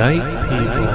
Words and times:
Night 0.00 0.24
people. 0.48 0.86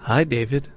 Hi, 0.00 0.24
David. 0.24 0.68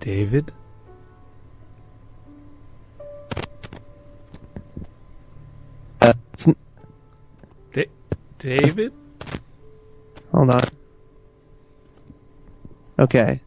David? 0.00 0.52
David? 8.38 8.92
hold 10.32 10.50
on. 10.50 10.62
Okay. 12.98 13.40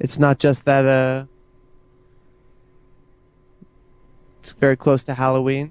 It's 0.00 0.18
not 0.18 0.38
just 0.38 0.64
that, 0.64 0.84
uh, 0.84 1.26
it's 4.40 4.52
very 4.52 4.76
close 4.76 5.04
to 5.04 5.14
Halloween. 5.14 5.70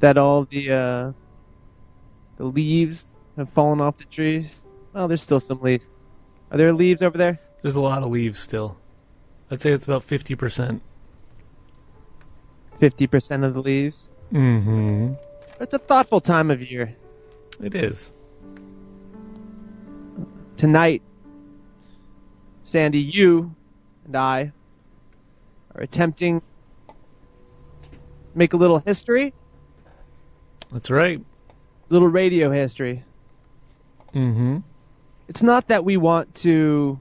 That 0.00 0.16
all 0.16 0.44
the, 0.44 0.72
uh, 0.72 1.12
the 2.36 2.44
leaves 2.44 3.16
have 3.36 3.50
fallen 3.50 3.80
off 3.80 3.98
the 3.98 4.04
trees. 4.04 4.66
Oh, 4.94 5.06
there's 5.06 5.22
still 5.22 5.40
some 5.40 5.60
leaves. 5.60 5.84
Are 6.50 6.56
there 6.56 6.72
leaves 6.72 7.02
over 7.02 7.18
there? 7.18 7.38
There's 7.62 7.76
a 7.76 7.80
lot 7.80 8.02
of 8.02 8.10
leaves 8.10 8.40
still. 8.40 8.78
I'd 9.50 9.60
say 9.60 9.70
it's 9.70 9.84
about 9.84 10.02
50%. 10.02 10.80
50% 12.80 13.44
of 13.44 13.54
the 13.54 13.62
leaves. 13.62 14.10
Mm-hmm. 14.32 15.14
It's 15.60 15.74
a 15.74 15.78
thoughtful 15.78 16.20
time 16.20 16.50
of 16.50 16.62
year. 16.62 16.94
It 17.60 17.74
is. 17.74 18.12
tonight, 20.56 21.02
Sandy, 22.64 23.00
you 23.00 23.54
and 24.04 24.16
I 24.16 24.52
are 25.74 25.80
attempting 25.80 26.42
make 28.34 28.52
a 28.52 28.56
little 28.56 28.78
history, 28.78 29.32
That's 30.70 30.90
right. 30.90 31.20
little 31.88 32.08
radio 32.08 32.50
history. 32.50 33.02
Mm-hmm. 34.14 34.58
It's 35.28 35.42
not 35.42 35.68
that 35.68 35.84
we 35.84 35.96
want 35.96 36.34
to 36.36 36.98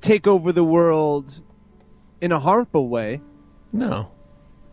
take 0.00 0.26
over 0.26 0.52
the 0.52 0.64
world 0.64 1.40
in 2.20 2.32
a 2.32 2.40
harmful 2.40 2.88
way. 2.88 3.20
No. 3.72 4.10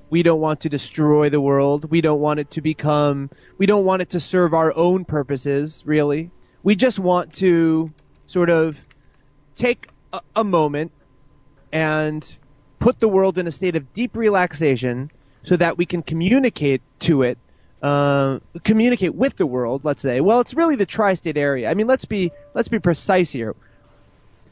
We 0.10 0.24
don't 0.24 0.40
want 0.40 0.62
to 0.62 0.70
destroy 0.70 1.30
the 1.30 1.42
world. 1.42 1.90
We 1.92 2.02
don't 2.02 2.20
want 2.20 2.40
it 2.40 2.52
to 2.52 2.62
become, 2.62 3.30
we 3.58 3.66
don't 3.66 3.86
want 3.86 4.02
it 4.02 4.10
to 4.12 4.20
serve 4.20 4.54
our 4.54 4.74
own 4.76 5.06
purposes, 5.06 5.84
really. 5.86 6.32
We 6.64 6.76
just 6.76 7.00
want 7.00 7.34
to 7.36 7.92
sort 8.26 8.50
of 8.50 8.78
take 9.56 9.90
a, 10.14 10.22
a 10.36 10.44
moment 10.44 10.92
and 11.72 12.36
put 12.80 13.00
the 13.00 13.10
world 13.10 13.38
in 13.38 13.48
a 13.48 13.52
state 13.52 13.76
of 13.76 13.94
deep 13.94 14.16
relaxation 14.16 15.12
so 15.44 15.58
that 15.58 15.78
we 15.78 15.86
can 15.86 16.02
communicate 16.02 16.82
to 17.00 17.24
it, 17.24 17.38
uh, 17.82 18.40
communicate 18.64 19.16
with 19.16 19.36
the 19.36 19.46
world, 19.46 19.84
let's 19.84 20.02
say. 20.02 20.22
Well, 20.22 20.40
it's 20.40 20.54
really 20.54 20.76
the 20.76 20.86
tri-state 20.86 21.38
area. 21.38 21.70
I 21.70 21.74
mean, 21.74 21.88
let's 21.88 22.06
be, 22.06 22.32
let's 22.54 22.68
be 22.70 22.80
precise 22.80 23.32
here. 23.32 23.56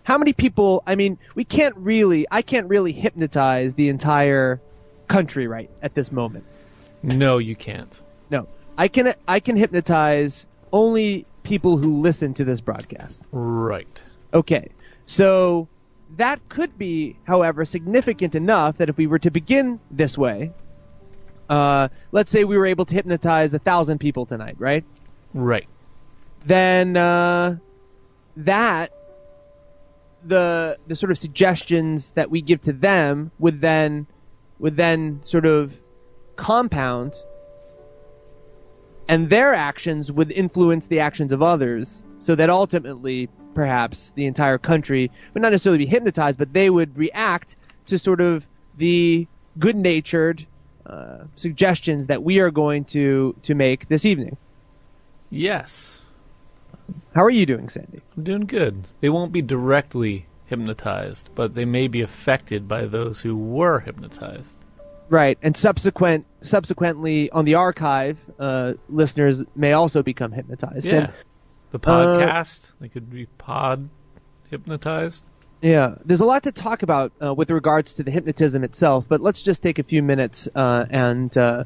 How 0.06 0.20
many 0.20 0.34
people, 0.34 0.84
I 0.86 0.96
mean, 0.96 1.18
we 1.34 1.44
can't 1.44 1.76
really, 1.78 2.26
I 2.32 2.44
can't 2.44 2.70
really 2.70 2.92
hypnotize 2.92 3.74
the 3.74 3.90
entire 3.90 4.62
country 5.08 5.48
right 5.48 5.70
at 5.82 5.96
this 5.96 6.12
moment. 6.12 6.46
No, 7.02 7.40
you 7.40 7.56
can't. 7.56 8.02
No, 8.30 8.48
I 8.78 8.88
can 8.88 9.14
I 9.28 9.40
can 9.40 9.58
hypnotize 9.58 10.48
only 10.72 11.26
people 11.44 11.78
who 11.78 11.98
listen 12.02 12.34
to 12.36 12.46
this 12.46 12.62
broadcast. 12.62 13.24
Right. 13.32 14.04
Okay, 14.34 14.70
so 15.08 15.68
that 16.18 16.40
could 16.50 16.78
be, 16.78 17.16
however, 17.24 17.66
significant 17.66 18.36
enough 18.36 18.78
that 18.78 18.90
if 18.90 18.98
we 18.98 19.08
were 19.08 19.20
to 19.20 19.32
begin 19.32 19.80
this 19.90 20.18
way, 20.18 20.52
uh, 21.50 21.88
let's 22.12 22.32
say 22.32 22.44
we 22.44 22.58
were 22.58 22.66
able 22.68 22.86
to 22.86 22.94
hypnotize 22.94 23.54
a 23.56 23.60
thousand 23.60 24.00
people 24.00 24.26
tonight, 24.26 24.56
right? 24.60 24.84
Right. 25.34 25.68
Then 26.46 26.96
uh, 26.96 27.58
that 28.38 28.92
the 30.28 30.78
the 30.88 30.96
sort 30.96 31.12
of 31.12 31.18
suggestions 31.18 32.12
that 32.12 32.30
we 32.32 32.42
give 32.42 32.62
to 32.62 32.74
them 32.74 33.32
would 33.40 33.62
then 33.62 34.08
would 34.60 34.78
then 34.78 35.20
sort 35.22 35.46
of 35.46 35.74
compound 36.36 37.14
and 39.08 39.30
their 39.30 39.54
actions 39.54 40.12
would 40.12 40.32
influence 40.32 40.88
the 40.88 41.00
actions 41.00 41.32
of 41.32 41.42
others 41.42 42.04
so 42.20 42.36
that 42.36 42.50
ultimately 42.50 43.30
perhaps 43.54 44.12
the 44.12 44.26
entire 44.26 44.58
country 44.58 45.12
would 45.34 45.42
not 45.42 45.52
necessarily 45.52 45.78
be 45.78 45.86
hypnotized 45.86 46.38
but 46.40 46.52
they 46.54 46.70
would 46.70 46.98
react 46.98 47.56
to 47.86 47.98
sort 47.98 48.20
of 48.20 48.48
the 48.78 49.28
good-natured 49.60 50.46
uh, 50.88 51.20
suggestions 51.36 52.08
that 52.08 52.24
we 52.24 52.40
are 52.40 52.52
going 52.52 52.84
to 52.84 53.36
to 53.44 53.56
make 53.56 53.88
this 53.88 54.06
evening 54.06 54.36
Yes. 55.30 56.02
How 57.14 57.24
are 57.24 57.30
you 57.30 57.46
doing 57.46 57.70
sandy 57.70 58.02
I'm 58.18 58.24
doing 58.24 58.46
good. 58.46 58.84
They 59.02 59.10
won't 59.10 59.32
be 59.32 59.42
directly 59.42 60.26
hypnotized, 60.46 61.30
but 61.36 61.56
they 61.56 61.66
may 61.66 61.88
be 61.88 62.02
affected 62.02 62.68
by 62.68 62.86
those 62.86 63.22
who 63.22 63.36
were 63.36 63.80
hypnotized. 63.80 64.58
Right, 65.10 65.38
and 65.42 65.56
subsequent 65.56 66.26
subsequently 66.42 67.30
on 67.32 67.46
the 67.46 67.56
archive, 67.56 68.18
uh, 68.40 68.74
listeners 68.90 69.44
may 69.56 69.74
also 69.74 70.02
become 70.02 70.32
hypnotized. 70.32 70.88
Yeah. 70.88 70.96
And, 70.96 71.14
The 71.72 71.80
podcast, 71.80 72.72
they 72.80 72.88
could 72.90 73.10
be 73.10 73.26
pod 73.38 73.90
hypnotized. 74.50 75.24
yeah, 75.62 75.96
there's 76.06 76.22
a 76.22 76.26
lot 76.26 76.44
to 76.44 76.52
talk 76.52 76.84
about 76.84 77.12
uh, 77.22 77.34
with 77.34 77.52
regards 77.52 77.96
to 77.96 78.04
the 78.04 78.12
hypnotism 78.12 78.64
itself, 78.64 79.06
but 79.08 79.22
let's 79.22 79.42
just 79.42 79.62
take 79.62 79.78
a 79.80 79.84
few 79.84 80.02
minutes 80.02 80.48
uh, 80.56 80.86
and 80.90 81.36
uh, 81.38 81.66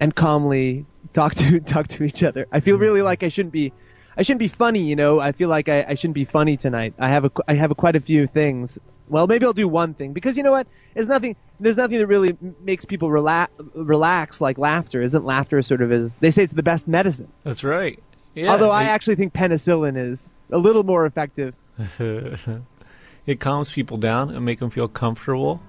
and 0.00 0.14
calmly 0.14 0.84
talk 1.12 1.34
to 1.36 1.60
talk 1.74 1.88
to 1.88 2.04
each 2.04 2.22
other. 2.22 2.46
I 2.52 2.60
feel 2.60 2.78
really 2.78 3.02
like 3.02 3.22
I 3.22 3.28
shouldn't 3.28 3.52
be. 3.52 3.72
I 4.16 4.22
shouldn't 4.22 4.40
be 4.40 4.48
funny, 4.48 4.80
you 4.80 4.96
know. 4.96 5.18
I 5.20 5.32
feel 5.32 5.48
like 5.48 5.68
I, 5.68 5.84
I 5.88 5.94
shouldn't 5.94 6.14
be 6.14 6.24
funny 6.24 6.56
tonight. 6.56 6.94
I 6.98 7.08
have 7.08 7.24
a 7.24 7.30
I 7.48 7.54
have 7.54 7.70
a, 7.70 7.74
quite 7.74 7.96
a 7.96 8.00
few 8.00 8.26
things. 8.26 8.78
Well, 9.08 9.26
maybe 9.26 9.44
I'll 9.44 9.52
do 9.52 9.68
one 9.68 9.92
thing 9.94 10.12
because 10.12 10.36
you 10.36 10.42
know 10.42 10.52
what? 10.52 10.66
There's 10.94 11.08
nothing. 11.08 11.36
There's 11.60 11.76
nothing 11.76 11.98
that 11.98 12.06
really 12.06 12.36
makes 12.60 12.84
people 12.84 13.10
relax 13.10 13.52
relax 13.74 14.40
like 14.40 14.56
laughter. 14.58 15.00
Isn't 15.02 15.24
laughter 15.24 15.60
sort 15.62 15.82
of 15.82 15.92
as 15.92 16.14
they 16.14 16.30
say 16.30 16.42
it's 16.42 16.52
the 16.52 16.62
best 16.62 16.88
medicine? 16.88 17.30
That's 17.42 17.64
right. 17.64 18.02
Yeah. 18.34 18.50
Although 18.52 18.70
I 18.70 18.84
it- 18.84 18.88
actually 18.88 19.16
think 19.16 19.32
penicillin 19.34 19.96
is 19.96 20.34
a 20.50 20.58
little 20.58 20.84
more 20.84 21.06
effective. 21.06 21.54
it 21.98 23.40
calms 23.40 23.72
people 23.72 23.96
down 23.96 24.30
and 24.30 24.44
make 24.44 24.58
them 24.60 24.70
feel 24.70 24.88
comfortable. 24.88 25.60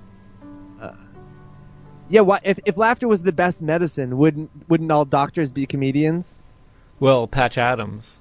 Uh, 0.81 0.91
yeah, 2.09 2.21
why, 2.21 2.39
if 2.43 2.59
if 2.65 2.77
laughter 2.77 3.07
was 3.07 3.23
the 3.23 3.33
best 3.33 3.61
medicine, 3.61 4.17
wouldn't 4.17 4.49
wouldn't 4.69 4.91
all 4.91 5.05
doctors 5.05 5.51
be 5.51 5.65
comedians? 5.65 6.39
Well, 6.99 7.27
Patch 7.27 7.57
Adams. 7.57 8.19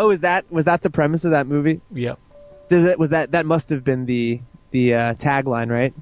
Oh, 0.00 0.10
is 0.10 0.20
that 0.20 0.50
was 0.50 0.64
that 0.64 0.80
the 0.80 0.88
premise 0.88 1.24
of 1.26 1.32
that 1.32 1.46
movie? 1.46 1.80
Yep. 1.92 2.18
Does 2.70 2.86
it 2.86 2.98
was 2.98 3.10
that 3.10 3.32
that 3.32 3.44
must 3.44 3.68
have 3.68 3.84
been 3.84 4.06
the 4.06 4.40
the 4.70 4.94
uh, 4.94 5.14
tagline, 5.14 5.70
right? 5.70 5.92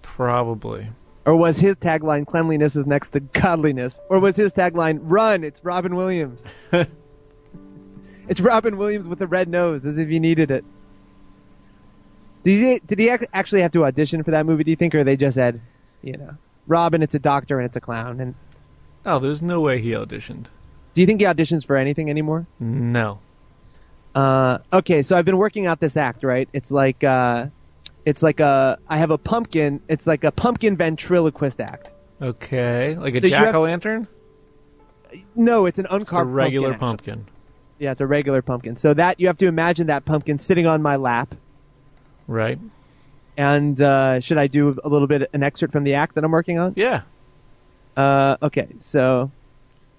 Probably. 0.00 0.88
Or 1.26 1.36
was 1.36 1.58
his 1.58 1.76
tagline 1.76 2.26
"Cleanliness 2.26 2.76
is 2.76 2.86
next 2.86 3.10
to 3.10 3.20
godliness"? 3.20 4.00
Or 4.08 4.20
was 4.20 4.36
his 4.36 4.54
tagline 4.54 5.00
"Run"? 5.02 5.44
It's 5.44 5.62
Robin 5.62 5.96
Williams. 5.96 6.48
it's 8.28 8.40
Robin 8.40 8.78
Williams 8.78 9.06
with 9.06 9.18
the 9.18 9.26
red 9.26 9.48
nose, 9.48 9.84
as 9.84 9.98
if 9.98 10.08
he 10.08 10.18
needed 10.18 10.50
it. 10.50 10.64
Did 12.44 12.58
he 12.58 12.80
did 12.86 12.98
he 12.98 13.10
actually 13.10 13.60
have 13.60 13.72
to 13.72 13.84
audition 13.84 14.22
for 14.24 14.30
that 14.32 14.46
movie? 14.46 14.64
Do 14.64 14.70
you 14.70 14.76
think, 14.76 14.94
or 14.94 15.04
they 15.04 15.16
just 15.16 15.34
said, 15.34 15.60
you 16.02 16.16
know, 16.16 16.36
Robin, 16.66 17.02
it's 17.02 17.14
a 17.14 17.18
doctor 17.20 17.58
and 17.58 17.66
it's 17.66 17.76
a 17.76 17.80
clown? 17.80 18.18
And 18.18 18.34
Oh, 19.04 19.18
there's 19.18 19.42
no 19.42 19.60
way 19.60 19.80
he 19.80 19.90
auditioned. 19.90 20.46
do 20.94 21.00
you 21.00 21.06
think 21.06 21.20
he 21.20 21.26
auditions 21.26 21.66
for 21.66 21.76
anything 21.76 22.08
anymore? 22.08 22.46
No. 22.58 23.18
Uh, 24.14 24.58
okay, 24.72 25.02
so 25.02 25.16
I've 25.16 25.24
been 25.24 25.38
working 25.38 25.66
out 25.66 25.80
this 25.80 25.96
act, 25.96 26.22
right? 26.22 26.48
It's 26.52 26.70
like, 26.70 27.02
uh, 27.02 27.46
it's 28.04 28.22
like 28.22 28.40
a, 28.40 28.78
I 28.88 28.98
have 28.98 29.10
a 29.10 29.18
pumpkin, 29.18 29.80
it's 29.88 30.06
like 30.06 30.24
a 30.24 30.30
pumpkin 30.32 30.76
ventriloquist 30.76 31.60
act. 31.60 31.88
Okay. 32.20 32.94
Like 32.96 33.14
a 33.14 33.20
So 33.20 33.28
jack 33.28 33.54
o' 33.54 33.62
lantern? 33.62 34.06
No, 35.34 35.66
it's 35.66 35.78
an 35.78 35.86
It's 35.86 35.94
a 35.94 35.96
uncarved 35.96 36.30
regular 36.30 36.74
pumpkin. 36.74 37.14
pumpkin. 37.20 37.34
Yeah, 37.78 37.92
it's 37.92 38.00
a 38.00 38.06
regular 38.06 38.42
pumpkin. 38.42 38.76
So 38.76 38.94
that, 38.94 39.18
you 39.18 39.26
have 39.26 39.38
to 39.38 39.46
imagine 39.46 39.88
that 39.88 40.04
pumpkin 40.04 40.38
sitting 40.38 40.66
on 40.66 40.82
my 40.82 40.96
lap. 40.96 41.34
Right? 42.28 42.58
And, 43.36 43.80
uh, 43.80 44.20
should 44.20 44.38
I 44.38 44.46
do 44.46 44.78
a 44.84 44.88
little 44.88 45.08
bit, 45.08 45.30
an 45.32 45.42
excerpt 45.42 45.72
from 45.72 45.84
the 45.84 45.94
act 45.94 46.14
that 46.16 46.24
I'm 46.24 46.30
working 46.32 46.58
on? 46.58 46.74
Yeah. 46.76 47.00
Uh, 47.96 48.36
okay, 48.42 48.68
so. 48.80 49.30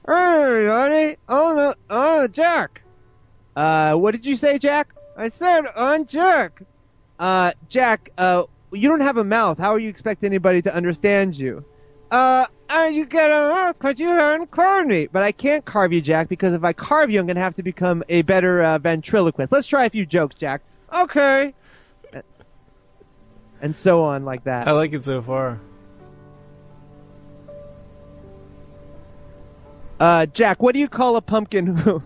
Hey, 0.05 0.67
honey, 0.67 1.17
oh, 1.27 1.53
no, 1.55 1.73
oh, 1.89 2.27
Jack. 2.27 2.82
Uh, 3.55 3.93
what 3.95 4.11
did 4.11 4.25
you 4.25 4.35
say, 4.35 4.57
Jack? 4.57 4.93
I 5.15 5.27
said 5.27 5.67
on 5.75 6.05
Jack. 6.05 6.61
Uh, 7.19 7.51
Jack, 7.69 8.11
uh, 8.17 8.43
you 8.71 8.89
don't 8.89 9.01
have 9.01 9.17
a 9.17 9.23
mouth. 9.23 9.57
How 9.57 9.71
are 9.73 9.79
you 9.79 9.89
expect 9.89 10.23
anybody 10.23 10.61
to 10.63 10.73
understand 10.73 11.37
you? 11.37 11.63
Uh, 12.11 12.45
uh 12.69 12.89
you 12.91 13.05
get 13.05 13.29
a 13.31 13.49
mouth 13.49 13.77
because 13.77 13.99
you 13.99 14.07
haven't 14.07 14.51
carved 14.51 14.87
me. 14.87 15.07
But 15.07 15.23
I 15.23 15.31
can't 15.31 15.63
carve 15.65 15.93
you, 15.93 16.01
Jack, 16.01 16.29
because 16.29 16.53
if 16.53 16.63
I 16.63 16.73
carve 16.73 17.11
you, 17.11 17.19
I'm 17.19 17.25
going 17.25 17.35
to 17.35 17.41
have 17.41 17.55
to 17.55 17.63
become 17.63 18.03
a 18.09 18.23
better 18.23 18.63
uh, 18.63 18.79
ventriloquist. 18.79 19.51
Let's 19.51 19.67
try 19.67 19.85
a 19.85 19.89
few 19.89 20.05
jokes, 20.05 20.35
Jack. 20.35 20.61
Okay. 20.93 21.53
And 23.61 23.77
so 23.77 24.01
on 24.01 24.25
like 24.25 24.43
that. 24.43 24.67
I 24.67 24.71
like 24.71 24.93
it 24.93 25.05
so 25.05 25.21
far. 25.21 25.59
Uh, 29.99 30.25
Jack, 30.25 30.61
what 30.61 30.73
do 30.73 30.79
you 30.79 30.89
call 30.89 31.15
a 31.15 31.21
pumpkin? 31.21 32.03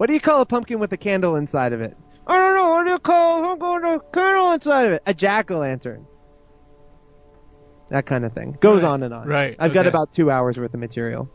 What 0.00 0.06
do 0.06 0.14
you 0.14 0.20
call 0.20 0.40
a 0.40 0.46
pumpkin 0.46 0.78
with 0.78 0.90
a 0.94 0.96
candle 0.96 1.36
inside 1.36 1.74
of 1.74 1.82
it? 1.82 1.94
I 2.26 2.34
don't 2.38 2.54
know. 2.54 2.70
What 2.70 2.84
do 2.84 2.90
you 2.92 2.98
call 2.98 3.52
a 3.52 3.56
pumpkin 3.58 3.92
with 3.92 4.00
a 4.02 4.04
candle 4.14 4.52
inside 4.52 4.86
of 4.86 4.92
it? 4.94 5.02
A 5.04 5.12
jack 5.12 5.50
o' 5.50 5.58
lantern. 5.58 6.06
That 7.90 8.06
kind 8.06 8.24
of 8.24 8.32
thing. 8.32 8.56
Goes 8.62 8.82
Right. 8.82 8.88
on 8.88 9.02
and 9.02 9.12
on. 9.12 9.28
Right, 9.28 9.56
I've 9.58 9.74
got 9.74 9.86
about 9.86 10.10
two 10.14 10.30
hours 10.30 10.58
worth 10.58 10.72
of 10.72 10.80
material. 10.80 11.28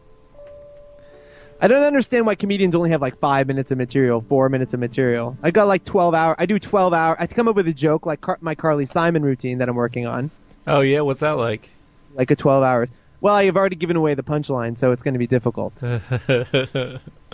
I 1.62 1.67
don't 1.67 1.84
understand 1.84 2.25
why 2.25 2.34
comedians 2.34 2.74
only 2.74 2.89
have 2.89 3.01
like 3.01 3.19
five 3.19 3.45
minutes 3.45 3.69
of 3.69 3.77
material, 3.77 4.25
four 4.27 4.50
minutes 4.50 4.74
of 4.74 4.79
material. 4.79 5.38
I 5.43 5.51
got 5.51 5.67
like 5.67 5.84
twelve 5.84 6.15
hour. 6.15 6.36
I 6.39 6.48
do 6.48 6.57
twelve 6.57 6.91
hour. 6.91 7.15
I 7.19 7.27
come 7.27 7.48
up 7.48 7.55
with 7.55 7.67
a 7.67 7.74
joke 7.74 8.07
like 8.07 8.19
Car- 8.22 8.39
my 8.41 8.55
Carly 8.55 8.88
Simon 8.88 9.22
routine 9.24 9.60
that 9.60 9.69
I'm 9.69 9.75
working 9.75 10.07
on, 10.07 10.31
Oh 10.65 10.81
yeah, 10.81 11.01
what's 11.01 11.19
that 11.19 11.34
like? 11.34 11.69
like 12.15 12.31
a 12.31 12.36
twelve 12.36 12.63
hours. 12.63 12.89
Well, 13.22 13.36
I've 13.36 13.55
already 13.55 13.75
given 13.77 13.95
away 13.95 14.13
the 14.15 14.24
punchline, 14.24 14.77
so 14.77 14.91
it's 14.91 15.01
going 15.03 15.13
to 15.13 15.17
be 15.19 15.27
difficult. 15.27 15.81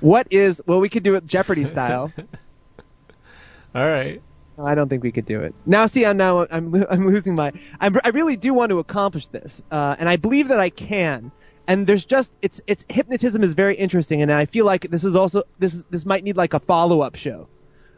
What 0.00 0.26
is? 0.30 0.62
Well, 0.66 0.80
we 0.80 0.88
could 0.88 1.02
do 1.02 1.14
it 1.14 1.26
Jeopardy 1.26 1.64
style. 1.64 2.12
All 3.74 3.86
right. 3.86 4.22
I 4.60 4.74
don't 4.74 4.88
think 4.88 5.04
we 5.04 5.12
could 5.12 5.26
do 5.26 5.40
it. 5.40 5.54
Now, 5.66 5.86
see, 5.86 6.04
I'm 6.04 6.16
now 6.16 6.46
I'm 6.50 6.74
I'm 6.90 7.06
losing 7.06 7.34
my. 7.34 7.52
I'm, 7.80 7.96
I 8.04 8.08
really 8.08 8.36
do 8.36 8.52
want 8.54 8.70
to 8.70 8.78
accomplish 8.78 9.28
this, 9.28 9.62
uh, 9.70 9.96
and 9.98 10.08
I 10.08 10.16
believe 10.16 10.48
that 10.48 10.58
I 10.60 10.70
can. 10.70 11.30
And 11.68 11.86
there's 11.86 12.04
just 12.04 12.32
it's 12.42 12.60
it's 12.66 12.84
hypnotism 12.88 13.44
is 13.44 13.52
very 13.54 13.76
interesting, 13.76 14.22
and 14.22 14.32
I 14.32 14.46
feel 14.46 14.64
like 14.64 14.90
this 14.90 15.04
is 15.04 15.14
also 15.14 15.42
this 15.58 15.74
is 15.74 15.84
this 15.86 16.06
might 16.06 16.24
need 16.24 16.36
like 16.36 16.54
a 16.54 16.60
follow 16.60 17.02
up 17.02 17.14
show, 17.14 17.46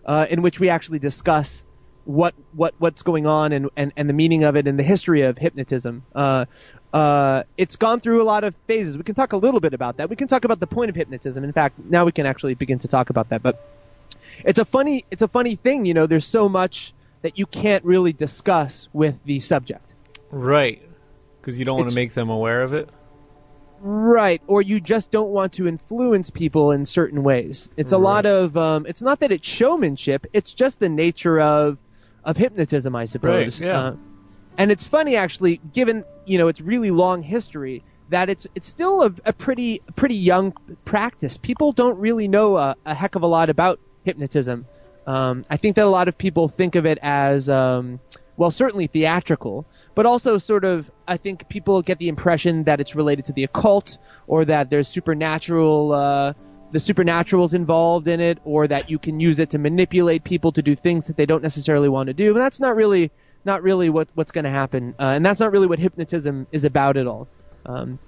uh, 0.05 0.27
in 0.29 0.43
which 0.43 0.61
we 0.61 0.69
actually 0.69 0.99
discuss 0.99 1.65
what 2.05 2.35
what 2.53 2.75
what's 2.79 3.03
going 3.03 3.27
on 3.27 3.53
and, 3.53 3.71
and 3.77 3.93
and 3.97 4.09
the 4.09 4.13
meaning 4.13 4.43
of 4.43 4.57
it 4.57 4.67
and 4.67 4.79
the 4.79 4.83
history 4.83 5.23
of 5.23 5.39
hypnotism. 5.39 6.05
Uh, 6.15 6.47
uh, 6.93 7.45
it's 7.57 7.77
gone 7.77 8.01
through 8.01 8.21
a 8.21 8.25
lot 8.25 8.45
of 8.45 8.55
phases. 8.67 8.97
We 8.97 9.03
can 9.05 9.15
talk 9.15 9.33
a 9.33 9.37
little 9.37 9.61
bit 9.61 9.75
about 9.75 9.97
that. 9.99 10.11
We 10.11 10.17
can 10.17 10.29
talk 10.29 10.45
about 10.45 10.61
the 10.61 10.67
point 10.67 10.89
of 10.91 10.97
hypnotism. 10.97 11.45
In 11.45 11.53
fact, 11.53 11.79
now 11.79 12.05
we 12.05 12.13
can 12.13 12.27
actually 12.27 12.55
begin 12.55 12.79
to 12.81 12.89
talk 12.89 13.11
about 13.11 13.29
that. 13.31 13.43
But 13.43 13.65
it's 14.45 14.59
a 14.59 14.65
funny 14.65 15.05
it's 15.11 15.23
a 15.23 15.29
funny 15.29 15.57
thing 15.57 15.85
you 15.85 15.93
know 15.95 16.07
there's 16.07 16.27
so 16.27 16.49
much 16.49 16.95
that 17.23 17.39
you 17.39 17.47
can't 17.47 17.85
really 17.85 18.13
discuss 18.13 18.89
with 18.93 19.19
the 19.25 19.41
subject 19.41 19.95
Right. 20.31 20.81
Because 21.41 21.59
you 21.59 21.65
don't 21.65 21.77
want 21.79 21.89
to 21.89 21.95
make 21.95 22.15
them 22.15 22.31
aware 22.31 22.63
of 22.63 22.73
it. 22.73 22.89
right 23.81 24.41
or 24.47 24.63
you 24.63 24.81
just 24.81 25.11
don't 25.11 25.31
want 25.31 25.55
to 25.55 25.67
influence 25.67 26.31
people 26.31 26.71
in 26.71 26.87
certain 26.87 27.23
ways 27.23 27.71
it's 27.77 27.93
a 27.93 27.99
lot 27.99 28.27
of 28.27 28.57
um, 28.57 28.87
it's 28.87 29.03
not 29.03 29.21
that 29.21 29.33
it's 29.33 29.49
showmanship 29.49 30.27
it's 30.33 30.53
just 30.55 30.81
the 30.81 30.89
nature 30.89 31.41
of 31.41 31.79
of 32.25 32.37
hypnotism 32.37 32.95
i 32.95 33.05
suppose 33.07 33.61
Right, 33.61 33.67
yeah. 33.67 33.79
Uh, 33.79 33.97
and 34.61 34.71
it's 34.71 34.87
funny 34.87 35.17
actually 35.17 35.59
given 35.73 36.05
you 36.27 36.37
know 36.37 36.49
its 36.49 36.61
really 36.61 36.91
long 36.91 37.23
history 37.23 37.83
that 38.11 38.29
it's 38.29 38.47
it's 38.55 38.67
still 38.67 39.03
a, 39.03 39.15
a 39.25 39.33
pretty 39.33 39.81
pretty 39.97 40.17
young 40.17 40.53
practice. 40.85 41.39
People 41.39 41.73
don't 41.73 41.99
really 41.99 42.29
know 42.29 42.59
a, 42.59 42.77
a 42.85 42.95
heck 42.95 43.15
of 43.15 43.23
a 43.23 43.27
lot 43.27 43.49
about 43.49 43.81
hypnotism. 44.05 44.67
Um, 45.07 45.47
i 45.49 45.57
think 45.57 45.77
that 45.77 45.87
a 45.87 45.89
lot 45.89 46.09
of 46.09 46.19
people 46.19 46.47
think 46.49 46.75
of 46.75 46.85
it 46.85 46.99
as 47.01 47.49
um, 47.49 48.01
well 48.37 48.51
certainly 48.51 48.87
theatrical 48.87 49.67
but 49.95 50.05
also 50.05 50.37
sort 50.37 50.65
of 50.65 50.91
i 51.09 51.17
think 51.17 51.49
people 51.49 51.81
get 51.81 51.99
the 51.99 52.09
impression 52.09 52.65
that 52.65 52.81
it's 52.81 52.95
related 52.95 53.25
to 53.25 53.33
the 53.33 53.45
occult 53.45 53.97
or 54.27 54.45
that 54.45 54.69
there's 54.69 54.89
supernatural 54.89 55.93
uh, 55.93 56.35
the 56.71 56.81
supernatural's 56.81 57.55
involved 57.55 58.09
in 58.09 58.21
it 58.21 58.39
or 58.45 58.69
that 58.69 58.91
you 58.91 58.99
can 58.99 59.21
use 59.21 59.41
it 59.41 59.51
to 59.51 59.59
manipulate 59.59 60.23
people 60.23 60.53
to 60.53 60.63
do 60.63 60.77
things 60.77 61.07
that 61.07 61.17
they 61.17 61.27
don't 61.27 61.43
necessarily 61.43 61.89
want 61.89 62.07
to 62.07 62.15
do. 62.15 62.33
And 62.33 62.41
that's 62.41 62.61
not 62.61 62.77
really 62.77 63.11
not 63.45 63.63
really 63.63 63.89
what 63.89 64.09
what's 64.15 64.33
going 64.33 64.45
to 64.45 64.51
happen 64.51 64.95
uh, 64.99 65.05
and 65.05 65.25
that's 65.25 65.41
not 65.41 65.53
really 65.53 65.67
what 65.67 65.79
hypnotism 65.79 66.47
is 66.53 66.65
about 66.65 66.97
at 66.97 67.07
all 67.07 67.29
um, 67.67 67.99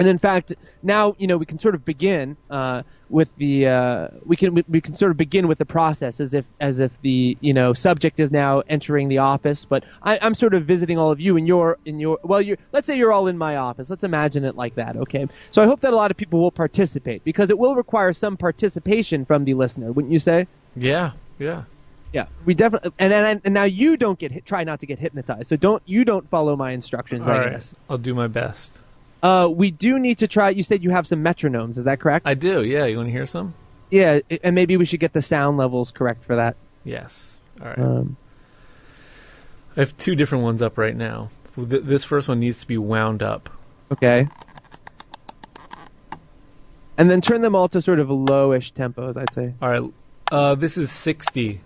and 0.00 0.08
in 0.08 0.18
fact, 0.18 0.54
now 0.82 1.14
you 1.18 1.26
know 1.26 1.36
we 1.36 1.44
can 1.44 1.58
sort 1.58 1.74
of 1.74 1.84
begin 1.84 2.36
uh, 2.48 2.82
with 3.10 3.28
the 3.36 3.66
uh, 3.66 4.08
we 4.24 4.34
can 4.34 4.54
we, 4.54 4.64
we 4.66 4.80
can 4.80 4.94
sort 4.94 5.10
of 5.10 5.18
begin 5.18 5.46
with 5.46 5.58
the 5.58 5.66
process 5.66 6.20
as 6.20 6.32
if 6.32 6.46
as 6.58 6.78
if 6.78 6.90
the 7.02 7.36
you 7.40 7.52
know 7.52 7.74
subject 7.74 8.18
is 8.18 8.30
now 8.30 8.62
entering 8.68 9.08
the 9.08 9.18
office. 9.18 9.66
But 9.66 9.84
I, 10.02 10.18
I'm 10.22 10.34
sort 10.34 10.54
of 10.54 10.64
visiting 10.64 10.96
all 10.96 11.10
of 11.10 11.20
you 11.20 11.36
in 11.36 11.46
your 11.46 11.76
in 11.84 12.00
your 12.00 12.18
well, 12.22 12.40
you 12.40 12.56
let's 12.72 12.86
say 12.86 12.96
you're 12.96 13.12
all 13.12 13.26
in 13.26 13.36
my 13.36 13.56
office. 13.56 13.90
Let's 13.90 14.04
imagine 14.04 14.44
it 14.44 14.56
like 14.56 14.76
that, 14.76 14.96
okay? 14.96 15.26
So 15.50 15.62
I 15.62 15.66
hope 15.66 15.80
that 15.80 15.92
a 15.92 15.96
lot 15.96 16.10
of 16.10 16.16
people 16.16 16.40
will 16.40 16.52
participate 16.52 17.22
because 17.22 17.50
it 17.50 17.58
will 17.58 17.74
require 17.74 18.14
some 18.14 18.38
participation 18.38 19.26
from 19.26 19.44
the 19.44 19.52
listener, 19.52 19.92
wouldn't 19.92 20.12
you 20.12 20.18
say? 20.18 20.46
Yeah. 20.76 21.12
Yeah. 21.38 21.64
Yeah, 22.12 22.26
we 22.44 22.54
definitely 22.54 22.90
and 22.98 23.12
and, 23.12 23.40
and 23.44 23.54
now 23.54 23.64
you 23.64 23.96
don't 23.96 24.18
get 24.18 24.32
hit, 24.32 24.44
try 24.44 24.64
not 24.64 24.80
to 24.80 24.86
get 24.86 24.98
hypnotized. 24.98 25.46
So 25.48 25.56
don't 25.56 25.82
you 25.86 26.04
don't 26.04 26.28
follow 26.28 26.56
my 26.56 26.72
instructions. 26.72 27.22
All 27.22 27.30
I 27.34 27.38
right. 27.38 27.50
guess. 27.52 27.74
I'll 27.88 27.98
do 27.98 28.14
my 28.14 28.26
best. 28.26 28.80
Uh, 29.22 29.48
we 29.52 29.70
do 29.70 29.98
need 29.98 30.18
to 30.18 30.26
try. 30.28 30.50
You 30.50 30.62
said 30.62 30.82
you 30.82 30.90
have 30.90 31.06
some 31.06 31.22
metronomes. 31.22 31.78
Is 31.78 31.84
that 31.84 32.00
correct? 32.00 32.26
I 32.26 32.34
do. 32.34 32.64
Yeah. 32.64 32.86
You 32.86 32.96
want 32.96 33.08
to 33.08 33.12
hear 33.12 33.26
some? 33.26 33.54
Yeah, 33.90 34.20
and 34.42 34.54
maybe 34.54 34.76
we 34.76 34.84
should 34.86 35.00
get 35.00 35.12
the 35.12 35.22
sound 35.22 35.56
levels 35.58 35.90
correct 35.90 36.24
for 36.24 36.36
that. 36.36 36.56
Yes. 36.84 37.38
All 37.60 37.66
right. 37.68 37.78
Um, 37.78 38.16
I 39.76 39.80
have 39.80 39.96
two 39.96 40.14
different 40.16 40.42
ones 40.44 40.62
up 40.62 40.78
right 40.78 40.96
now. 40.96 41.30
Th- 41.56 41.82
This 41.82 42.04
first 42.04 42.28
one 42.28 42.40
needs 42.40 42.58
to 42.60 42.66
be 42.66 42.78
wound 42.78 43.22
up. 43.22 43.50
okay. 43.92 44.26
And 46.98 47.10
then 47.10 47.20
turn 47.20 47.40
them 47.40 47.54
all 47.54 47.68
to 47.68 47.80
sort 47.80 47.98
of 47.98 48.08
lowish 48.08 48.72
tempos. 48.72 49.16
I'd 49.16 49.32
say 49.32 49.54
All 49.62 49.70
right. 49.70 49.82
Uh, 50.30 50.54
this 50.54 50.76
is 50.78 50.90
60, 50.90 51.60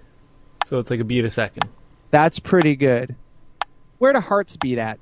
so 0.64 0.78
it's 0.78 0.90
like 0.90 1.00
a 1.00 1.04
beat 1.04 1.24
a 1.24 1.30
second. 1.30 1.68
that's 2.10 2.38
pretty 2.38 2.76
good. 2.76 3.14
Where 3.98 4.12
do 4.12 4.20
hearts 4.20 4.56
beat 4.56 4.78
at? 4.78 4.98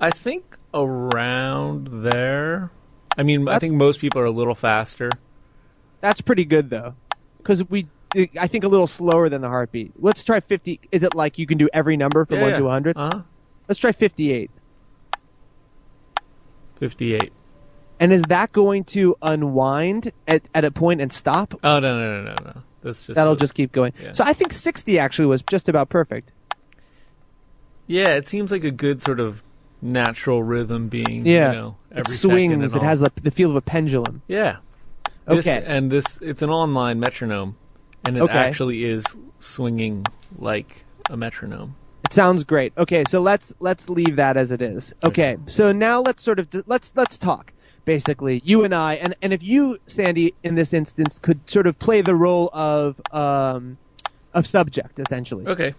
I 0.00 0.10
think 0.10 0.56
around 0.72 1.88
there. 2.04 2.70
I 3.16 3.22
mean, 3.22 3.48
I 3.48 3.58
think 3.58 3.74
most 3.74 4.00
people 4.00 4.20
are 4.20 4.26
a 4.26 4.30
little 4.30 4.54
faster. 4.54 5.10
That's 6.00 6.20
pretty 6.20 6.44
good 6.44 6.70
though, 6.70 6.94
because 7.38 7.68
we. 7.68 7.88
I 8.38 8.46
think 8.46 8.62
a 8.62 8.68
little 8.68 8.86
slower 8.86 9.28
than 9.28 9.40
the 9.40 9.48
heartbeat. 9.48 9.92
Let's 9.98 10.22
try 10.22 10.38
50. 10.38 10.78
Is 10.92 11.02
it 11.02 11.16
like 11.16 11.36
you 11.36 11.46
can 11.46 11.58
do 11.58 11.68
every 11.72 11.96
number 11.96 12.24
from 12.24 12.36
yeah, 12.36 12.42
1 12.42 12.50
yeah. 12.50 12.56
to 12.58 12.64
100? 12.64 12.96
Uh 12.96 13.10
huh. 13.12 13.22
Let's 13.66 13.80
try 13.80 13.90
58. 13.90 14.52
58. 16.76 17.32
And 17.98 18.12
is 18.12 18.22
that 18.28 18.52
going 18.52 18.84
to 18.84 19.16
unwind 19.20 20.12
at, 20.28 20.42
at 20.54 20.64
a 20.64 20.70
point 20.70 21.00
and 21.00 21.12
stop? 21.12 21.54
Oh 21.64 21.80
no 21.80 21.98
no 21.98 22.22
no 22.22 22.34
no 22.34 22.34
no. 22.44 22.62
That's 22.84 23.02
just 23.04 23.16
That'll 23.16 23.32
a- 23.32 23.36
just 23.36 23.54
keep 23.54 23.72
going. 23.72 23.92
yeah. 24.00 24.12
So 24.12 24.22
I 24.24 24.32
think 24.34 24.52
60 24.52 24.98
actually 25.00 25.26
was 25.26 25.42
just 25.42 25.68
about 25.68 25.88
perfect. 25.88 26.30
Yeah, 27.86 28.14
it 28.14 28.26
seems 28.28 28.50
like 28.50 28.64
a 28.64 28.70
good 28.70 29.02
sort 29.02 29.20
of 29.20 29.42
natural 29.82 30.42
rhythm 30.42 30.88
being. 30.88 31.26
Yeah. 31.26 31.50
You 31.52 31.56
know, 31.58 31.76
It 31.90 31.98
every 31.98 32.00
and 32.00 32.08
swings. 32.08 32.74
It 32.74 32.82
has 32.82 33.00
the, 33.00 33.10
the 33.22 33.30
feel 33.30 33.50
of 33.50 33.56
a 33.56 33.60
pendulum. 33.60 34.22
Yeah. 34.28 34.56
This, 35.26 35.46
Okay. 35.46 35.64
And 35.66 35.90
this, 35.90 36.18
it's 36.22 36.42
an 36.42 36.50
online 36.50 37.00
metronome, 37.00 37.56
and 38.04 38.16
it 38.16 38.20
Okay. 38.22 38.32
actually 38.34 38.84
is 38.84 39.04
swinging 39.40 40.04
like 40.38 40.84
a 41.10 41.16
metronome. 41.16 41.76
It 42.04 42.12
sounds 42.12 42.44
great. 42.44 42.74
Okay, 42.76 43.04
so 43.08 43.22
let's 43.22 43.54
let's 43.60 43.88
leave 43.88 44.16
that 44.16 44.36
as 44.36 44.52
it 44.52 44.60
is. 44.60 44.92
Okay, 45.02 45.38
so 45.46 45.72
now 45.72 46.02
let's 46.02 46.22
sort 46.22 46.38
of 46.38 46.48
let's 46.66 46.92
let's 46.94 47.18
talk. 47.18 47.50
Basically, 47.84 48.40
you 48.44 48.64
and 48.64 48.74
I, 48.74 48.94
and 48.94 49.14
and 49.20 49.32
if 49.32 49.42
you, 49.42 49.78
Sandy, 49.86 50.34
in 50.42 50.54
this 50.54 50.72
instance, 50.72 51.18
could 51.18 51.48
sort 51.48 51.66
of 51.66 51.78
play 51.78 52.00
the 52.00 52.14
role 52.14 52.48
of 52.52 53.00
um 53.12 53.76
of 54.32 54.46
subject, 54.46 54.98
essentially. 54.98 55.46
Okay. 55.46 55.74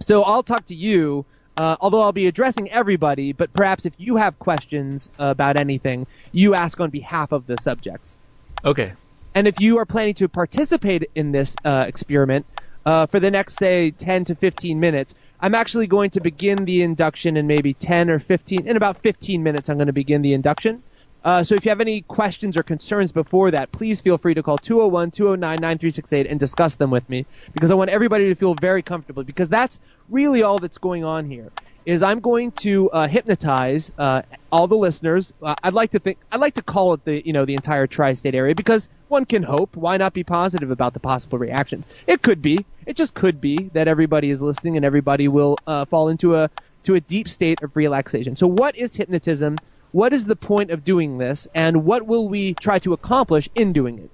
So 0.00 0.22
I'll 0.22 0.42
talk 0.42 0.66
to 0.66 0.74
you, 0.74 1.24
uh, 1.56 1.76
although 1.80 2.00
I'll 2.00 2.12
be 2.12 2.26
addressing 2.26 2.70
everybody. 2.70 3.32
But 3.32 3.52
perhaps 3.52 3.86
if 3.86 3.94
you 3.98 4.16
have 4.16 4.38
questions 4.38 5.10
about 5.18 5.56
anything, 5.56 6.06
you 6.32 6.54
ask 6.54 6.80
on 6.80 6.90
behalf 6.90 7.32
of 7.32 7.46
the 7.46 7.56
subjects. 7.58 8.18
Okay. 8.64 8.92
And 9.34 9.46
if 9.46 9.60
you 9.60 9.78
are 9.78 9.84
planning 9.84 10.14
to 10.14 10.28
participate 10.28 11.10
in 11.14 11.32
this 11.32 11.56
uh, 11.64 11.84
experiment 11.86 12.46
uh, 12.86 13.06
for 13.06 13.20
the 13.20 13.30
next, 13.30 13.56
say, 13.56 13.90
10 13.90 14.24
to 14.26 14.34
15 14.34 14.80
minutes, 14.80 15.14
I'm 15.40 15.54
actually 15.54 15.86
going 15.86 16.10
to 16.10 16.20
begin 16.20 16.64
the 16.64 16.82
induction 16.82 17.36
in 17.36 17.46
maybe 17.46 17.74
10 17.74 18.08
or 18.08 18.18
15. 18.18 18.66
In 18.66 18.76
about 18.76 19.02
15 19.02 19.42
minutes, 19.42 19.68
I'm 19.68 19.76
going 19.76 19.88
to 19.88 19.92
begin 19.92 20.22
the 20.22 20.32
induction. 20.32 20.82
Uh, 21.26 21.44
so 21.44 21.56
if 21.56 21.64
you 21.66 21.70
have 21.70 21.80
any 21.82 22.02
questions 22.02 22.56
or 22.56 22.64
concerns 22.64 23.12
before 23.12 23.50
that, 23.50 23.72
please 23.72 24.00
feel 24.00 24.16
free 24.16 24.34
to 24.34 24.42
call 24.44 24.58
201 24.60 25.10
209 25.10 25.60
9368 25.60 26.26
and 26.28 26.40
discuss 26.40 26.76
them 26.76 26.90
with 26.90 27.08
me 27.10 27.26
because 27.52 27.72
I 27.72 27.74
want 27.74 27.90
everybody 27.90 28.28
to 28.28 28.36
feel 28.36 28.54
very 28.54 28.82
comfortable 28.82 29.24
because 29.24 29.50
that's 29.50 29.80
really 30.08 30.44
all 30.44 30.60
that's 30.60 30.78
going 30.78 31.04
on 31.04 31.26
here. 31.26 31.52
is 31.84 32.02
I'm 32.02 32.20
going 32.20 32.52
to 32.66 32.90
uh, 32.92 33.08
hypnotize 33.08 33.90
uh, 33.98 34.22
all 34.52 34.68
the 34.68 34.76
listeners. 34.76 35.32
Uh, 35.42 35.56
I'd 35.64 35.74
like 35.74 35.90
to 35.92 35.98
think 35.98 36.18
I'd 36.32 36.40
like 36.40 36.54
to 36.54 36.62
call 36.62 36.94
it 36.94 37.04
the 37.04 37.26
you 37.26 37.32
know 37.34 37.44
the 37.44 37.56
entire 37.56 37.88
tri-state 37.88 38.34
area 38.36 38.54
because 38.54 38.88
one 39.08 39.24
can 39.26 39.42
hope. 39.42 39.76
Why 39.76 39.96
not 39.96 40.14
be 40.14 40.24
positive 40.24 40.70
about 40.70 40.94
the 40.94 41.00
possible 41.00 41.38
reactions? 41.38 41.88
It 42.06 42.22
could 42.22 42.42
be. 42.42 42.66
It 42.86 42.96
just 42.96 43.14
could 43.14 43.40
be 43.40 43.70
that 43.70 43.88
everybody 43.88 44.30
is 44.30 44.42
listening 44.42 44.76
and 44.76 44.84
everybody 44.86 45.28
will 45.28 45.60
uh, 45.66 45.86
fall 45.86 46.08
into 46.08 46.36
a 46.36 46.50
to 46.84 46.94
a 46.94 47.00
deep 47.00 47.28
state 47.28 47.62
of 47.62 47.74
relaxation. 47.76 48.36
So, 48.36 48.46
what 48.46 48.76
is 48.76 48.94
hypnotism? 48.96 49.60
What 49.96 50.12
is 50.12 50.26
the 50.26 50.36
point 50.36 50.70
of 50.70 50.84
doing 50.84 51.16
this? 51.16 51.48
And 51.54 51.86
what 51.86 52.06
will 52.06 52.28
we 52.28 52.52
try 52.56 52.78
to 52.80 52.92
accomplish 52.92 53.48
in 53.54 53.72
doing 53.72 53.98
it? 53.98 54.10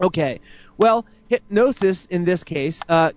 Okay. 0.00 0.40
Well, 0.78 1.04
hypnosis 1.28 2.06
in 2.06 2.24
this 2.24 2.42
case 2.42 2.82
uh, 2.88 3.12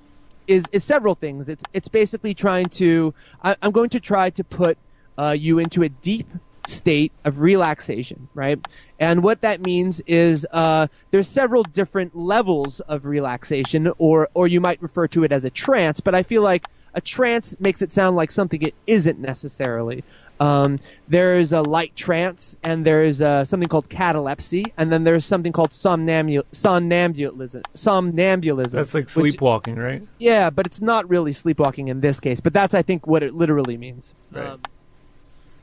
is 0.45 0.67
is 0.73 0.83
several 0.83 1.15
things. 1.15 1.47
It's 1.47 1.63
it's 1.71 1.87
basically 1.87 2.33
trying 2.33 2.67
to. 2.71 3.13
I, 3.41 3.55
am 3.61 3.71
going 3.71 3.89
to 3.91 4.01
try 4.01 4.31
to 4.31 4.43
put 4.43 4.77
uh, 5.17 5.31
you 5.39 5.59
into 5.59 5.81
a 5.81 5.87
deep 5.87 6.27
state 6.65 7.13
of 7.23 7.39
relaxation, 7.39 8.27
right? 8.33 8.59
And 8.99 9.23
what 9.23 9.39
that 9.39 9.61
means 9.61 10.01
is 10.01 10.45
uh, 10.51 10.87
there's 11.11 11.29
several 11.29 11.63
different 11.63 12.13
levels 12.13 12.81
of 12.81 13.05
relaxation, 13.05 13.89
or 13.97 14.27
or 14.33 14.47
you 14.47 14.59
might 14.59 14.81
refer 14.81 15.07
to 15.07 15.23
it 15.23 15.31
as 15.31 15.45
a 15.45 15.49
trance. 15.49 16.01
But 16.01 16.15
I 16.15 16.23
feel 16.23 16.41
like 16.41 16.67
a 16.93 17.01
trance 17.01 17.55
makes 17.59 17.81
it 17.81 17.91
sound 17.91 18.15
like 18.15 18.31
something 18.31 18.61
it 18.61 18.75
isn't 18.87 19.19
necessarily. 19.19 20.03
Um, 20.39 20.79
there's 21.07 21.53
a 21.53 21.61
light 21.61 21.95
trance, 21.95 22.57
and 22.63 22.85
there's 22.85 23.21
uh, 23.21 23.45
something 23.45 23.69
called 23.69 23.89
catalepsy, 23.89 24.73
and 24.77 24.91
then 24.91 25.03
there's 25.03 25.25
something 25.25 25.53
called 25.53 25.71
somnambul- 25.71 26.43
somnambulism. 26.51 27.63
Somnambulism. 27.75 28.71
That's 28.71 28.93
like 28.93 29.09
sleepwalking, 29.09 29.75
which, 29.75 29.83
right? 29.83 30.07
Yeah, 30.17 30.49
but 30.49 30.65
it's 30.65 30.81
not 30.81 31.09
really 31.09 31.33
sleepwalking 31.33 31.87
in 31.87 32.01
this 32.01 32.19
case. 32.19 32.39
But 32.39 32.53
that's, 32.53 32.73
I 32.73 32.81
think, 32.81 33.07
what 33.07 33.23
it 33.23 33.33
literally 33.33 33.77
means. 33.77 34.13
Right. 34.31 34.47
Um, 34.47 34.61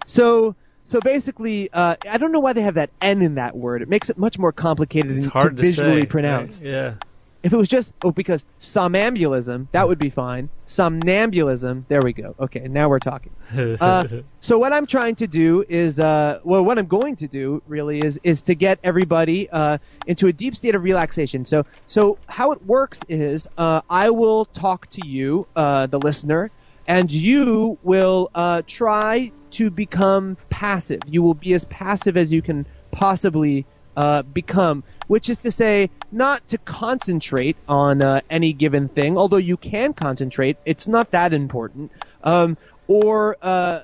so 0.07 0.55
so 0.85 1.01
basically, 1.01 1.71
uh, 1.73 1.95
I 2.11 2.19
don't 2.19 2.33
know 2.33 2.41
why 2.41 2.53
they 2.53 2.63
have 2.63 2.75
that 2.75 2.91
N 3.01 3.23
in 3.23 3.37
that 3.37 3.57
word. 3.57 3.81
It 3.81 3.89
makes 3.89 4.11
it 4.11 4.19
much 4.19 4.39
more 4.41 4.51
complicated 4.51 5.17
it's 5.19 5.27
to, 5.27 5.31
hard 5.31 5.57
to 5.57 5.63
visually 5.63 6.01
say, 6.01 6.07
pronounce. 6.07 6.61
Right? 6.61 6.71
Yeah. 6.71 6.95
If 7.43 7.53
it 7.53 7.57
was 7.57 7.69
just 7.69 7.93
oh 8.03 8.13
because 8.13 8.45
somnambulism, 8.61 9.69
that 9.73 9.89
would 9.89 9.99
be 9.99 10.11
fine. 10.11 10.51
Somnambulism, 10.67 11.87
there 11.89 12.03
we 12.03 12.13
go. 12.13 12.35
Okay, 12.39 12.67
now 12.69 12.89
we're 12.89 13.01
talking. 13.01 13.35
Uh, 13.81 14.05
so 14.41 14.59
what 14.59 14.73
I'm 14.73 14.87
trying 14.87 15.15
to 15.17 15.27
do 15.27 15.65
is, 15.69 15.99
uh, 16.01 16.39
well, 16.45 16.65
what 16.65 16.79
I'm 16.79 16.87
going 16.87 17.17
to 17.17 17.29
do 17.29 17.63
really 17.67 18.03
is 18.03 18.19
is 18.23 18.43
to 18.45 18.55
get 18.55 18.79
everybody 18.83 19.49
uh, 19.51 19.79
into 20.07 20.27
a 20.27 20.33
deep 20.33 20.55
state 20.55 20.75
of 20.75 20.83
relaxation. 20.83 21.45
So 21.45 21.65
so 21.87 22.19
how 22.29 22.53
it 22.53 22.63
works 22.63 23.05
is 23.09 23.47
uh, 23.57 23.81
I 23.89 24.11
will 24.11 24.45
talk 24.47 24.89
to 24.91 25.03
you, 25.03 25.47
uh, 25.57 25.87
the 25.87 26.01
listener, 26.01 26.51
and 26.87 27.11
you 27.11 27.79
will 27.83 28.31
uh, 28.35 28.63
try 28.67 29.33
to 29.53 29.71
become 29.71 30.37
passive. 30.51 31.05
You 31.09 31.23
will 31.23 31.35
be 31.35 31.55
as 31.55 31.65
passive 31.67 32.17
as 32.17 32.31
you 32.33 32.43
can 32.43 32.67
possibly 32.93 33.67
uh, 34.01 34.23
become, 34.23 34.85
which 35.09 35.29
is 35.29 35.39
to 35.39 35.53
say, 35.53 35.91
not 36.13 36.49
to 36.49 36.59
concentrate 36.59 37.59
on 37.69 38.03
uh, 38.03 38.23
any 38.31 38.55
given 38.55 38.89
thing, 38.89 39.19
although 39.19 39.37
you 39.37 39.59
can 39.59 39.93
concentrate. 39.95 40.57
It's 40.65 40.89
not 40.89 41.13
that 41.13 41.35
important. 41.35 41.93
Um, 42.23 42.57
or 42.89 43.37
uh, 43.43 43.81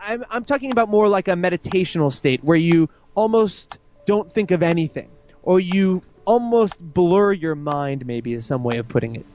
I'm, 0.00 0.24
I'm 0.30 0.44
talking 0.44 0.72
about 0.72 0.88
more 0.88 1.08
like 1.08 1.28
a 1.28 1.32
meditational 1.32 2.12
state 2.12 2.44
where 2.44 2.58
you 2.58 2.88
almost 3.14 3.78
don't 4.06 4.32
think 4.34 4.50
of 4.50 4.62
anything, 4.62 5.10
or 5.42 5.60
you 5.60 6.02
almost 6.26 6.80
blur 6.80 7.32
your 7.32 7.54
mind. 7.54 8.06
Maybe 8.06 8.34
is 8.34 8.46
some 8.46 8.64
way 8.64 8.78
of 8.78 8.88
putting 8.88 9.16
it. 9.16 9.26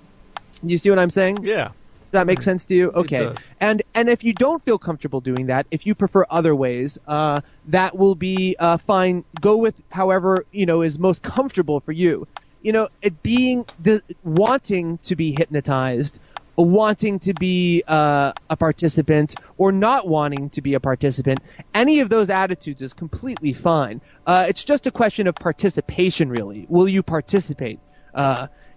You 0.63 0.77
see 0.77 0.89
what 0.92 1.00
I'm 1.00 1.12
saying? 1.12 1.46
Yeah 1.46 1.72
that 2.15 2.27
make 2.27 2.41
sense 2.41 2.65
to 2.65 2.75
you? 2.75 2.91
Okay. 2.91 3.29
And 3.60 3.84
and 3.93 4.10
if 4.10 4.24
you 4.24 4.34
don't 4.34 4.63
feel 4.63 4.77
comfortable 4.77 5.22
doing 5.22 5.48
that, 5.48 5.67
if 5.72 5.86
you 5.86 5.95
prefer 5.95 6.25
other 6.29 6.55
ways, 6.55 6.98
uh, 7.07 7.41
that 7.65 7.98
will 7.98 8.15
be 8.15 8.55
uh, 8.60 8.77
fine. 8.77 9.24
Go 9.39 9.57
with 9.57 9.79
however 9.91 10.45
you 10.51 10.65
know 10.65 10.81
is 10.81 10.98
most 11.00 11.22
comfortable 11.22 11.79
for 11.79 11.91
you. 11.91 12.27
You 12.62 12.72
know, 12.74 12.88
it 13.01 13.22
being 13.22 13.65
de- 13.81 14.01
wanting 14.24 14.98
to 15.03 15.15
be 15.15 15.31
hypnotized, 15.31 16.19
wanting 16.57 17.19
to 17.19 17.34
be 17.34 17.84
uh, 17.88 18.34
a 18.50 18.57
participant, 18.57 19.38
or 19.57 19.72
not 19.72 20.07
wanting 20.07 20.50
to 20.51 20.62
be 20.62 20.74
a 20.74 20.79
participant. 20.79 21.43
Any 21.75 22.00
of 22.00 22.10
those 22.10 22.31
attitudes 22.31 22.81
is 22.81 22.93
completely 22.93 23.53
fine. 23.53 24.01
Uh, 24.25 24.45
it's 24.50 24.63
just 24.63 24.88
a 24.88 24.91
question 24.91 25.27
of 25.27 25.38
participation, 25.38 26.29
really. 26.29 26.65
Will 26.69 26.88
you 26.88 27.03
participate? 27.03 27.79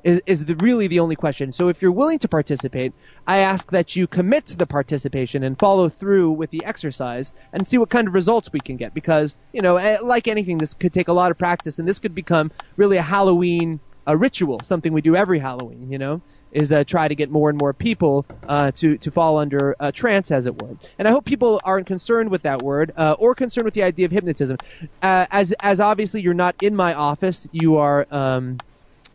Is, 0.05 0.23
is 0.27 0.45
the, 0.45 0.57
really 0.57 0.87
the 0.87 1.01
only 1.01 1.17
question. 1.17 1.53
So 1.53 1.69
if 1.69 1.83
you're 1.83 1.93
willing 1.93 2.19
to 2.21 2.29
participate, 2.29 2.95
I 3.27 3.39
ask 3.39 3.71
that 3.73 3.97
you 3.97 4.07
commit 4.07 4.47
to 4.47 4.57
the 4.57 4.67
participation 4.67 5.43
and 5.43 5.59
follow 5.59 5.89
through 5.89 6.33
with 6.33 6.51
the 6.51 6.65
exercise 6.65 7.33
and 7.53 7.67
see 7.67 7.79
what 7.79 7.91
kind 7.91 8.09
of 8.09 8.15
results 8.15 8.51
we 8.53 8.61
can 8.61 8.77
get. 8.77 8.95
Because, 8.95 9.37
you 9.53 9.61
know, 9.63 9.77
eh, 9.77 9.99
like 10.03 10.29
anything, 10.29 10.61
this 10.61 10.75
could 10.75 10.93
take 10.93 11.09
a 11.09 11.13
lot 11.13 11.31
of 11.31 11.39
practice 11.39 11.79
and 11.79 11.89
this 11.89 11.99
could 11.99 12.15
become 12.15 12.51
really 12.77 12.97
a 12.97 13.03
Halloween 13.03 13.81
a 14.09 14.17
ritual, 14.17 14.63
something 14.63 14.95
we 14.95 15.03
do 15.03 15.15
every 15.15 15.39
Halloween, 15.39 15.91
you 15.93 15.99
know, 15.99 16.23
is 16.51 16.73
uh, 16.73 16.83
try 16.85 17.07
to 17.09 17.15
get 17.15 17.31
more 17.31 17.51
and 17.51 17.59
more 17.59 17.75
people 17.75 18.27
uh, 18.49 18.73
to 18.77 18.97
to 18.99 19.11
fall 19.11 19.37
under 19.37 19.77
uh, 19.79 19.93
trance, 19.93 20.31
as 20.31 20.47
it 20.47 20.55
were. 20.57 20.75
And 20.99 21.07
I 21.07 21.11
hope 21.11 21.27
people 21.27 21.61
aren't 21.63 21.87
concerned 21.87 22.31
with 22.31 22.43
that 22.43 22.63
word 22.63 22.91
uh, 22.97 23.17
or 23.19 23.35
concerned 23.35 23.67
with 23.67 23.75
the 23.75 23.83
idea 23.83 24.07
of 24.07 24.13
hypnotism, 24.13 24.57
uh, 25.03 25.27
as 25.31 25.55
as 25.61 25.79
obviously 25.79 26.23
you're 26.23 26.33
not 26.33 26.57
in 26.59 26.75
my 26.75 26.95
office, 26.95 27.47
you 27.53 27.77
are. 27.77 28.07
Um, 28.11 28.63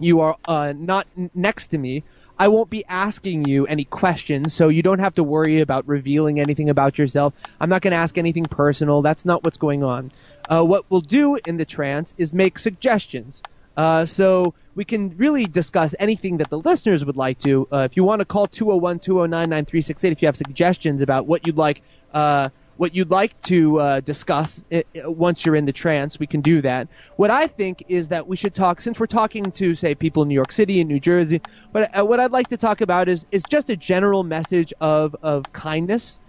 you 0.04 0.22
are 0.22 0.38
uh, 0.48 0.74
not 0.78 1.08
n- 1.18 1.32
next 1.34 1.68
to 1.70 1.78
me, 1.78 2.04
I 2.38 2.48
won't 2.48 2.70
be 2.70 2.84
asking 2.88 3.44
you 3.44 3.66
any 3.68 3.86
questions, 3.86 4.54
so 4.54 4.70
you 4.70 4.82
don't 4.82 5.00
have 5.00 5.14
to 5.16 5.24
worry 5.24 5.62
about 5.62 5.88
revealing 5.88 6.40
anything 6.40 6.70
about 6.70 6.98
yourself. 6.98 7.34
I'm 7.60 7.70
not 7.70 7.82
going 7.82 7.92
to 7.92 7.98
ask 7.98 8.18
anything 8.18 8.48
personal. 8.48 9.02
That's 9.02 9.26
not 9.26 9.44
what's 9.44 9.58
going 9.58 9.84
on. 9.84 10.12
Uh, 10.48 10.64
what 10.64 10.86
we'll 10.90 11.02
do 11.02 11.36
in 11.46 11.58
the 11.58 11.66
trance 11.66 12.14
is 12.18 12.34
make 12.34 12.60
suggestions. 12.60 13.44
Uh, 13.78 14.06
so 14.06 14.54
we 14.76 14.86
can 14.86 15.16
really 15.18 15.48
discuss 15.48 15.96
anything 16.00 16.38
that 16.38 16.50
the 16.50 16.60
listeners 16.60 17.06
would 17.06 17.18
like 17.18 17.40
to. 17.40 17.68
Uh, 17.72 17.88
if 17.90 17.96
you 17.98 18.04
want 18.04 18.20
to 18.20 18.26
call 18.26 18.48
201 18.48 19.00
209 19.00 19.50
9368 19.50 20.12
if 20.12 20.22
you 20.22 20.28
have 20.28 20.38
suggestions 20.38 21.02
about 21.02 21.26
what 21.28 21.44
you'd 21.46 21.58
like 21.58 21.82
uh, 22.14 22.50
what 22.77 22.96
you'd 22.96 23.12
like 23.12 23.39
to 23.42 23.80
uh, 23.80 24.00
discuss 24.01 24.63
it, 24.70 24.88
uh, 25.03 25.12
once 25.12 25.46
you're 25.46 25.56
in 25.56 25.65
the 25.65 25.74
trance, 25.74 26.20
we 26.20 26.27
can 26.27 26.42
do 26.42 26.62
that. 26.62 26.88
What 27.18 27.30
I 27.32 27.48
think 27.48 27.84
is 27.88 28.08
that 28.10 28.27
we 28.27 28.36
should 28.36 28.53
talk, 28.56 28.82
since 28.82 29.00
we're 29.00 29.06
talking 29.08 29.51
to, 29.53 29.75
say, 29.75 29.96
people 29.96 30.24
in 30.24 30.30
New 30.30 30.36
York 30.36 30.51
City 30.51 30.80
and 30.82 30.88
New 30.88 31.00
Jersey, 31.00 31.42
but 31.72 31.96
uh, 31.98 32.06
what 32.06 32.20
I'd 32.20 32.32
like 32.32 32.50
to 32.50 32.58
talk 32.58 32.82
about 32.82 33.10
is, 33.10 33.25
is 33.32 33.46
just 33.46 33.70
a 33.70 33.77
general 33.77 34.24
message 34.24 34.74
of, 34.82 35.15
of 35.22 35.51
kindness, 35.51 36.20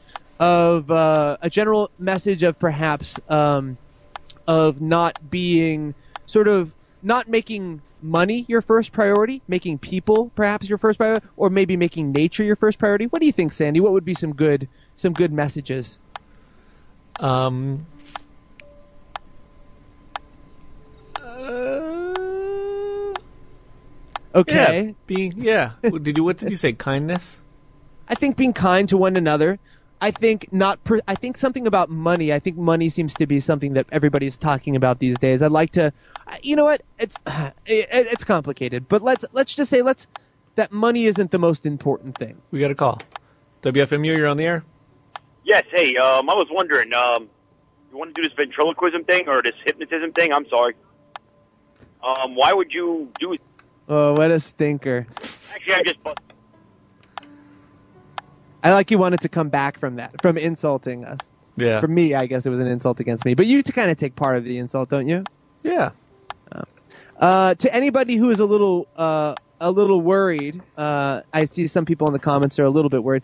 of 0.41 0.91
uh, 0.91 1.37
a 1.41 1.51
general 1.51 1.91
message 1.99 2.43
of 2.43 2.59
perhaps 2.59 3.21
um, 3.29 3.79
of 4.47 4.81
not 4.81 5.15
being 5.31 5.95
sort 6.27 6.49
of 6.49 6.75
not 7.03 7.29
making 7.29 7.83
money 8.01 8.45
your 8.49 8.61
first 8.61 8.93
priority, 8.93 9.43
making 9.49 9.79
people 9.79 10.31
perhaps 10.35 10.69
your 10.69 10.79
first 10.79 10.99
priority, 10.99 11.27
or 11.37 11.51
maybe 11.51 11.77
making 11.77 12.13
nature 12.13 12.45
your 12.45 12.57
first 12.57 12.79
priority. 12.79 13.07
What 13.07 13.21
do 13.21 13.27
you 13.27 13.33
think, 13.33 13.53
Sandy? 13.53 13.81
What 13.81 13.93
would 13.93 14.05
be 14.05 14.15
some 14.15 14.35
good 14.35 14.69
some 14.97 15.15
good 15.15 15.33
messages? 15.33 15.99
Um. 17.21 17.87
Uh, 21.17 23.15
okay. 24.35 24.87
Yeah, 24.87 24.93
being 25.07 25.33
yeah. 25.37 25.73
did 25.83 26.17
you 26.17 26.25
what 26.25 26.39
did 26.39 26.51
you 26.51 26.57
say? 26.57 26.73
Kindness. 26.73 27.41
I 28.09 28.15
think 28.15 28.37
being 28.37 28.53
kind 28.53 28.89
to 28.91 28.97
one 28.97 29.17
another. 29.17 29.59
I 30.01 30.11
think 30.11 30.53
not. 30.53 30.83
Per, 30.85 31.01
I 31.09 31.15
think 31.15 31.37
something 31.37 31.67
about 31.67 31.89
money. 31.89 32.33
I 32.33 32.39
think 32.39 32.59
money 32.59 32.89
seems 32.91 33.17
to 33.17 33.27
be 33.27 33.41
something 33.41 33.73
that 33.75 33.87
everybody's 33.91 34.37
talking 34.37 34.77
about 34.77 34.99
these 34.99 35.19
days. 35.19 35.41
I'd 35.41 35.51
like 35.51 35.73
to. 35.73 35.93
You 36.43 36.57
know 36.57 36.65
what? 36.65 36.83
It's 36.99 37.19
it, 37.27 37.89
it's 37.91 38.25
complicated, 38.25 38.87
but 38.89 39.03
let's 39.03 39.25
let's 39.33 39.55
just 39.55 39.71
say 39.71 39.83
let's 39.83 40.07
that 40.57 40.73
money 40.73 41.07
isn't 41.07 41.31
the 41.31 41.39
most 41.39 41.65
important 41.65 42.19
thing. 42.19 42.43
We 42.51 42.61
got 42.61 42.71
a 42.71 42.75
call. 42.75 43.01
WFMU, 43.63 44.15
you're 44.15 44.27
on 44.27 44.37
the 44.37 44.45
air. 44.45 44.65
Yes. 45.45 45.65
Hey, 45.71 45.97
um, 45.97 46.29
I 46.29 46.35
was 46.35 46.49
wondering, 46.51 46.93
um, 46.93 47.29
you 47.91 47.99
want 47.99 48.15
to 48.15 48.23
do 48.23 48.29
this 48.29 48.37
ventriloquism 48.37 49.05
thing 49.05 49.29
or 49.29 49.43
this 49.43 49.55
hypnotism 49.65 50.13
thing? 50.13 50.33
I'm 50.33 50.49
sorry. 50.49 50.75
Um, 52.03 52.35
why 52.35 52.53
would 52.53 52.73
you 52.73 53.11
do? 53.19 53.37
Oh, 53.89 54.13
what 54.15 54.31
a 54.31 54.41
stinker! 54.41 55.07
Actually, 55.17 55.75
I 55.75 55.83
just. 55.83 55.99
I 58.63 58.73
like 58.73 58.91
you 58.91 58.99
wanted 58.99 59.21
to 59.21 59.29
come 59.29 59.51
back 59.51 59.79
from 59.79 59.97
that, 59.97 60.21
from 60.23 60.39
insulting 60.39 61.05
us. 61.05 61.19
Yeah. 61.57 61.81
For 61.81 61.89
me, 61.89 62.15
I 62.15 62.27
guess 62.27 62.47
it 62.47 62.51
was 62.51 62.61
an 62.61 62.67
insult 62.67 62.99
against 62.99 63.25
me, 63.25 63.35
but 63.35 63.47
you 63.47 63.63
to 63.63 63.73
kind 63.73 63.91
of 63.91 63.97
take 63.97 64.17
part 64.17 64.37
of 64.37 64.45
the 64.45 64.59
insult, 64.59 64.89
don't 64.89 65.07
you? 65.07 65.23
Yeah. 65.63 65.91
Uh, 67.19 67.55
to 67.55 67.75
anybody 67.75 68.17
who 68.17 68.31
is 68.31 68.41
a 68.41 68.45
little 68.45 68.89
uh, 68.97 69.35
a 69.61 69.71
little 69.71 70.01
worried, 70.01 70.61
uh, 70.77 71.23
I 71.33 71.45
see 71.45 71.67
some 71.67 71.85
people 71.85 72.07
in 72.07 72.13
the 72.13 72.19
comments 72.19 72.59
are 72.59 72.65
a 72.65 72.71
little 72.71 72.89
bit 72.89 73.05
worried. 73.05 73.23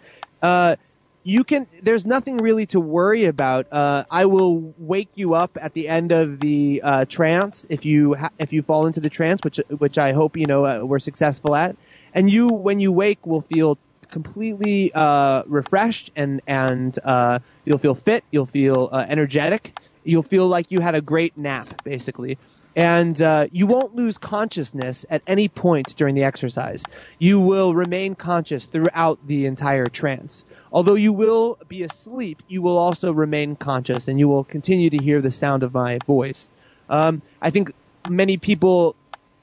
You 1.23 1.45
can 1.45 1.67
there's 1.83 2.07
nothing 2.07 2.41
really 2.41 2.67
to 2.67 2.81
worry 2.81 3.27
about 3.27 3.67
uh, 3.71 4.05
i 4.11 4.25
will 4.25 4.73
wake 4.79 5.11
you 5.15 5.35
up 5.35 5.51
at 5.61 5.75
the 5.75 5.87
end 5.87 6.13
of 6.13 6.41
the 6.41 6.81
uh, 6.83 7.05
trance 7.07 7.67
if 7.69 7.85
you 7.85 8.15
ha- 8.15 8.31
if 8.39 8.53
you 8.55 8.63
fall 8.63 8.87
into 8.87 9.01
the 9.01 9.11
trance 9.11 9.45
which 9.45 9.61
which 9.79 9.99
i 9.99 10.13
hope 10.13 10.35
you 10.37 10.47
know 10.47 10.65
uh, 10.65 10.81
we're 10.83 10.99
successful 10.99 11.55
at 11.55 11.77
and 12.15 12.31
you 12.31 12.49
when 12.49 12.81
you 12.81 12.91
wake 12.91 13.27
will 13.27 13.43
feel 13.43 13.79
completely 14.11 14.93
uh, 14.95 15.43
refreshed 15.47 16.11
and 16.17 16.41
and 16.47 16.99
uh, 17.05 17.39
you'll 17.65 17.79
feel 17.79 17.95
fit. 17.95 18.25
You'll 18.31 18.47
feel 18.47 18.89
uh, 18.93 19.07
energetic. 19.09 19.75
You'll 20.05 20.23
feel 20.23 20.49
like 20.49 20.71
you 20.71 20.81
had 20.81 20.95
a 20.95 21.03
great 21.03 21.37
nap, 21.37 21.75
basically. 21.85 22.39
And 22.77 23.21
uh, 23.21 23.49
you 23.51 23.67
won't 23.67 23.95
lose 23.95 24.17
consciousness 24.17 25.05
at 25.11 25.23
any 25.27 25.49
point 25.49 25.95
during 25.97 26.15
the 26.15 26.23
exercise. 26.23 26.87
You 27.19 27.41
will 27.41 27.75
remain 27.75 28.15
conscious 28.15 28.67
throughout 28.67 29.19
the 29.27 29.47
entire 29.47 29.89
trance. 29.89 30.45
Although 30.73 30.95
you 30.95 31.13
will 31.13 31.59
be 31.69 31.83
asleep, 31.83 32.43
you 32.49 32.63
will 32.63 32.79
also 32.79 33.13
remain 33.13 33.57
conscious 33.57 34.09
and 34.09 34.19
you 34.19 34.29
will 34.29 34.45
continue 34.45 34.91
to 34.91 34.99
hear 34.99 35.21
the 35.21 35.31
sound 35.31 35.63
of 35.63 35.75
my 35.75 35.99
voice. 36.01 36.51
Um, 36.89 37.23
I 37.43 37.51
think 37.51 37.73
many 38.05 38.37
people 38.37 38.97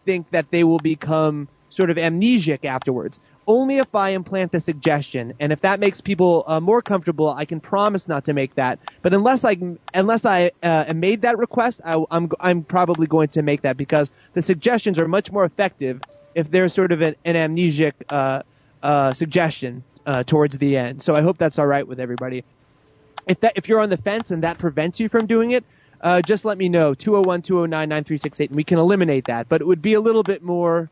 think 0.05 0.27
that 0.31 0.51
they 0.51 0.63
will 0.63 0.79
become 0.79 1.49
sort 1.69 1.89
of 1.89 1.97
amnesic 1.97 2.65
afterwards. 2.65 3.19
Only 3.45 3.77
if 3.77 3.93
I 3.93 4.09
implant 4.11 4.51
the 4.51 4.59
suggestion, 4.59 5.33
and 5.39 5.53
if 5.53 5.61
that 5.61 5.79
makes 5.79 6.01
people 6.01 6.43
uh, 6.47 6.59
more 6.59 6.81
comfortable, 6.81 7.29
I 7.29 7.45
can 7.45 7.61
promise 7.61 8.07
not 8.07 8.25
to 8.25 8.33
make 8.33 8.55
that. 8.55 8.79
But 9.01 9.13
unless 9.13 9.45
I 9.45 9.57
unless 9.93 10.25
I 10.25 10.51
uh, 10.63 10.93
made 10.95 11.21
that 11.23 11.37
request, 11.37 11.81
I, 11.85 12.03
I'm 12.11 12.29
I'm 12.41 12.63
probably 12.63 13.07
going 13.07 13.29
to 13.29 13.41
make 13.43 13.61
that 13.63 13.77
because 13.77 14.11
the 14.33 14.41
suggestions 14.41 14.99
are 14.99 15.07
much 15.07 15.31
more 15.31 15.45
effective 15.45 16.01
if 16.35 16.51
there's 16.51 16.73
sort 16.73 16.91
of 16.91 17.01
an, 17.01 17.15
an 17.25 17.35
amnesic 17.35 17.93
uh, 18.09 18.43
uh, 18.83 19.13
suggestion 19.13 19.83
uh, 20.07 20.23
towards 20.23 20.57
the 20.57 20.77
end. 20.77 21.03
So 21.03 21.15
I 21.15 21.21
hope 21.21 21.37
that's 21.37 21.59
all 21.59 21.67
right 21.67 21.87
with 21.87 21.99
everybody. 21.99 22.45
If 23.27 23.41
that 23.41 23.53
if 23.57 23.69
you're 23.69 23.81
on 23.81 23.89
the 23.91 23.97
fence 23.97 24.31
and 24.31 24.43
that 24.43 24.57
prevents 24.57 24.99
you 24.99 25.09
from 25.09 25.27
doing 25.27 25.51
it, 25.51 25.65
uh, 26.01 26.23
just 26.23 26.45
let 26.45 26.57
me 26.57 26.69
know 26.69 26.95
201 26.95 27.43
209 27.43 27.89
9368 27.89 28.49
and 28.51 28.57
we 28.57 28.63
can 28.65 28.79
eliminate 28.79 29.27
that. 29.27 29.49
But 29.49 29.61
it 29.61 29.67
would 29.67 29.81
be 29.83 29.93
a 29.95 30.01
little 30.01 30.23
bit 30.23 30.43
more 30.43 30.89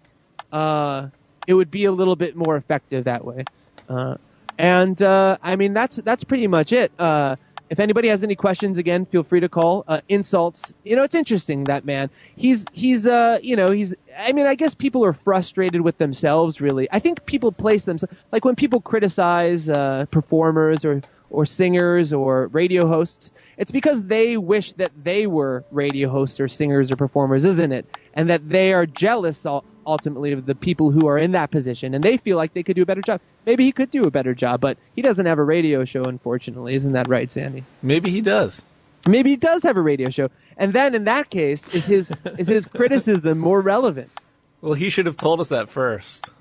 uh, 0.51 1.09
it 1.47 1.55
would 1.55 1.71
be 1.71 1.85
a 1.85 1.91
little 1.91 2.17
bit 2.17 2.35
more 2.35 2.57
effective 2.57 3.05
that 3.05 3.25
way. 3.25 3.47
Uh, 3.89 4.17
and 4.59 5.01
uh, 5.01 5.37
I 5.41 5.55
mean 5.55 5.73
that's 5.73 5.97
that's 5.97 6.25
pretty 6.25 6.47
much 6.47 6.73
it. 6.73 6.91
Uh, 6.99 7.37
if 7.69 7.79
anybody 7.79 8.09
has 8.09 8.23
any 8.23 8.35
questions, 8.35 8.77
again, 8.77 9.05
feel 9.07 9.23
free 9.23 9.39
to 9.39 9.49
call. 9.49 9.85
Insults, 10.07 10.73
you 10.83 10.95
know, 10.95 11.03
it's 11.03 11.15
interesting 11.15 11.65
that 11.65 11.85
man. 11.85 12.11
He's 12.35 12.67
he's 12.73 13.07
uh 13.07 13.39
you 13.41 13.55
know 13.55 13.71
he's. 13.71 13.95
I 14.17 14.31
mean, 14.31 14.45
I 14.45 14.55
guess 14.55 14.73
people 14.73 15.03
are 15.05 15.13
frustrated 15.13 15.81
with 15.81 15.97
themselves. 15.97 16.61
Really, 16.61 16.87
I 16.91 16.99
think 16.99 17.25
people 17.25 17.51
place 17.51 17.85
themselves 17.85 18.15
like 18.31 18.45
when 18.45 18.55
people 18.55 18.81
criticize 18.81 19.69
uh, 19.69 20.05
performers 20.11 20.85
or 20.85 21.01
or 21.29 21.45
singers 21.45 22.13
or 22.13 22.47
radio 22.47 22.87
hosts. 22.87 23.31
It's 23.57 23.71
because 23.71 24.03
they 24.03 24.37
wish 24.37 24.73
that 24.73 24.91
they 25.03 25.27
were 25.27 25.63
radio 25.71 26.09
hosts 26.09 26.39
or 26.39 26.47
singers 26.47 26.91
or 26.91 26.95
performers, 26.95 27.45
isn't 27.45 27.71
it? 27.71 27.85
And 28.13 28.29
that 28.29 28.47
they 28.47 28.73
are 28.73 28.85
jealous 28.85 29.45
ultimately 29.85 30.31
of 30.31 30.45
the 30.45 30.55
people 30.55 30.91
who 30.91 31.07
are 31.07 31.17
in 31.17 31.33
that 31.33 31.51
position 31.51 31.93
and 31.93 32.03
they 32.03 32.17
feel 32.17 32.37
like 32.37 32.53
they 32.53 32.63
could 32.63 32.75
do 32.75 32.83
a 32.83 32.85
better 32.85 33.01
job. 33.01 33.21
Maybe 33.45 33.63
he 33.63 33.71
could 33.71 33.91
do 33.91 34.05
a 34.05 34.11
better 34.11 34.33
job, 34.33 34.61
but 34.61 34.77
he 34.95 35.01
doesn't 35.01 35.25
have 35.25 35.39
a 35.39 35.43
radio 35.43 35.85
show, 35.85 36.03
unfortunately. 36.03 36.75
Isn't 36.75 36.93
that 36.93 37.07
right, 37.07 37.29
Sandy? 37.29 37.63
Maybe 37.81 38.09
he 38.11 38.21
does. 38.21 38.63
Maybe 39.07 39.29
he 39.31 39.35
does 39.37 39.63
have 39.63 39.77
a 39.77 39.81
radio 39.81 40.09
show. 40.09 40.29
And 40.57 40.73
then 40.73 40.95
in 40.95 41.03
that 41.05 41.29
case, 41.29 41.67
is 41.69 41.85
his, 41.85 42.13
is 42.37 42.47
his 42.47 42.65
criticism 42.77 43.37
more 43.39 43.61
relevant? 43.61 44.09
Well, 44.61 44.73
he 44.73 44.89
should 44.89 45.05
have 45.05 45.17
told 45.17 45.39
us 45.41 45.49
that 45.49 45.69
first. 45.69 46.31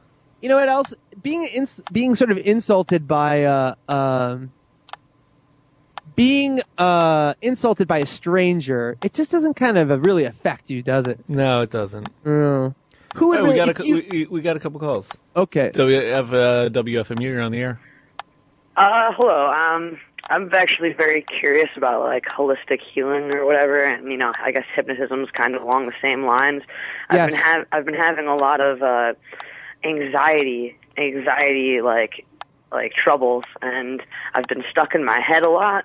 You 0.40 0.48
know 0.48 0.56
what 0.56 0.68
else? 0.68 0.94
Being 1.22 1.44
ins- 1.44 1.82
being 1.92 2.14
sort 2.14 2.30
of 2.30 2.38
insulted 2.38 3.06
by 3.08 3.44
uh, 3.44 3.74
um, 3.88 4.52
being 6.16 6.60
uh, 6.78 7.34
insulted 7.42 7.88
by 7.88 7.98
a 7.98 8.06
stranger, 8.06 8.96
it 9.02 9.14
just 9.14 9.30
doesn't 9.30 9.54
kind 9.54 9.76
of 9.78 9.88
really 10.04 10.24
affect 10.24 10.70
you, 10.70 10.82
does 10.82 11.06
it? 11.06 11.18
No, 11.28 11.62
it 11.62 11.70
doesn't. 11.70 12.08
Mm. 12.24 12.74
Who 13.16 13.28
would 13.28 13.38
Hey, 13.40 13.42
we 13.44 13.54
got 13.56 13.80
a 13.80 13.86
you- 13.86 14.06
we, 14.10 14.26
we 14.26 14.42
got 14.42 14.56
a 14.56 14.60
couple 14.60 14.80
calls. 14.80 15.08
okay? 15.36 15.70
WF, 15.74 16.28
uh, 16.32 16.68
WFMU, 16.70 17.22
you're 17.22 17.40
on 17.40 17.52
the 17.52 17.58
air. 17.60 17.80
Uh, 18.76 19.12
hello. 19.16 19.50
Um, 19.50 19.98
I'm 20.30 20.50
actually 20.54 20.92
very 20.92 21.22
curious 21.22 21.68
about 21.76 22.02
like 22.02 22.24
holistic 22.24 22.80
healing 22.94 23.30
or 23.34 23.44
whatever, 23.44 23.78
and 23.78 24.10
you 24.10 24.16
know, 24.16 24.32
I 24.42 24.52
guess 24.52 24.64
hypnotism 24.74 25.22
is 25.22 25.30
kind 25.32 25.54
of 25.54 25.62
along 25.62 25.86
the 25.86 25.92
same 26.00 26.24
lines. 26.24 26.62
I've 27.10 27.18
Yes. 27.18 27.26
been 27.26 27.34
ha- 27.34 27.64
I've 27.72 27.84
been 27.84 27.94
having 27.94 28.26
a 28.26 28.36
lot 28.36 28.60
of 28.60 28.82
uh, 28.82 29.12
anxiety, 29.84 30.76
anxiety 30.96 31.80
like 31.82 32.26
like 32.72 32.92
troubles, 32.92 33.44
and 33.62 34.02
I've 34.34 34.48
been 34.48 34.64
stuck 34.70 34.94
in 34.94 35.04
my 35.04 35.20
head 35.20 35.44
a 35.44 35.50
lot. 35.50 35.84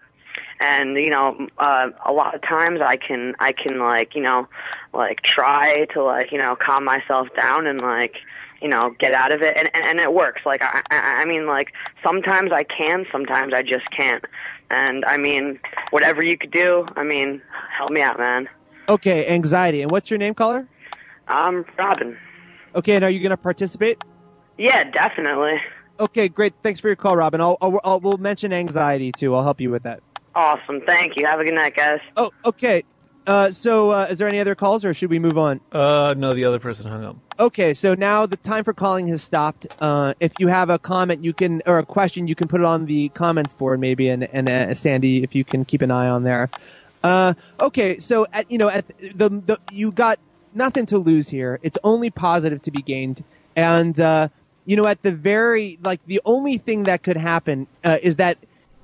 And 0.62 0.96
you 0.98 1.10
know, 1.10 1.48
uh, 1.58 1.88
a 2.06 2.14
lot 2.14 2.34
of 2.34 2.42
times 2.42 2.80
I 2.84 2.96
can 2.96 3.36
I 3.40 3.52
can 3.52 3.80
like 3.80 4.16
you 4.16 4.22
know, 4.22 4.48
like 4.94 5.22
try 5.22 5.86
to 5.94 6.04
like 6.04 6.32
you 6.32 6.38
know 6.38 6.56
calm 6.56 6.86
myself 6.86 7.28
down 7.36 7.68
and 7.68 7.82
like 7.82 8.16
you 8.62 8.68
know 8.70 8.94
get 9.00 9.14
out 9.14 9.32
of 9.32 9.42
it 9.42 9.56
and 9.58 9.70
and, 9.74 9.86
and 9.86 10.00
it 10.00 10.14
works 10.14 10.42
like 10.46 10.62
I, 10.62 10.82
I 10.92 11.22
i 11.22 11.26
mean 11.26 11.46
like 11.48 11.70
sometimes 12.04 12.52
i 12.54 12.64
can 12.64 13.06
sometimes 13.12 13.54
i 13.54 13.62
just 13.62 13.86
can't 13.96 14.24
and 14.70 15.04
i 15.06 15.18
mean 15.18 15.60
whatever 15.92 16.24
you 16.24 16.38
could 16.38 16.52
do 16.52 16.88
i 16.96 17.04
mean 17.04 17.42
help 17.78 17.92
me 17.92 18.02
out 18.02 18.18
man 18.20 18.48
Okay, 18.90 19.28
anxiety. 19.28 19.84
And 19.84 19.92
what's 19.92 20.10
your 20.10 20.18
name, 20.18 20.34
caller? 20.34 20.68
i'm 21.28 21.64
robin 21.78 22.18
Okay, 22.76 22.96
and 22.96 23.04
are 23.04 23.10
you 23.10 23.20
going 23.20 23.30
to 23.32 23.38
participate? 23.38 23.98
yeah 24.58 24.84
definitely 24.84 25.54
Okay, 26.00 26.30
great. 26.30 26.54
Thanks 26.64 26.80
for 26.80 26.88
your 26.88 26.96
call, 26.96 27.18
Robin. 27.18 27.42
I'll, 27.42 27.58
I'll, 27.62 27.80
I'll 27.84 28.00
we'll 28.00 28.18
mention 28.18 28.54
anxiety 28.54 29.12
too. 29.12 29.36
I'll 29.36 29.44
help 29.44 29.60
you 29.60 29.70
with 29.70 29.84
that. 29.84 30.00
awesome 30.36 30.82
thank 30.88 31.18
you 31.18 31.26
have 31.26 31.40
a 31.40 31.44
good 31.44 31.54
night 31.54 31.76
guys 31.76 32.00
Oh, 32.16 32.32
okay. 32.46 32.84
Uh, 33.28 33.52
so, 33.52 33.92
uh, 33.92 34.08
is 34.10 34.18
there 34.18 34.28
any 34.28 34.40
other 34.40 34.56
calls, 34.56 34.84
or 34.84 34.94
should 34.94 35.10
we 35.10 35.20
move 35.20 35.38
on? 35.38 35.60
Uh, 35.72 36.16
no, 36.18 36.34
the 36.34 36.46
other 36.46 36.60
person 36.60 36.88
hung 36.88 37.04
up. 37.04 37.16
Okay, 37.40 37.74
so 37.74 37.94
now 37.94 38.26
the 38.26 38.38
time 38.38 38.64
for 38.64 38.74
calling 38.74 39.08
has 39.08 39.22
stopped. 39.22 39.68
Uh, 39.80 40.14
if 40.20 40.40
you 40.40 40.48
have 40.48 40.70
a 40.70 40.80
comment, 40.80 41.24
you 41.24 41.34
can 41.34 41.62
or 41.66 41.78
a 41.78 41.86
question, 41.86 42.28
you 42.28 42.36
can 42.36 42.48
put 42.48 42.60
it 42.60 42.66
on 42.66 42.86
the 42.86 43.10
comments 43.10 43.54
board, 43.54 43.80
maybe, 43.80 44.10
and 44.10 44.24
and 44.34 44.50
uh, 44.50 44.74
Sandy, 44.74 45.24
if 45.24 45.36
you 45.36 45.46
can 45.46 45.64
keep 45.64 45.82
an 45.82 45.92
eye 45.92 46.08
on 46.08 46.24
there. 46.24 46.50
Uh, 47.04 47.34
okay, 47.60 48.00
so 48.00 48.26
at, 48.34 48.52
you 48.52 48.58
know, 48.58 48.68
at 48.68 48.86
the, 48.88 49.30
the 49.30 49.60
you 49.70 49.92
got 49.92 50.20
nothing 50.54 50.86
to 50.88 50.98
lose 50.98 51.30
here. 51.30 51.60
It's 51.62 51.78
only 51.84 52.10
positive 52.10 52.62
to 52.64 52.72
be 52.72 52.82
gained, 52.82 53.24
and 53.56 53.98
uh, 54.00 54.30
you 54.66 54.76
know, 54.76 54.86
at 54.86 55.02
the 55.02 55.12
very 55.12 55.80
like 55.84 56.02
the 56.06 56.22
only 56.26 56.58
thing 56.58 56.84
that 56.86 57.04
could 57.04 57.18
happen 57.18 57.68
uh, 57.84 58.00
is 58.02 58.18
that 58.18 58.38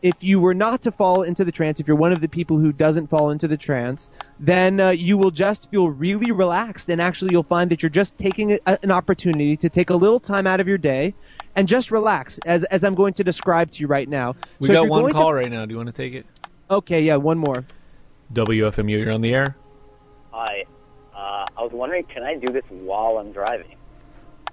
if 0.06 0.24
you 0.24 0.40
were 0.40 0.54
not 0.54 0.84
to 0.84 0.92
fall 0.92 1.24
into 1.24 1.44
the 1.44 1.52
trance, 1.52 1.80
if 1.80 1.88
you're 1.88 1.98
one 1.98 2.14
of 2.14 2.22
the 2.22 2.28
people 2.30 2.60
who 2.60 2.72
doesn't 2.72 3.08
fall 3.08 3.32
into 3.32 3.48
the 3.48 3.58
trance, 3.58 4.12
then 4.40 4.80
uh, 4.80 4.90
you 4.92 5.18
will 5.18 5.32
just 5.32 5.68
feel 5.72 5.90
really 5.90 6.32
relaxed, 6.32 6.90
and 6.90 7.02
actually 7.02 7.32
you'll 7.32 7.42
find 7.42 7.72
that 7.72 7.82
you're 7.82 7.90
just 7.90 8.16
taking 8.20 8.52
a, 8.54 8.60
an 8.84 8.92
opportunity 8.92 9.58
to 9.58 9.68
take 9.68 9.90
a 9.90 9.96
little 9.96 10.20
time 10.20 10.46
out 10.46 10.60
of 10.60 10.68
your 10.68 10.78
day 10.78 11.12
and 11.56 11.68
just 11.68 11.90
relax, 11.90 12.38
as 12.46 12.64
as 12.66 12.84
I'm 12.84 12.94
going 12.94 13.16
to 13.16 13.24
describe 13.24 13.72
to 13.72 13.80
you 13.80 13.88
right 13.88 14.08
now. 14.08 14.36
We 14.60 14.68
So 14.68 14.74
got 14.76 14.88
one 14.90 15.02
going 15.02 15.14
to- 15.14 15.20
call 15.20 15.34
right 15.34 15.50
now. 15.52 15.66
Do 15.66 15.72
you 15.72 15.78
want 15.78 15.88
to 15.88 15.94
take 15.94 16.14
it? 16.14 16.28
okay, 16.70 17.02
yeah, 17.02 17.16
one 17.16 17.40
more. 17.40 17.66
WFMU, 18.32 19.00
you're 19.04 19.12
on 19.12 19.22
the 19.22 19.34
air. 19.34 19.56
Hi. 20.32 20.66
Uh, 21.16 21.46
I 21.58 21.64
was 21.64 21.72
wondering, 21.72 22.04
can 22.04 22.22
I 22.22 22.36
do 22.36 22.52
this 22.52 22.64
while 22.70 23.18
I'm 23.18 23.32
driving? 23.32 23.76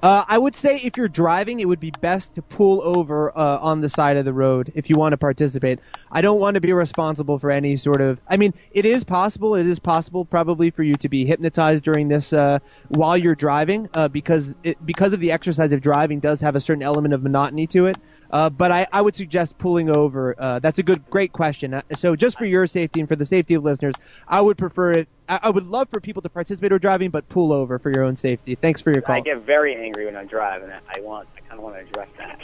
Uh, 0.02 0.24
I 0.26 0.36
would 0.36 0.56
say 0.56 0.78
if 0.78 0.96
you're 0.96 1.08
driving, 1.08 1.60
it 1.60 1.68
would 1.68 1.78
be 1.78 1.92
best 1.92 2.34
to 2.34 2.42
pull 2.42 2.82
over 2.82 3.30
uh, 3.38 3.58
on 3.60 3.82
the 3.82 3.88
side 3.88 4.16
of 4.16 4.24
the 4.24 4.32
road 4.32 4.72
if 4.74 4.90
you 4.90 4.96
want 4.96 5.12
to 5.12 5.16
participate. 5.16 5.78
I 6.10 6.20
don't 6.20 6.40
want 6.40 6.56
to 6.56 6.60
be 6.60 6.72
responsible 6.72 7.38
for 7.38 7.52
any 7.52 7.76
sort 7.76 8.00
of. 8.00 8.20
I 8.28 8.36
mean, 8.36 8.52
it 8.72 8.84
is 8.84 9.04
possible. 9.04 9.54
It 9.54 9.66
is 9.66 9.78
possible 9.78 10.24
probably 10.24 10.70
for 10.70 10.82
you 10.82 10.96
to 10.96 11.08
be 11.08 11.24
hypnotized 11.24 11.84
during 11.84 12.08
this 12.08 12.32
uh, 12.32 12.58
while 12.88 13.16
you're 13.16 13.36
driving 13.36 13.88
uh, 13.94 14.08
because 14.08 14.56
it, 14.64 14.84
because 14.84 15.12
of 15.12 15.20
the 15.20 15.30
exercise 15.30 15.72
of 15.72 15.80
driving 15.80 16.18
does 16.18 16.40
have 16.40 16.56
a 16.56 16.60
certain 16.60 16.82
element 16.82 17.14
of 17.14 17.22
monotony 17.22 17.68
to 17.68 17.86
it. 17.86 18.00
Uh, 18.30 18.50
but 18.50 18.72
I, 18.72 18.88
I 18.92 19.02
would 19.02 19.14
suggest 19.14 19.58
pulling 19.58 19.88
over. 19.88 20.34
Uh, 20.36 20.58
that's 20.58 20.80
a 20.80 20.82
good, 20.82 21.08
great 21.10 21.30
question. 21.30 21.80
So 21.94 22.16
just 22.16 22.38
for 22.38 22.44
your 22.44 22.66
safety 22.66 22.98
and 22.98 23.08
for 23.08 23.14
the 23.14 23.24
safety 23.24 23.54
of 23.54 23.62
listeners, 23.62 23.94
I 24.26 24.40
would 24.40 24.58
prefer 24.58 24.94
it. 24.94 25.08
I, 25.28 25.40
I 25.44 25.50
would 25.50 25.64
love 25.64 25.88
for 25.90 26.00
people 26.00 26.22
to 26.22 26.28
participate 26.28 26.72
or 26.72 26.78
driving, 26.78 27.10
but 27.10 27.28
pull 27.28 27.52
over 27.52 27.78
for 27.78 27.90
your 27.90 28.02
own 28.02 28.16
safety. 28.16 28.54
Thanks 28.54 28.80
for 28.80 28.92
your 28.92 29.02
call. 29.02 29.16
I 29.16 29.20
get 29.20 29.38
very 29.42 29.74
angry 29.76 30.06
when 30.06 30.16
I 30.16 30.24
drive, 30.24 30.62
and 30.62 30.72
I- 30.72 30.80
I 30.96 31.00
want, 31.00 31.28
I 31.36 31.40
kind 31.40 31.54
of 31.54 31.60
want 31.60 31.76
to 31.76 31.82
address 31.82 32.08
that. 32.18 32.40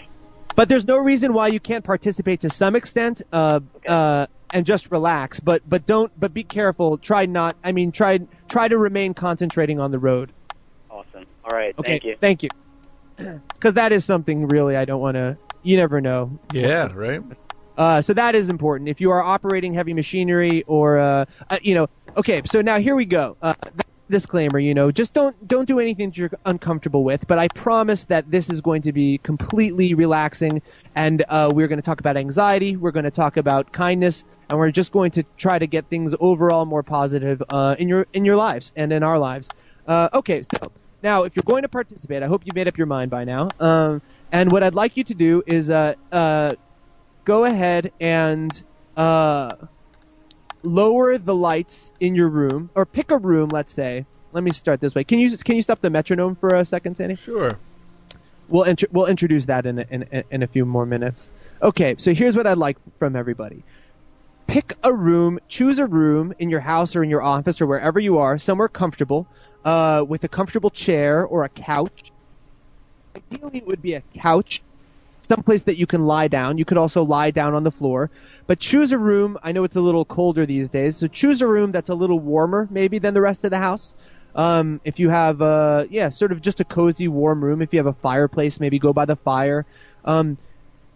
But 0.54 0.68
there's 0.68 0.86
no 0.86 0.98
reason 0.98 1.32
why 1.32 1.48
you 1.48 1.60
can't 1.60 1.84
participate 1.84 2.40
to 2.40 2.50
some 2.50 2.74
extent, 2.74 3.22
uh, 3.32 3.60
uh, 3.86 4.26
and 4.52 4.66
just 4.66 4.90
relax. 4.90 5.38
But 5.38 5.62
but 5.68 5.86
don't. 5.86 6.10
But 6.18 6.34
be 6.34 6.42
careful. 6.42 6.98
Try 6.98 7.26
not. 7.26 7.56
I 7.62 7.70
mean, 7.70 7.92
try 7.92 8.18
try 8.48 8.66
to 8.66 8.76
remain 8.76 9.14
concentrating 9.14 9.78
on 9.78 9.92
the 9.92 9.98
road. 10.00 10.32
Awesome. 10.90 11.26
All 11.44 11.56
right. 11.56 11.74
Okay. 11.78 11.90
Thank 11.90 12.04
you. 12.04 12.16
Thank 12.20 12.42
you. 12.42 12.50
Because 13.54 13.74
that 13.74 13.90
is 13.92 14.04
something 14.04 14.46
really 14.46 14.76
I 14.76 14.84
don't 14.84 15.00
want 15.00 15.16
to. 15.16 15.36
You 15.62 15.76
never 15.76 16.00
know. 16.00 16.38
Yeah, 16.52 16.92
right. 16.94 17.20
Uh, 17.76 18.00
so 18.00 18.12
that 18.14 18.34
is 18.36 18.48
important. 18.48 18.88
If 18.88 19.00
you 19.00 19.10
are 19.10 19.22
operating 19.22 19.72
heavy 19.74 19.94
machinery 19.94 20.62
or, 20.68 20.98
uh, 20.98 21.24
uh, 21.50 21.58
you 21.62 21.74
know, 21.74 21.88
okay. 22.18 22.42
So 22.46 22.62
now 22.62 22.78
here 22.78 22.96
we 22.96 23.06
go. 23.06 23.36
Uh, 23.42 23.54
disclaimer, 24.10 24.58
you 24.58 24.74
know, 24.74 24.90
just 24.90 25.12
don't 25.14 25.36
don't 25.48 25.66
do 25.66 25.78
anything 25.80 26.10
that 26.10 26.16
you're 26.18 26.30
uncomfortable 26.46 27.04
with. 27.04 27.26
But 27.26 27.38
I 27.38 27.48
promise 27.48 28.04
that 28.06 28.30
this 28.30 28.50
is 28.50 28.60
going 28.60 28.82
to 28.82 28.92
be 28.92 29.18
completely 29.18 29.94
relaxing, 29.94 30.62
and 30.94 31.24
uh, 31.28 31.50
we're 31.54 31.68
going 31.68 31.78
to 31.78 31.82
talk 31.82 32.00
about 32.00 32.16
anxiety. 32.16 32.76
We're 32.76 32.92
going 32.92 33.04
to 33.04 33.10
talk 33.10 33.36
about 33.36 33.72
kindness, 33.72 34.24
and 34.50 34.58
we're 34.58 34.70
just 34.72 34.92
going 34.92 35.12
to 35.12 35.24
try 35.36 35.58
to 35.58 35.66
get 35.66 35.88
things 35.90 36.14
overall 36.20 36.66
more 36.66 36.82
positive 36.84 37.42
uh, 37.50 37.76
in 37.78 37.88
your 37.88 38.06
in 38.14 38.24
your 38.24 38.36
lives 38.36 38.72
and 38.76 38.92
in 38.92 39.02
our 39.02 39.18
lives. 39.18 39.52
Uh, 39.86 40.08
okay, 40.14 40.42
so 40.42 40.72
now 41.02 41.24
if 41.24 41.36
you're 41.36 41.42
going 41.44 41.62
to 41.62 41.68
participate, 41.68 42.22
I 42.22 42.26
hope 42.26 42.46
you've 42.46 42.56
made 42.56 42.68
up 42.68 42.78
your 42.78 42.86
mind 42.86 43.10
by 43.10 43.24
now. 43.24 43.54
Um, 43.60 44.02
And 44.32 44.52
what 44.52 44.62
I'd 44.62 44.74
like 44.74 44.96
you 44.96 45.04
to 45.04 45.14
do 45.14 45.42
is 45.46 45.70
uh, 45.70 45.94
uh, 46.12 46.54
go 47.24 47.44
ahead 47.44 47.92
and 48.00 48.52
uh, 48.96 49.56
lower 50.62 51.18
the 51.18 51.34
lights 51.34 51.92
in 52.00 52.14
your 52.14 52.28
room, 52.28 52.70
or 52.74 52.86
pick 52.86 53.10
a 53.10 53.18
room. 53.18 53.48
Let's 53.48 53.72
say. 53.72 54.06
Let 54.30 54.44
me 54.44 54.52
start 54.52 54.80
this 54.80 54.94
way. 54.94 55.04
Can 55.04 55.18
you 55.18 55.36
can 55.38 55.56
you 55.56 55.62
stop 55.62 55.80
the 55.80 55.88
metronome 55.88 56.36
for 56.36 56.54
a 56.54 56.64
second, 56.64 56.96
Sandy? 56.96 57.14
Sure. 57.14 57.58
We'll 58.48 58.64
intro- 58.64 58.88
we'll 58.92 59.06
introduce 59.06 59.46
that 59.46 59.64
in 59.66 59.78
a, 59.78 59.86
in 59.90 60.24
in 60.30 60.42
a 60.42 60.46
few 60.46 60.66
more 60.66 60.84
minutes. 60.84 61.30
Okay, 61.62 61.96
so 61.98 62.12
here's 62.12 62.36
what 62.36 62.46
I'd 62.46 62.58
like 62.58 62.76
from 62.98 63.16
everybody. 63.16 63.62
Pick 64.46 64.74
a 64.82 64.92
room, 64.92 65.38
choose 65.48 65.78
a 65.78 65.86
room 65.86 66.34
in 66.38 66.48
your 66.50 66.60
house 66.60 66.96
or 66.96 67.02
in 67.02 67.10
your 67.10 67.22
office 67.22 67.60
or 67.60 67.66
wherever 67.66 68.00
you 68.00 68.18
are, 68.18 68.38
somewhere 68.38 68.68
comfortable, 68.68 69.26
uh, 69.64 70.04
with 70.06 70.24
a 70.24 70.28
comfortable 70.28 70.70
chair 70.70 71.24
or 71.24 71.44
a 71.44 71.48
couch. 71.50 72.12
Ideally, 73.14 73.58
it 73.58 73.66
would 73.66 73.82
be 73.82 73.94
a 73.94 74.02
couch, 74.14 74.62
someplace 75.28 75.64
that 75.64 75.76
you 75.76 75.86
can 75.86 76.06
lie 76.06 76.28
down. 76.28 76.58
You 76.58 76.64
could 76.64 76.78
also 76.78 77.02
lie 77.02 77.30
down 77.30 77.54
on 77.54 77.64
the 77.64 77.70
floor, 77.70 78.10
but 78.46 78.58
choose 78.58 78.92
a 78.92 78.98
room. 78.98 79.38
I 79.42 79.52
know 79.52 79.64
it's 79.64 79.76
a 79.76 79.80
little 79.80 80.04
colder 80.04 80.46
these 80.46 80.70
days, 80.70 80.96
so 80.96 81.06
choose 81.06 81.40
a 81.42 81.46
room 81.46 81.70
that's 81.72 81.88
a 81.88 81.94
little 81.94 82.18
warmer, 82.18 82.66
maybe 82.70 82.98
than 82.98 83.14
the 83.14 83.20
rest 83.20 83.44
of 83.44 83.50
the 83.50 83.58
house. 83.58 83.94
Um, 84.34 84.80
if 84.84 84.98
you 84.98 85.08
have, 85.08 85.42
uh, 85.42 85.86
yeah, 85.90 86.10
sort 86.10 86.32
of 86.32 86.40
just 86.40 86.60
a 86.60 86.64
cozy, 86.64 87.08
warm 87.08 87.44
room. 87.44 87.60
If 87.60 87.72
you 87.72 87.78
have 87.78 87.86
a 87.86 87.92
fireplace, 87.92 88.60
maybe 88.60 88.78
go 88.78 88.92
by 88.92 89.04
the 89.04 89.16
fire. 89.16 89.66
Um, 90.04 90.38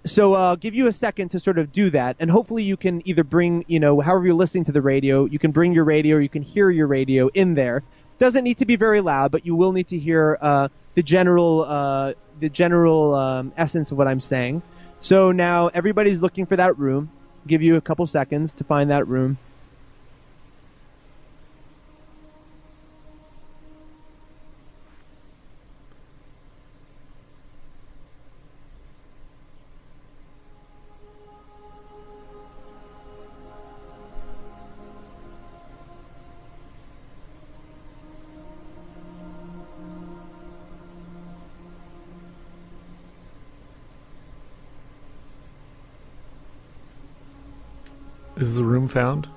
so 0.05 0.35
uh, 0.35 0.39
I'll 0.39 0.57
give 0.57 0.75
you 0.75 0.89
a 0.89 0.93
second 0.93 1.31
to 1.31 1.41
sort 1.41 1.59
of 1.59 1.73
do 1.73 1.91
that, 1.91 2.17
and 2.19 2.31
hopefully 2.31 2.63
you 2.63 2.77
can 2.77 3.07
either 3.07 3.25
bring, 3.25 3.65
you 3.69 3.79
know, 3.79 4.01
however 4.01 4.27
you're 4.27 4.35
listening 4.35 4.65
to 4.65 4.73
the 4.73 4.83
radio, 4.83 5.27
you 5.27 5.39
can 5.39 5.53
bring 5.53 5.73
your 5.73 5.85
radio, 5.85 6.19
you 6.19 6.29
can 6.29 6.43
hear 6.43 6.71
your 6.71 6.87
radio 6.87 7.29
in 7.35 7.55
there. 7.55 7.83
Doesn't 8.19 8.45
need 8.45 8.59
to 8.59 8.67
be 8.67 8.77
very 8.77 9.01
loud, 9.01 9.31
but 9.31 9.47
you 9.47 9.55
will 9.55 9.73
need 9.73 9.89
to 9.89 9.99
hear 9.99 10.39
uh, 10.41 10.69
the 10.95 11.03
general, 11.03 11.65
uh, 11.65 12.15
the 12.41 12.49
general 12.49 13.15
um, 13.15 13.53
essence 13.57 13.93
of 13.93 13.99
what 13.99 14.09
I'm 14.09 14.21
saying. 14.21 14.63
So 15.01 15.33
now 15.33 15.69
everybody's 15.69 16.21
looking 16.21 16.47
for 16.47 16.57
that 16.57 16.79
room. 16.79 17.11
Give 17.47 17.63
you 17.63 17.77
a 17.77 17.81
couple 17.81 18.07
seconds 18.07 18.55
to 18.57 18.65
find 18.65 18.91
that 18.91 19.09
room. 19.09 19.39
Found? 48.93 49.29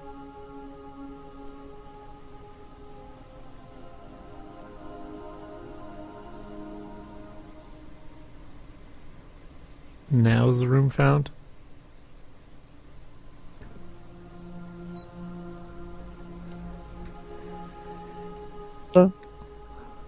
Now 10.11 10.49
is 10.49 10.59
the 10.59 10.67
room 10.67 10.89
found? 10.89 11.31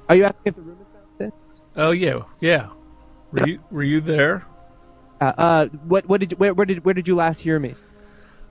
Are 0.09 0.15
you 0.15 0.23
asking 0.25 0.41
if 0.45 0.55
the 0.55 0.61
room 0.61 0.79
is 0.81 0.87
found? 0.93 1.33
Oh 1.75 1.91
yeah, 1.91 2.23
yeah. 2.39 2.69
Were 3.31 3.47
you 3.47 3.59
were 3.71 3.83
you 3.83 4.01
there? 4.01 4.45
Uh, 5.21 5.33
uh, 5.37 5.65
what 5.87 6.07
what 6.07 6.21
did 6.21 6.31
you, 6.31 6.37
where, 6.37 6.53
where 6.53 6.65
did 6.65 6.85
where 6.85 6.93
did 6.93 7.07
you 7.07 7.15
last 7.15 7.39
hear 7.39 7.59
me? 7.59 7.75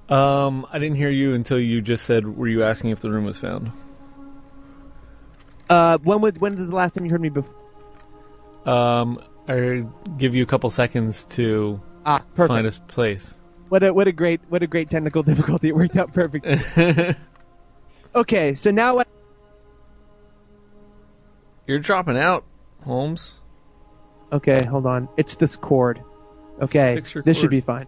Um, 0.08 0.66
I 0.72 0.78
didn't 0.78 0.96
hear 0.96 1.10
you 1.10 1.34
until 1.34 1.58
you 1.58 1.82
just 1.82 2.04
said, 2.04 2.36
"Were 2.36 2.46
you 2.48 2.62
asking 2.62 2.90
if 2.90 3.00
the 3.00 3.10
room 3.10 3.24
was 3.24 3.38
found?" 3.38 3.72
Uh, 5.68 5.98
when 5.98 6.20
was 6.20 6.34
when 6.38 6.56
was 6.56 6.68
the 6.68 6.74
last 6.76 6.94
time 6.94 7.04
you 7.04 7.10
heard 7.10 7.20
me 7.20 7.28
before? 7.28 7.52
Um, 8.66 9.20
I 9.48 9.84
give 10.16 10.34
you 10.34 10.42
a 10.42 10.46
couple 10.46 10.70
seconds 10.70 11.24
to 11.30 11.80
Ah, 12.04 12.18
perfect. 12.34 12.48
find 12.48 12.66
a 12.66 12.70
place. 12.92 13.34
What 13.68 13.82
a 13.82 13.92
what 13.92 14.06
a 14.06 14.12
great 14.12 14.40
what 14.48 14.62
a 14.62 14.66
great 14.68 14.90
technical 14.90 15.22
difficulty. 15.24 15.68
It 15.68 15.76
worked 15.76 15.96
out 15.96 16.12
perfect. 16.12 16.46
okay, 18.14 18.54
so 18.54 18.70
now 18.70 18.94
what? 18.96 19.08
You're 21.66 21.80
dropping 21.80 22.16
out, 22.16 22.44
Holmes. 22.84 23.40
Okay, 24.32 24.64
hold 24.64 24.86
on. 24.86 25.08
It's 25.16 25.34
this 25.34 25.56
cord. 25.56 26.00
Okay, 26.60 27.02
this 27.24 27.36
should 27.36 27.50
be 27.50 27.60
fine. 27.60 27.86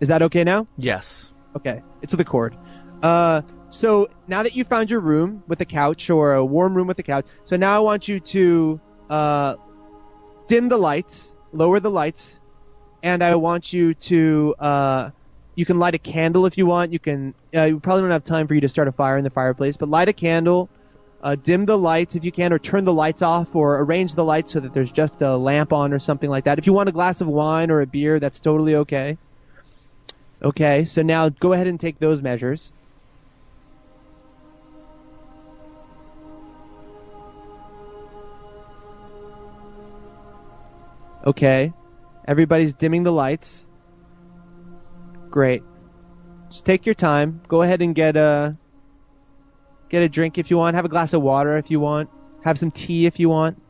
Is 0.00 0.08
that 0.08 0.22
okay 0.22 0.44
now? 0.44 0.66
Yes. 0.76 1.32
Okay, 1.56 1.82
it's 2.02 2.14
the 2.14 2.24
cord. 2.24 2.56
Uh, 3.02 3.42
so 3.70 4.08
now 4.26 4.42
that 4.42 4.54
you 4.54 4.64
found 4.64 4.90
your 4.90 5.00
room 5.00 5.42
with 5.46 5.60
a 5.60 5.64
couch 5.64 6.10
or 6.10 6.34
a 6.34 6.44
warm 6.44 6.74
room 6.74 6.86
with 6.86 6.98
a 6.98 7.02
couch, 7.02 7.26
so 7.44 7.56
now 7.56 7.76
I 7.76 7.78
want 7.78 8.08
you 8.08 8.18
to 8.20 8.80
uh, 9.08 9.56
dim 10.48 10.68
the 10.68 10.78
lights, 10.78 11.34
lower 11.52 11.80
the 11.80 11.90
lights, 11.90 12.40
and 13.02 13.22
I 13.22 13.34
want 13.36 13.72
you 13.72 13.94
to. 13.94 14.54
Uh, 14.58 15.10
you 15.54 15.66
can 15.66 15.78
light 15.78 15.94
a 15.94 15.98
candle 15.98 16.46
if 16.46 16.56
you 16.56 16.66
want. 16.66 16.92
You 16.92 16.98
can. 16.98 17.34
Uh, 17.54 17.64
you 17.64 17.80
probably 17.80 18.02
don't 18.02 18.10
have 18.10 18.24
time 18.24 18.46
for 18.46 18.54
you 18.54 18.60
to 18.62 18.68
start 18.68 18.88
a 18.88 18.92
fire 18.92 19.16
in 19.16 19.24
the 19.24 19.30
fireplace, 19.30 19.76
but 19.76 19.88
light 19.88 20.08
a 20.08 20.12
candle. 20.12 20.68
Uh, 21.22 21.34
dim 21.34 21.66
the 21.66 21.76
lights 21.76 22.16
if 22.16 22.24
you 22.24 22.32
can, 22.32 22.52
or 22.52 22.58
turn 22.58 22.84
the 22.84 22.92
lights 22.92 23.20
off, 23.20 23.54
or 23.54 23.80
arrange 23.80 24.14
the 24.14 24.24
lights 24.24 24.52
so 24.52 24.60
that 24.60 24.72
there's 24.72 24.90
just 24.90 25.20
a 25.20 25.36
lamp 25.36 25.72
on 25.72 25.92
or 25.92 25.98
something 25.98 26.30
like 26.30 26.44
that. 26.44 26.58
If 26.58 26.66
you 26.66 26.72
want 26.72 26.88
a 26.88 26.92
glass 26.92 27.20
of 27.20 27.28
wine 27.28 27.70
or 27.70 27.82
a 27.82 27.86
beer, 27.86 28.18
that's 28.18 28.40
totally 28.40 28.74
okay. 28.76 29.18
Okay, 30.42 30.84
so 30.84 31.02
now 31.02 31.28
go 31.28 31.52
ahead 31.52 31.66
and 31.66 31.78
take 31.78 31.98
those 31.98 32.22
measures. 32.22 32.72
Okay. 41.26 41.72
Everybody's 42.26 42.74
dimming 42.74 43.02
the 43.02 43.12
lights. 43.12 43.68
Great. 45.30 45.62
Just 46.50 46.64
take 46.64 46.86
your 46.86 46.94
time. 46.94 47.40
Go 47.48 47.62
ahead 47.62 47.82
and 47.82 47.94
get 47.94 48.16
a 48.16 48.56
get 49.90 50.02
a 50.02 50.08
drink 50.08 50.38
if 50.38 50.50
you 50.50 50.56
want. 50.56 50.76
Have 50.76 50.84
a 50.84 50.88
glass 50.88 51.12
of 51.12 51.22
water 51.22 51.56
if 51.56 51.70
you 51.70 51.78
want. 51.80 52.08
Have 52.42 52.58
some 52.58 52.70
tea 52.70 53.06
if 53.06 53.20
you 53.20 53.28
want. 53.28 53.60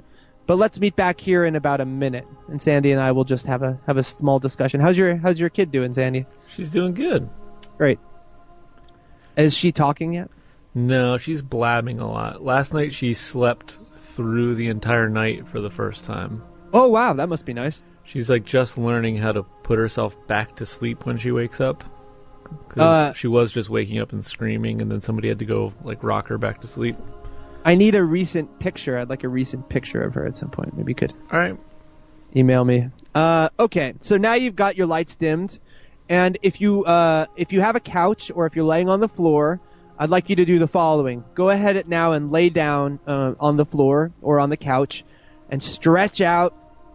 But 0.46 0.56
let's 0.56 0.80
meet 0.80 0.96
back 0.96 1.20
here 1.20 1.44
in 1.44 1.56
about 1.56 1.80
a 1.80 1.85
minute, 1.85 2.26
and 2.51 2.61
Sandy 2.61 2.93
and 2.93 3.01
I 3.01 3.13
will 3.13 3.25
just 3.25 3.47
have 3.47 3.63
a 3.63 3.79
have 3.87 3.97
a 3.97 4.03
small 4.03 4.39
discussion. 4.39 4.81
How's 4.81 4.99
your 4.99 5.17
How's 5.17 5.39
your 5.39 5.49
kid 5.49 5.71
doing, 5.71 5.93
Sandy? 5.93 6.27
She's 6.49 6.71
doing 6.71 6.95
good. 6.95 7.29
Great. 7.79 7.99
Is 9.37 9.57
she 9.57 9.73
talking 9.73 10.15
yet? 10.15 10.31
No, 10.75 11.17
she's 11.19 11.43
blabbing 11.43 11.99
a 11.99 12.11
lot. 12.11 12.43
Last 12.45 12.75
night 12.75 12.93
she 12.93 13.15
slept 13.15 13.79
through 13.95 14.55
the 14.55 14.69
entire 14.69 15.09
night 15.09 15.49
for 15.49 15.61
the 15.61 15.71
first 15.71 16.05
time. 16.05 16.43
Oh 16.73 16.89
wow, 16.89 17.13
that 17.15 17.29
must 17.29 17.47
be 17.47 17.55
nice. 17.55 17.83
She's 18.05 18.29
like 18.29 18.45
just 18.45 18.77
learning 18.77 19.17
how 19.17 19.33
to 19.33 19.43
put 19.43 19.79
herself 19.79 20.17
back 20.27 20.57
to 20.57 20.67
sleep 20.67 21.07
when 21.07 21.17
she 21.17 21.31
wakes 21.31 21.61
up. 21.61 21.85
Uh, 22.77 23.13
she 23.13 23.29
was 23.29 23.53
just 23.53 23.71
waking 23.71 24.01
up 24.01 24.13
and 24.13 24.25
screaming, 24.25 24.83
and 24.83 24.91
then 24.91 25.01
somebody 25.01 25.29
had 25.29 25.39
to 25.39 25.45
go 25.45 25.73
like 25.85 26.03
rock 26.03 26.27
her 26.29 26.39
back 26.39 26.61
to 26.61 26.67
sleep. 26.67 26.97
I 27.65 27.75
need 27.75 27.95
a 27.95 28.03
recent 28.03 28.59
picture. 28.59 28.99
I'd 28.99 29.09
like 29.09 29.23
a 29.23 29.29
recent 29.29 29.69
picture 29.69 30.03
of 30.03 30.15
her 30.15 30.27
at 30.27 30.37
some 30.37 30.51
point. 30.51 30.77
Maybe 30.77 30.91
you 30.91 30.97
could 30.97 31.15
All 31.31 31.39
right. 31.39 31.57
Email 32.37 32.64
me. 32.64 32.88
Uh, 33.14 33.49
okay, 33.59 33.95
so 34.01 34.16
now 34.16 34.35
you've 34.35 34.57
got 34.57 34.77
your 34.77 34.87
lights 34.87 35.16
dimmed, 35.16 35.59
and 36.09 36.38
if 36.43 36.61
you 36.61 36.85
uh, 36.85 37.27
if 37.37 37.53
you 37.53 37.61
have 37.61 37.77
a 37.77 37.81
couch 37.81 38.31
or 38.35 38.47
if 38.47 38.55
you're 38.55 38.64
laying 38.64 38.88
on 38.88 39.01
the 39.01 39.09
floor, 39.09 39.61
I'd 39.99 40.11
like 40.11 40.31
you 40.31 40.37
to 40.37 40.45
do 40.45 40.59
the 40.59 40.69
following: 40.69 41.25
go 41.35 41.51
ahead 41.51 41.88
now 41.88 42.12
and 42.12 42.31
lay 42.31 42.51
down 42.51 43.01
uh, 43.07 43.35
on 43.40 43.57
the 43.57 43.66
floor 43.66 44.12
or 44.23 44.38
on 44.38 44.51
the 44.51 44.57
couch, 44.57 45.05
and 45.49 45.61
stretch 45.61 46.21
out. 46.21 46.55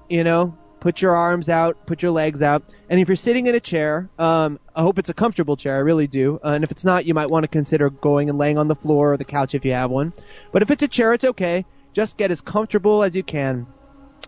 You 0.10 0.24
know, 0.24 0.58
put 0.80 1.02
your 1.02 1.16
arms 1.16 1.50
out, 1.50 1.86
put 1.86 2.02
your 2.02 2.12
legs 2.12 2.42
out, 2.42 2.64
and 2.90 2.98
if 2.98 3.10
you're 3.10 3.18
sitting 3.18 3.48
in 3.48 3.56
a 3.56 3.60
chair, 3.60 4.10
um, 4.18 4.58
I 4.74 4.84
hope 4.84 4.98
it's 5.00 5.10
a 5.10 5.14
comfortable 5.14 5.58
chair. 5.58 5.76
I 5.76 5.80
really 5.80 6.08
do. 6.08 6.40
Uh, 6.46 6.52
and 6.52 6.64
if 6.64 6.72
it's 6.72 6.86
not, 6.86 7.06
you 7.06 7.14
might 7.14 7.30
want 7.30 7.44
to 7.44 7.50
consider 7.50 7.90
going 7.90 8.30
and 8.30 8.38
laying 8.38 8.58
on 8.58 8.70
the 8.70 8.76
floor 8.76 9.12
or 9.14 9.18
the 9.18 9.26
couch 9.26 9.54
if 9.54 9.66
you 9.66 9.74
have 9.74 9.92
one. 9.92 10.14
But 10.54 10.62
if 10.62 10.72
it's 10.72 10.84
a 10.84 10.88
chair, 10.88 11.14
it's 11.14 11.26
okay. 11.26 11.66
Just 11.92 12.18
get 12.18 12.32
as 12.32 12.40
comfortable 12.40 13.04
as 13.04 13.16
you 13.16 13.24
can 13.24 13.68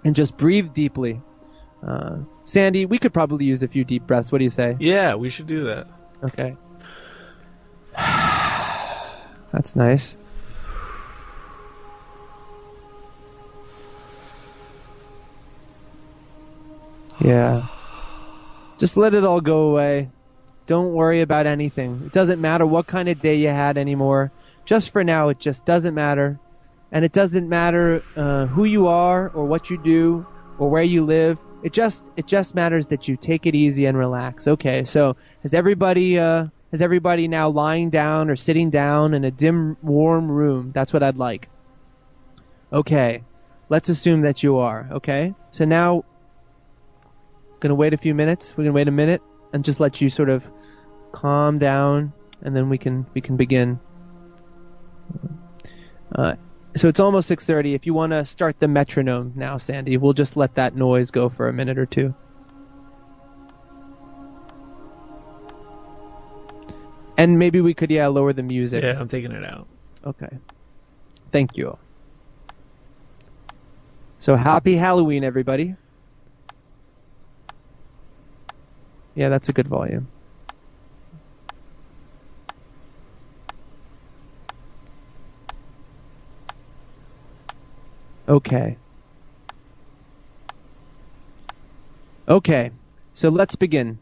and 0.03 0.15
just 0.15 0.37
breathe 0.37 0.73
deeply. 0.73 1.21
Uh, 1.85 2.17
Sandy, 2.45 2.85
we 2.85 2.97
could 2.97 3.13
probably 3.13 3.45
use 3.45 3.63
a 3.63 3.67
few 3.67 3.83
deep 3.83 4.07
breaths. 4.07 4.31
What 4.31 4.39
do 4.39 4.43
you 4.43 4.49
say? 4.49 4.75
Yeah, 4.79 5.15
we 5.15 5.29
should 5.29 5.47
do 5.47 5.65
that. 5.65 5.87
Okay. 6.23 6.55
That's 9.53 9.75
nice. 9.75 10.17
Yeah. 17.19 17.65
Just 18.77 18.97
let 18.97 19.13
it 19.13 19.23
all 19.23 19.41
go 19.41 19.69
away. 19.69 20.09
Don't 20.67 20.93
worry 20.93 21.21
about 21.21 21.47
anything. 21.47 22.01
It 22.05 22.11
doesn't 22.11 22.41
matter 22.41 22.65
what 22.65 22.87
kind 22.87 23.09
of 23.09 23.19
day 23.19 23.35
you 23.35 23.47
had 23.47 23.77
anymore. 23.77 24.31
Just 24.65 24.91
for 24.91 25.03
now, 25.03 25.29
it 25.29 25.39
just 25.39 25.65
doesn't 25.65 25.95
matter. 25.95 26.39
And 26.91 27.03
it 27.03 27.11
doesn't 27.11 27.49
matter 27.49 28.03
uh, 28.15 28.45
who 28.47 28.63
you 28.65 28.87
are 28.87 29.29
or 29.29 29.45
what 29.45 29.69
you 29.69 29.77
do 29.83 30.25
or 30.57 30.69
where 30.69 30.83
you 30.83 31.05
live. 31.05 31.37
It 31.63 31.73
just 31.73 32.09
it 32.15 32.27
just 32.27 32.55
matters 32.55 32.87
that 32.87 33.07
you 33.07 33.17
take 33.17 33.45
it 33.45 33.55
easy 33.55 33.85
and 33.85 33.97
relax. 33.97 34.47
Okay, 34.47 34.85
so 34.85 35.15
has 35.41 35.53
everybody 35.53 36.17
uh, 36.17 36.47
has 36.71 36.81
everybody 36.81 37.27
now 37.27 37.49
lying 37.49 37.89
down 37.89 38.29
or 38.29 38.35
sitting 38.35 38.69
down 38.69 39.13
in 39.13 39.23
a 39.23 39.31
dim, 39.31 39.75
warm 39.81 40.29
room? 40.29 40.71
That's 40.73 40.93
what 40.93 41.03
I'd 41.03 41.17
like. 41.17 41.49
Okay, 42.71 43.23
let's 43.69 43.89
assume 43.89 44.21
that 44.21 44.43
you 44.43 44.57
are. 44.57 44.87
Okay, 44.93 45.33
so 45.51 45.65
now 45.65 46.03
gonna 47.59 47.75
wait 47.75 47.93
a 47.93 47.97
few 47.97 48.13
minutes. 48.13 48.55
We're 48.55 48.65
gonna 48.65 48.73
wait 48.73 48.87
a 48.87 48.91
minute 48.91 49.21
and 49.53 49.65
just 49.65 49.79
let 49.79 49.99
you 49.99 50.09
sort 50.09 50.29
of 50.29 50.43
calm 51.11 51.57
down, 51.57 52.13
and 52.43 52.55
then 52.55 52.69
we 52.69 52.77
can 52.77 53.05
we 53.13 53.21
can 53.21 53.35
begin. 53.35 53.79
Uh, 56.13 56.35
so 56.79 56.87
it's 56.87 56.99
almost 56.99 57.29
6:30. 57.29 57.73
If 57.73 57.85
you 57.85 57.93
want 57.93 58.11
to 58.11 58.25
start 58.25 58.59
the 58.59 58.67
metronome 58.67 59.33
now, 59.35 59.57
Sandy, 59.57 59.97
we'll 59.97 60.13
just 60.13 60.37
let 60.37 60.55
that 60.55 60.75
noise 60.75 61.11
go 61.11 61.29
for 61.29 61.47
a 61.49 61.53
minute 61.53 61.77
or 61.77 61.85
two. 61.85 62.13
And 67.17 67.39
maybe 67.39 67.61
we 67.61 67.73
could 67.73 67.91
yeah 67.91 68.07
lower 68.07 68.33
the 68.33 68.43
music. 68.43 68.83
Yeah, 68.83 68.99
I'm 68.99 69.07
taking 69.07 69.31
it 69.31 69.45
out. 69.45 69.67
Okay. 70.05 70.39
Thank 71.31 71.57
you. 71.57 71.77
So 74.19 74.35
happy 74.35 74.75
Halloween, 74.75 75.23
everybody. 75.23 75.75
Yeah, 79.15 79.29
that's 79.29 79.49
a 79.49 79.53
good 79.53 79.67
volume. 79.67 80.07
Okay. 88.27 88.77
Okay, 92.27 92.71
so 93.13 93.29
let's 93.29 93.55
begin. 93.55 93.99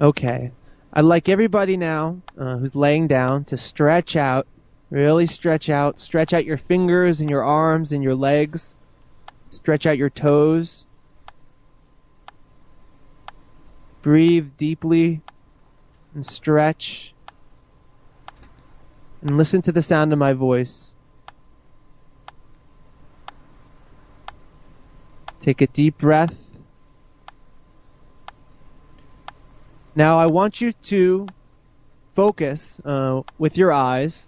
Okay. 0.00 0.50
I'd 0.92 1.04
like 1.04 1.28
everybody 1.28 1.76
now 1.76 2.22
uh, 2.38 2.56
who's 2.56 2.74
laying 2.74 3.06
down 3.06 3.44
to 3.46 3.56
stretch 3.56 4.16
out, 4.16 4.46
really 4.90 5.26
stretch 5.26 5.68
out, 5.68 6.00
stretch 6.00 6.32
out 6.32 6.44
your 6.44 6.58
fingers 6.58 7.20
and 7.20 7.30
your 7.30 7.44
arms 7.44 7.92
and 7.92 8.02
your 8.02 8.14
legs, 8.14 8.74
stretch 9.52 9.86
out 9.86 9.98
your 9.98 10.10
toes. 10.10 10.86
Breathe 14.02 14.56
deeply 14.56 15.20
and 16.16 16.24
stretch 16.24 17.12
and 19.20 19.36
listen 19.36 19.60
to 19.60 19.70
the 19.70 19.82
sound 19.82 20.12
of 20.14 20.18
my 20.18 20.32
voice. 20.32 20.96
Take 25.40 25.60
a 25.60 25.66
deep 25.66 25.98
breath. 25.98 26.34
Now 29.94 30.18
I 30.18 30.26
want 30.26 30.60
you 30.60 30.72
to 30.72 31.26
focus 32.14 32.80
uh, 32.84 33.22
with 33.38 33.58
your 33.58 33.70
eyes 33.70 34.26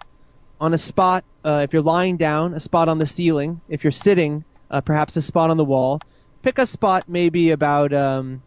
on 0.61 0.75
a 0.75 0.77
spot. 0.77 1.23
Uh, 1.43 1.61
if 1.63 1.73
you're 1.73 1.81
lying 1.81 2.17
down, 2.17 2.53
a 2.53 2.59
spot 2.59 2.87
on 2.87 2.99
the 2.99 3.05
ceiling. 3.07 3.61
If 3.67 3.83
you're 3.83 3.91
sitting, 3.91 4.43
uh, 4.69 4.81
perhaps 4.81 5.17
a 5.17 5.23
spot 5.23 5.49
on 5.49 5.57
the 5.57 5.65
wall. 5.65 5.99
Pick 6.43 6.59
a 6.59 6.67
spot 6.67 7.09
maybe 7.09 7.49
about 7.49 7.91
um, 7.93 8.43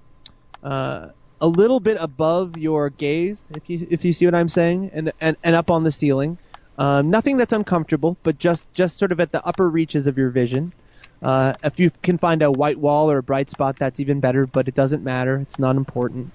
uh, 0.63 1.09
a 1.43 1.49
little 1.49 1.81
bit 1.81 1.99
above 2.01 2.57
your 2.59 2.91
gaze, 2.91 3.49
if 3.53 3.71
you 3.71 3.87
if 3.91 4.05
you 4.07 4.15
see 4.15 4.27
what 4.27 4.37
I'm 4.37 4.51
saying, 4.51 4.93
and 4.95 5.13
and, 5.21 5.37
and 5.45 5.57
up 5.57 5.71
on 5.71 5.85
the 5.85 5.93
ceiling. 5.93 6.39
Um, 6.79 7.11
nothing 7.11 7.39
that's 7.39 7.55
uncomfortable, 7.55 8.19
but 8.25 8.39
just 8.39 8.67
just 8.75 8.99
sort 8.99 9.13
of 9.13 9.21
at 9.21 9.33
the 9.33 9.45
upper 9.47 9.71
reaches 9.71 10.09
of 10.09 10.19
your 10.19 10.31
vision. 10.31 10.75
Uh, 11.23 11.55
if 11.65 11.81
you 11.81 11.91
can 12.03 12.19
find 12.19 12.43
a 12.43 12.53
white 12.53 12.79
wall 12.79 13.13
or 13.13 13.19
a 13.19 13.25
bright 13.25 13.51
spot, 13.51 13.79
that's 13.79 14.01
even 14.01 14.21
better, 14.21 14.47
but 14.49 14.69
it 14.69 14.75
doesn't 14.75 15.05
matter. 15.05 15.39
It's 15.39 15.61
not 15.61 15.77
important. 15.77 16.35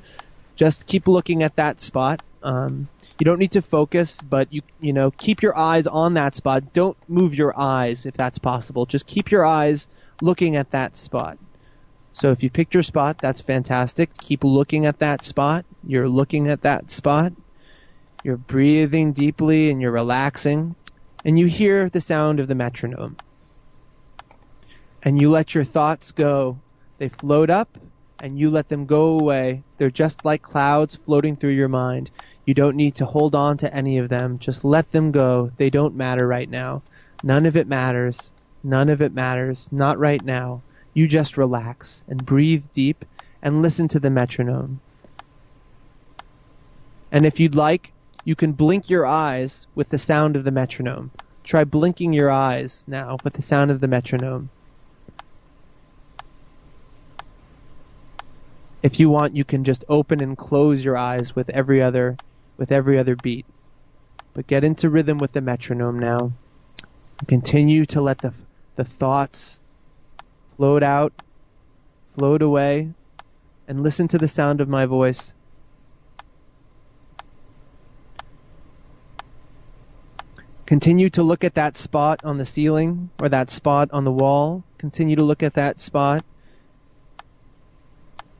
Just 0.58 0.88
keep 0.88 1.08
looking 1.08 1.44
at 1.44 1.58
that 1.58 1.82
spot. 1.82 2.22
Um, 2.44 2.90
you 3.20 3.26
don't 3.26 3.40
need 3.40 3.54
to 3.54 3.64
focus, 3.64 4.22
but 4.22 4.54
you 4.54 4.62
you 4.80 4.94
know 4.94 5.12
keep 5.12 5.44
your 5.44 5.58
eyes 5.58 5.88
on 5.88 6.16
that 6.16 6.36
spot. 6.36 6.74
Don't 6.74 6.98
move 7.10 7.36
your 7.36 7.58
eyes 7.60 8.06
if 8.08 8.16
that's 8.16 8.40
possible. 8.40 8.88
Just 8.88 9.08
keep 9.08 9.32
your 9.32 9.46
eyes 9.46 9.88
looking 10.22 10.58
at 10.58 10.72
that 10.72 10.96
spot. 10.98 11.40
So 12.18 12.32
if 12.32 12.42
you 12.42 12.50
picked 12.50 12.74
your 12.74 12.82
spot, 12.82 13.18
that's 13.20 13.42
fantastic. 13.42 14.10
Keep 14.18 14.44
looking 14.44 14.88
at 14.88 14.98
that 14.98 15.24
spot. 15.24 15.64
You're 15.86 16.08
looking 16.08 16.48
at 16.48 16.64
that 16.64 16.90
spot. 16.90 17.32
You're 18.24 18.38
breathing 18.38 19.14
deeply 19.14 19.70
and 19.70 19.80
you're 19.80 19.92
relaxing. 19.92 20.76
And 21.26 21.38
you 21.38 21.46
hear 21.46 21.90
the 21.90 22.02
sound 22.02 22.40
of 22.40 22.48
the 22.48 22.56
metronome. 22.56 23.18
And 25.04 25.22
you 25.22 25.30
let 25.30 25.54
your 25.54 25.64
thoughts 25.64 26.12
go. 26.12 26.58
They 26.98 27.10
float 27.10 27.52
up 27.52 27.78
and 28.20 28.40
you 28.40 28.50
let 28.50 28.68
them 28.68 28.88
go 28.88 29.20
away. 29.20 29.62
They're 29.78 29.92
just 29.92 30.26
like 30.26 30.42
clouds 30.42 30.96
floating 30.96 31.36
through 31.36 31.52
your 31.52 31.70
mind. 31.70 32.10
You 32.48 32.56
don't 32.56 32.78
need 32.78 32.96
to 32.96 33.06
hold 33.06 33.36
on 33.36 33.58
to 33.60 33.72
any 33.72 34.00
of 34.00 34.10
them. 34.10 34.40
Just 34.40 34.66
let 34.66 34.92
them 34.92 35.12
go. 35.12 35.52
They 35.58 35.70
don't 35.70 35.96
matter 35.96 36.28
right 36.28 36.50
now. 36.50 36.82
None 37.22 37.46
of 37.46 37.56
it 37.56 37.68
matters. 37.68 38.32
None 38.64 38.90
of 38.90 39.04
it 39.04 39.14
matters. 39.14 39.72
Not 39.72 40.00
right 40.00 40.26
now 40.26 40.64
you 40.98 41.08
just 41.08 41.38
relax 41.38 42.04
and 42.08 42.26
breathe 42.26 42.64
deep 42.74 43.06
and 43.44 43.62
listen 43.62 43.88
to 43.88 44.00
the 44.00 44.10
metronome. 44.10 44.80
And 47.12 47.24
if 47.24 47.40
you'd 47.40 47.54
like, 47.54 47.92
you 48.26 48.36
can 48.36 48.52
blink 48.52 48.90
your 48.90 49.06
eyes 49.06 49.68
with 49.76 49.90
the 49.90 50.00
sound 50.00 50.36
of 50.36 50.44
the 50.44 50.50
metronome. 50.50 51.12
Try 51.44 51.66
blinking 51.66 52.14
your 52.14 52.32
eyes 52.32 52.84
now 52.88 53.20
with 53.24 53.34
the 53.34 53.44
sound 53.44 53.70
of 53.70 53.80
the 53.80 53.88
metronome. 53.88 54.50
If 58.82 59.00
you 59.00 59.12
want, 59.12 59.36
you 59.36 59.46
can 59.46 59.64
just 59.64 59.86
open 59.88 60.20
and 60.20 60.36
close 60.36 60.84
your 60.84 60.98
eyes 60.98 61.36
with 61.36 61.52
every 61.52 61.80
other 61.80 62.18
with 62.58 62.72
every 62.72 62.98
other 62.98 63.16
beat. 63.16 63.46
But 64.34 64.48
get 64.48 64.64
into 64.64 64.90
rhythm 64.90 65.20
with 65.20 65.34
the 65.34 65.42
metronome 65.42 66.00
now. 66.00 66.32
Continue 67.28 67.86
to 67.86 68.02
let 68.02 68.18
the 68.18 68.34
the 68.78 68.84
thoughts 68.84 69.60
float 70.58 70.84
out, 70.84 71.14
float 72.16 72.42
away, 72.42 72.92
and 73.68 73.84
listen 73.84 74.08
to 74.08 74.18
the 74.18 74.28
sound 74.28 74.60
of 74.60 74.68
my 74.68 74.86
voice. 74.86 75.34
Continue 80.66 81.10
to 81.12 81.24
look 81.24 81.46
at 81.46 81.56
that 81.56 81.78
spot 81.78 82.20
on 82.26 82.38
the 82.38 82.46
ceiling 82.46 83.10
or 83.20 83.30
that 83.30 83.50
spot 83.50 83.90
on 83.94 84.04
the 84.04 84.12
wall. 84.12 84.64
Continue 84.78 85.16
to 85.16 85.24
look 85.24 85.42
at 85.42 85.54
that 85.54 85.80
spot 85.80 86.26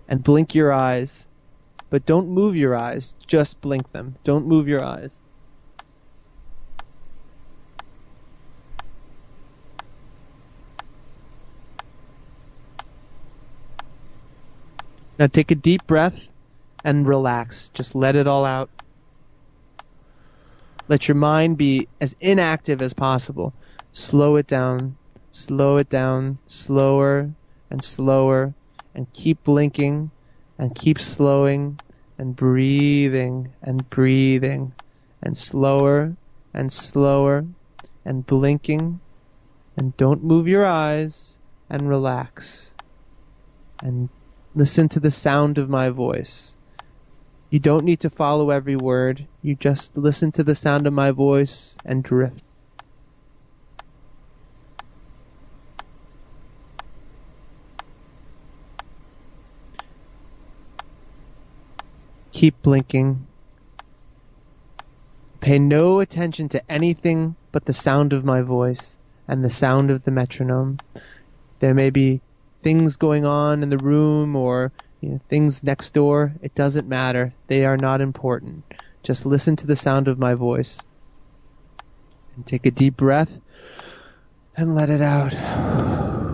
and 0.10 0.24
blink 0.24 0.54
your 0.54 0.74
eyes. 0.74 1.28
But 1.90 2.06
don't 2.06 2.28
move 2.28 2.58
your 2.58 2.76
eyes, 2.76 3.16
just 3.28 3.62
blink 3.62 3.94
them. 3.94 4.18
Don't 4.26 4.46
move 4.46 4.68
your 4.68 4.84
eyes. 4.84 5.22
Now 15.20 15.26
take 15.28 15.50
a 15.50 15.56
deep 15.56 15.88
breath 15.88 16.20
and 16.84 17.08
relax. 17.08 17.70
Just 17.70 17.96
let 17.96 18.16
it 18.16 18.28
all 18.28 18.46
out. 18.46 18.70
Let 20.88 21.08
your 21.08 21.16
mind 21.16 21.58
be 21.58 21.88
as 22.00 22.16
inactive 22.20 22.82
as 22.82 22.94
possible. 22.94 23.54
Slow 23.94 24.36
it 24.36 24.48
down, 24.48 24.96
slow 25.32 25.78
it 25.78 25.90
down, 25.90 26.38
slower 26.48 27.32
and 27.72 27.84
slower, 27.84 28.54
and 28.94 29.12
keep 29.14 29.44
blinking 29.44 30.12
and 30.60 30.76
keep 30.76 31.00
slowing 31.00 31.80
and 32.18 32.36
breathing 32.36 33.54
and 33.64 33.90
breathing 33.90 34.72
and 35.24 35.38
slower 35.38 36.16
and 36.54 36.72
slower 36.72 37.46
and 38.06 38.26
blinking 38.26 39.00
and 39.76 39.98
don't 39.98 40.24
move 40.24 40.48
your 40.48 40.66
eyes 40.66 41.40
and 41.70 41.90
relax 41.90 42.74
and 43.82 44.10
Listen 44.56 44.90
to 44.90 45.00
the 45.00 45.12
sound 45.12 45.58
of 45.58 45.70
my 45.70 45.90
voice. 45.90 46.56
You 47.50 47.60
don't 47.60 47.86
need 47.86 48.00
to 48.02 48.10
follow 48.10 48.50
every 48.50 48.76
word. 48.76 49.28
You 49.42 49.56
just 49.56 49.96
listen 49.98 50.32
to 50.34 50.44
the 50.44 50.56
sound 50.56 50.88
of 50.88 50.94
my 50.94 51.12
voice 51.12 51.78
and 51.86 52.04
drift. 52.04 52.44
Keep 62.32 62.62
blinking. 62.62 63.26
Pay 65.40 65.60
no 65.60 66.00
attention 66.02 66.50
to 66.50 66.72
anything 66.72 67.36
but 67.52 67.66
the 67.66 67.74
sound 67.74 68.14
of 68.14 68.26
my 68.26 68.42
voice 68.42 69.00
and 69.28 69.44
the 69.44 69.50
sound 69.50 69.90
of 69.90 70.04
the 70.04 70.12
metronome. 70.12 70.78
There 71.60 71.74
may 71.74 71.90
be 71.90 72.22
things 72.64 72.96
going 72.96 73.26
on 73.26 73.64
in 73.64 73.70
the 73.70 73.78
room 73.78 74.36
or 74.36 74.72
you 75.02 75.10
know, 75.10 75.20
things 75.30 75.64
next 75.64 75.94
door, 75.94 76.34
it 76.42 76.56
doesn't 76.56 76.88
matter. 76.88 77.34
They 77.48 77.66
are 77.66 77.78
not 77.78 78.02
important. 78.02 78.66
Just 79.04 79.26
listen 79.26 79.56
to 79.58 79.68
the 79.68 79.76
sound 79.76 80.08
of 80.08 80.20
my 80.20 80.34
voice. 80.34 80.80
And 82.36 82.46
take 82.46 82.66
a 82.66 82.72
deep 82.72 82.98
breath 82.98 83.40
and 84.56 84.76
let 84.76 84.90
it 84.90 85.02
out. 85.02 86.27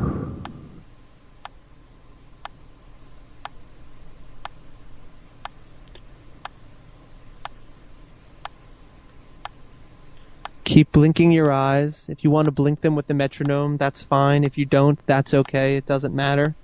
Keep 10.74 10.92
blinking 10.92 11.32
your 11.32 11.52
eyes. 11.52 12.08
If 12.10 12.24
you 12.24 12.32
want 12.32 12.48
to 12.48 12.52
blink 12.52 12.82
them 12.82 12.96
with 12.96 13.06
the 13.06 13.14
metronome, 13.14 13.78
that's 13.78 14.02
fine. 14.02 14.44
If 14.44 14.58
you 14.58 14.66
don't, 14.66 14.98
that's 15.06 15.36
okay. 15.36 15.78
It 15.78 15.86
doesn't 15.86 16.16
matter. 16.16 16.56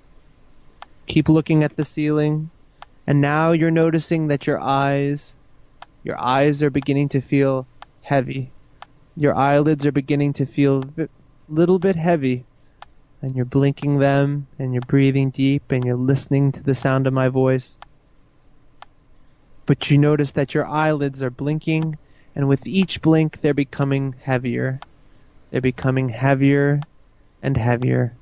Keep 1.06 1.28
looking 1.28 1.62
at 1.62 1.76
the 1.76 1.84
ceiling. 1.84 2.50
And 3.06 3.20
now 3.20 3.52
you're 3.52 3.70
noticing 3.70 4.26
that 4.26 4.48
your 4.48 4.58
eyes, 4.58 5.38
your 6.02 6.20
eyes 6.20 6.60
are 6.60 6.70
beginning 6.70 7.10
to 7.10 7.20
feel 7.20 7.68
heavy. 8.02 8.50
Your 9.14 9.36
eyelids 9.36 9.86
are 9.86 9.92
beginning 9.92 10.32
to 10.32 10.44
feel 10.44 10.92
a 10.98 11.08
little 11.48 11.78
bit 11.78 11.94
heavy. 11.94 12.42
And 13.22 13.36
you're 13.36 13.44
blinking 13.44 14.00
them 14.00 14.48
and 14.58 14.74
you're 14.74 14.82
breathing 14.82 15.30
deep 15.30 15.70
and 15.70 15.84
you're 15.84 15.94
listening 15.94 16.50
to 16.50 16.64
the 16.64 16.74
sound 16.74 17.06
of 17.06 17.12
my 17.12 17.28
voice. 17.28 17.78
But 19.66 19.88
you 19.88 19.98
notice 19.98 20.32
that 20.32 20.52
your 20.52 20.66
eyelids 20.66 21.22
are 21.22 21.30
blinking 21.30 21.96
and 22.40 22.48
with 22.48 22.66
each 22.66 23.02
blink 23.02 23.42
they're 23.42 23.52
becoming 23.52 24.14
heavier. 24.18 24.80
They're 25.50 25.60
becoming 25.60 26.08
heavier 26.08 26.86
and 27.42 27.54
heavier. 27.54 28.16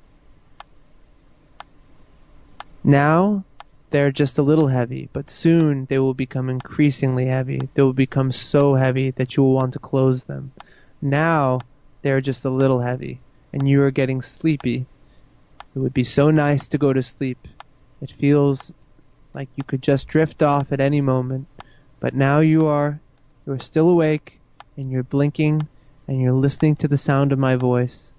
Now 2.82 3.44
they're 3.92 4.10
just 4.10 4.36
a 4.38 4.42
little 4.42 4.66
heavy, 4.66 5.08
but 5.12 5.30
soon 5.30 5.86
they 5.86 6.00
will 6.00 6.14
become 6.14 6.50
increasingly 6.50 7.26
heavy. 7.26 7.68
They 7.74 7.82
will 7.82 7.92
become 7.92 8.32
so 8.32 8.74
heavy 8.74 9.12
that 9.12 9.36
you 9.36 9.44
will 9.44 9.52
want 9.52 9.74
to 9.74 9.78
close 9.78 10.24
them. 10.24 10.50
Now 11.00 11.62
they're 12.02 12.20
just 12.20 12.44
a 12.44 12.50
little 12.50 12.80
heavy, 12.80 13.20
and 13.52 13.68
you 13.68 13.80
are 13.84 13.92
getting 13.92 14.20
sleepy. 14.20 14.84
It 15.76 15.78
would 15.78 15.94
be 15.94 16.02
so 16.02 16.32
nice 16.32 16.66
to 16.70 16.78
go 16.78 16.92
to 16.92 17.04
sleep. 17.04 17.46
It 18.02 18.10
feels 18.10 18.72
like 19.32 19.48
you 19.54 19.62
could 19.62 19.80
just 19.80 20.08
drift 20.08 20.42
off 20.42 20.72
at 20.72 20.80
any 20.80 21.00
moment, 21.00 21.46
but 22.00 22.14
now 22.16 22.40
you 22.40 22.66
are 22.66 23.00
you 23.48 23.54
are 23.54 23.58
still 23.58 23.88
awake, 23.88 24.38
and 24.76 24.90
you're 24.90 25.02
blinking, 25.02 25.66
and 26.06 26.20
you're 26.20 26.34
listening 26.34 26.76
to 26.76 26.86
the 26.86 26.98
sound 26.98 27.32
of 27.32 27.38
my 27.38 27.56
voice. 27.56 28.12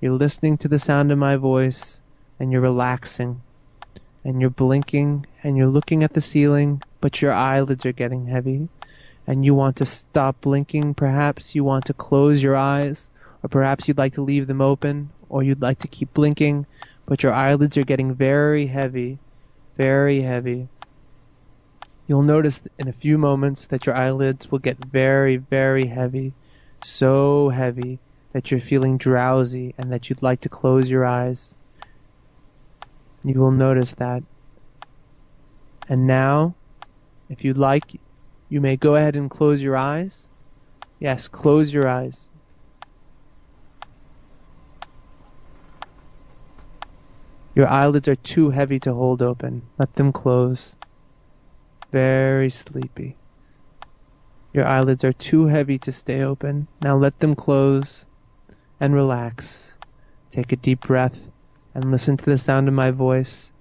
You're 0.00 0.12
listening 0.12 0.58
to 0.58 0.68
the 0.68 0.78
sound 0.78 1.10
of 1.10 1.18
my 1.18 1.34
voice, 1.34 2.00
and 2.38 2.52
you're 2.52 2.60
relaxing. 2.60 3.42
And 4.24 4.40
you're 4.40 4.48
blinking, 4.48 5.26
and 5.42 5.56
you're 5.56 5.66
looking 5.66 6.04
at 6.04 6.12
the 6.12 6.20
ceiling, 6.20 6.80
but 7.00 7.20
your 7.20 7.32
eyelids 7.32 7.84
are 7.84 7.90
getting 7.90 8.26
heavy. 8.26 8.68
And 9.26 9.44
you 9.44 9.56
want 9.56 9.74
to 9.78 9.84
stop 9.86 10.40
blinking, 10.40 10.94
perhaps 10.94 11.52
you 11.52 11.64
want 11.64 11.86
to 11.86 11.94
close 11.94 12.40
your 12.40 12.54
eyes, 12.54 13.10
or 13.42 13.48
perhaps 13.48 13.88
you'd 13.88 13.98
like 13.98 14.14
to 14.14 14.22
leave 14.22 14.46
them 14.46 14.60
open, 14.60 15.10
or 15.28 15.42
you'd 15.42 15.62
like 15.62 15.80
to 15.80 15.88
keep 15.88 16.14
blinking, 16.14 16.64
but 17.06 17.24
your 17.24 17.32
eyelids 17.32 17.76
are 17.76 17.82
getting 17.82 18.14
very 18.14 18.66
heavy, 18.66 19.18
very 19.76 20.20
heavy. 20.20 20.68
You'll 22.10 22.22
notice 22.22 22.60
in 22.76 22.88
a 22.88 22.92
few 22.92 23.18
moments 23.18 23.68
that 23.68 23.86
your 23.86 23.94
eyelids 23.94 24.50
will 24.50 24.58
get 24.58 24.76
very, 24.78 25.36
very 25.36 25.86
heavy, 25.86 26.34
so 26.80 27.50
heavy 27.50 28.00
that 28.32 28.50
you're 28.50 28.58
feeling 28.58 28.98
drowsy 28.98 29.76
and 29.78 29.92
that 29.92 30.10
you'd 30.10 30.20
like 30.20 30.40
to 30.40 30.48
close 30.48 30.90
your 30.90 31.04
eyes. 31.04 31.54
You 33.22 33.38
will 33.38 33.52
notice 33.52 33.94
that. 33.94 34.24
And 35.88 36.08
now, 36.08 36.56
if 37.28 37.44
you'd 37.44 37.56
like, 37.56 38.00
you 38.48 38.60
may 38.60 38.76
go 38.76 38.96
ahead 38.96 39.14
and 39.14 39.30
close 39.30 39.62
your 39.62 39.76
eyes. 39.76 40.30
Yes, 40.98 41.28
close 41.28 41.72
your 41.72 41.86
eyes. 41.86 42.28
Your 47.54 47.68
eyelids 47.68 48.08
are 48.08 48.16
too 48.16 48.50
heavy 48.50 48.80
to 48.80 48.94
hold 48.94 49.22
open. 49.22 49.62
Let 49.78 49.94
them 49.94 50.10
close 50.12 50.74
very 51.90 52.50
sleepy. 52.50 53.16
Your 54.52 54.66
eyelids 54.66 55.04
are 55.04 55.12
too 55.12 55.46
heavy 55.46 55.78
to 55.78 55.92
stay 55.92 56.22
open. 56.22 56.66
Now 56.82 56.96
let 56.96 57.18
them 57.20 57.34
close 57.34 58.06
and 58.80 58.94
relax. 58.94 59.72
Take 60.30 60.52
a 60.52 60.56
deep 60.56 60.80
breath 60.80 61.28
and 61.74 61.90
listen 61.90 62.16
to 62.16 62.24
the 62.24 62.38
sound 62.38 62.68
of 62.68 62.74
my 62.74 62.90
voice. 62.90 63.52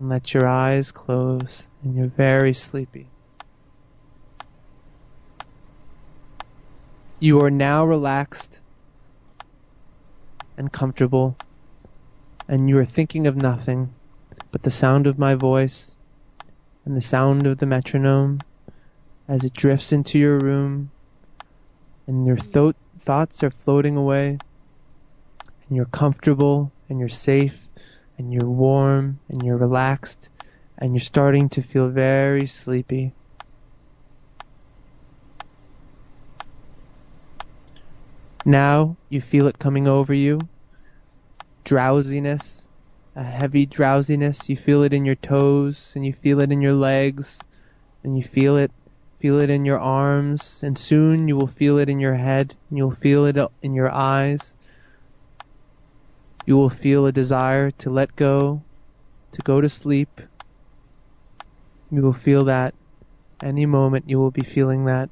And 0.00 0.08
let 0.08 0.32
your 0.32 0.46
eyes 0.46 0.92
close 0.92 1.68
and 1.82 1.96
you're 1.96 2.06
very 2.06 2.54
sleepy. 2.54 3.08
You 7.20 7.40
are 7.40 7.50
now 7.50 7.84
relaxed 7.84 8.60
and 10.56 10.72
comfortable, 10.72 11.36
and 12.48 12.68
you 12.68 12.78
are 12.78 12.84
thinking 12.84 13.26
of 13.26 13.36
nothing 13.36 13.92
but 14.52 14.62
the 14.62 14.70
sound 14.70 15.08
of 15.08 15.18
my 15.18 15.34
voice 15.34 15.97
and 16.88 16.96
the 16.96 17.02
sound 17.02 17.46
of 17.46 17.58
the 17.58 17.66
metronome 17.66 18.42
as 19.28 19.44
it 19.44 19.52
drifts 19.52 19.92
into 19.92 20.18
your 20.18 20.38
room 20.38 20.90
and 22.06 22.26
your 22.26 22.36
th- 22.36 22.74
thoughts 23.02 23.42
are 23.42 23.50
floating 23.50 23.98
away 23.98 24.40
and 25.68 25.76
you're 25.76 25.84
comfortable 25.84 26.72
and 26.88 26.98
you're 26.98 27.10
safe 27.10 27.68
and 28.16 28.32
you're 28.32 28.48
warm 28.48 29.20
and 29.28 29.44
you're 29.44 29.58
relaxed 29.58 30.30
and 30.78 30.94
you're 30.94 31.00
starting 31.00 31.50
to 31.50 31.60
feel 31.60 31.90
very 31.90 32.46
sleepy. 32.46 33.12
Now 38.46 38.96
you 39.10 39.20
feel 39.20 39.46
it 39.46 39.58
coming 39.58 39.86
over 39.86 40.14
you. 40.14 40.48
Drowsiness 41.66 42.67
a 43.18 43.24
heavy 43.24 43.66
drowsiness. 43.66 44.48
You 44.48 44.56
feel 44.56 44.84
it 44.84 44.94
in 44.94 45.04
your 45.04 45.16
toes 45.16 45.92
and 45.96 46.06
you 46.06 46.12
feel 46.12 46.38
it 46.38 46.52
in 46.52 46.62
your 46.62 46.72
legs 46.72 47.42
and 48.04 48.16
you 48.16 48.22
feel 48.22 48.56
it 48.56 48.70
feel 49.20 49.40
it 49.40 49.50
in 49.50 49.64
your 49.64 49.80
arms 49.80 50.60
and 50.62 50.78
soon 50.78 51.26
you 51.26 51.34
will 51.34 51.48
feel 51.48 51.78
it 51.78 51.88
in 51.88 51.98
your 51.98 52.14
head 52.14 52.56
and 52.68 52.78
you'll 52.78 52.92
feel 52.92 53.26
it 53.26 53.36
uh, 53.36 53.48
in 53.60 53.74
your 53.74 53.90
eyes. 53.90 54.54
You 56.46 56.56
will 56.56 56.70
feel 56.70 57.06
a 57.06 57.12
desire 57.12 57.72
to 57.72 57.90
let 57.90 58.14
go, 58.14 58.62
to 59.32 59.42
go 59.42 59.60
to 59.60 59.68
sleep. 59.68 60.20
You 61.90 62.02
will 62.02 62.12
feel 62.12 62.44
that 62.44 62.72
any 63.42 63.66
moment 63.66 64.08
you 64.08 64.20
will 64.20 64.30
be 64.30 64.44
feeling 64.44 64.84
that 64.84 65.10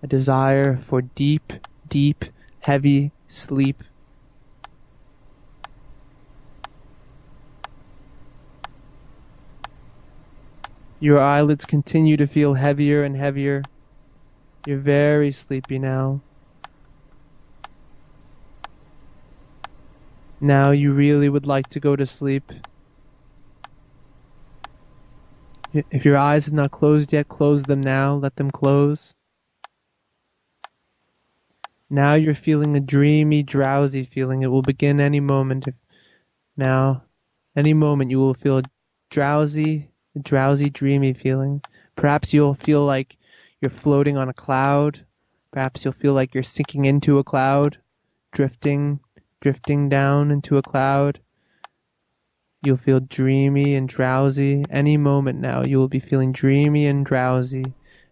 a 0.00 0.06
desire 0.06 0.76
for 0.76 1.02
deep, 1.02 1.52
deep, 1.88 2.24
heavy 2.60 3.10
sleep 3.26 3.82
Your 11.02 11.18
eyelids 11.18 11.64
continue 11.64 12.16
to 12.16 12.28
feel 12.28 12.54
heavier 12.54 13.02
and 13.02 13.16
heavier. 13.16 13.64
You're 14.64 14.78
very 14.78 15.32
sleepy 15.32 15.80
now. 15.80 16.20
Now 20.40 20.70
you 20.70 20.92
really 20.92 21.28
would 21.28 21.44
like 21.44 21.68
to 21.70 21.80
go 21.80 21.96
to 21.96 22.06
sleep. 22.06 22.52
If 25.72 26.04
your 26.04 26.16
eyes 26.16 26.46
have 26.46 26.54
not 26.54 26.70
closed 26.70 27.12
yet, 27.12 27.28
close 27.28 27.64
them 27.64 27.80
now. 27.80 28.14
Let 28.14 28.36
them 28.36 28.52
close. 28.52 29.16
Now 31.90 32.14
you're 32.14 32.36
feeling 32.36 32.76
a 32.76 32.80
dreamy, 32.80 33.42
drowsy 33.42 34.04
feeling. 34.04 34.42
It 34.42 34.52
will 34.52 34.62
begin 34.62 35.00
any 35.00 35.18
moment. 35.18 35.66
Now, 36.56 37.02
any 37.56 37.74
moment 37.74 38.12
you 38.12 38.20
will 38.20 38.34
feel 38.34 38.62
drowsy, 39.10 39.91
a 40.14 40.18
drowsy, 40.18 40.70
dreamy 40.70 41.12
feeling. 41.12 41.62
Perhaps 41.96 42.32
you'll 42.32 42.54
feel 42.54 42.84
like 42.84 43.16
you're 43.60 43.70
floating 43.70 44.16
on 44.16 44.28
a 44.28 44.34
cloud. 44.34 45.04
Perhaps 45.50 45.84
you'll 45.84 45.92
feel 45.92 46.14
like 46.14 46.34
you're 46.34 46.42
sinking 46.42 46.84
into 46.84 47.18
a 47.18 47.24
cloud, 47.24 47.78
drifting, 48.32 49.00
drifting 49.40 49.88
down 49.88 50.30
into 50.30 50.56
a 50.56 50.62
cloud. 50.62 51.20
You'll 52.62 52.76
feel 52.76 53.00
dreamy 53.00 53.74
and 53.74 53.88
drowsy. 53.88 54.64
Any 54.70 54.96
moment 54.96 55.40
now, 55.40 55.62
you 55.62 55.78
will 55.78 55.88
be 55.88 56.00
feeling 56.00 56.32
dreamy 56.32 56.86
and 56.86 57.04
drowsy 57.04 57.64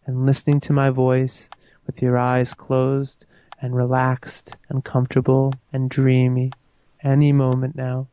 and 0.07 0.27
listening 0.27 0.61
to 0.61 0.73
my 0.73 0.91
voice 0.91 1.49
with 1.87 2.03
your 2.03 2.19
eyes 2.19 2.55
closed 2.55 3.27
and 3.61 3.75
relaxed 3.77 4.57
and 4.69 4.85
comfortable 4.85 5.53
and 5.73 5.89
dreamy. 5.89 6.53
Any 7.03 7.33
moment 7.33 7.77
now. 7.77 8.09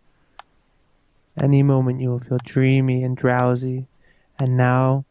Any 1.39 1.61
moment 1.61 2.01
you 2.01 2.09
will 2.09 2.19
feel 2.19 2.39
dreamy 2.43 3.03
and 3.03 3.15
drowsy, 3.15 3.85
and 4.39 4.57
now, 4.57 5.05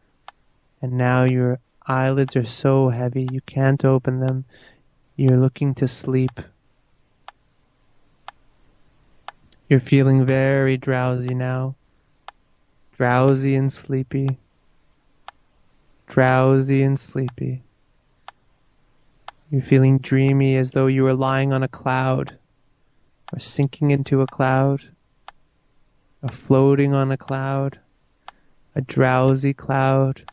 and 0.83 0.95
now 0.95 1.23
your 1.23 1.61
eyelids 1.87 2.35
are 2.35 2.45
so 2.45 2.89
heavy 2.89 3.29
you 3.31 3.41
can't 3.43 3.85
open 3.85 4.19
them. 4.19 4.45
You're 5.15 5.37
looking 5.37 5.75
to 5.77 5.87
sleep. 5.87 6.41
You're 9.69 9.81
feeling 9.81 10.27
very 10.27 10.77
drowsy 10.77 11.35
now. 11.35 11.77
Drowsy 12.97 13.55
and 13.55 13.73
sleepy. 13.73 14.39
Drowsy 16.09 16.83
and 16.83 16.99
sleepy. 16.99 17.63
You're 19.51 19.63
feeling 19.63 19.99
dreamy 19.99 20.57
as 20.57 20.73
though 20.73 20.89
you 20.89 21.05
were 21.05 21.15
lying 21.15 21.53
on 21.53 21.63
a 21.63 21.69
cloud, 21.69 22.37
or 23.33 23.39
sinking 23.39 23.93
into 23.93 24.23
a 24.23 24.27
cloud, 24.27 24.83
or 26.27 26.29
floating 26.29 26.93
on 26.93 27.13
a 27.13 27.17
cloud, 27.17 27.79
a 28.75 28.81
drowsy 28.81 29.55
cloud, 29.55 30.29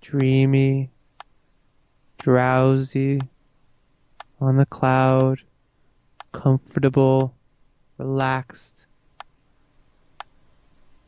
dreamy, 0.00 0.90
drowsy, 2.18 3.20
on 4.40 4.56
the 4.56 4.66
cloud, 4.66 5.40
comfortable, 6.30 7.34
relaxed, 7.96 8.86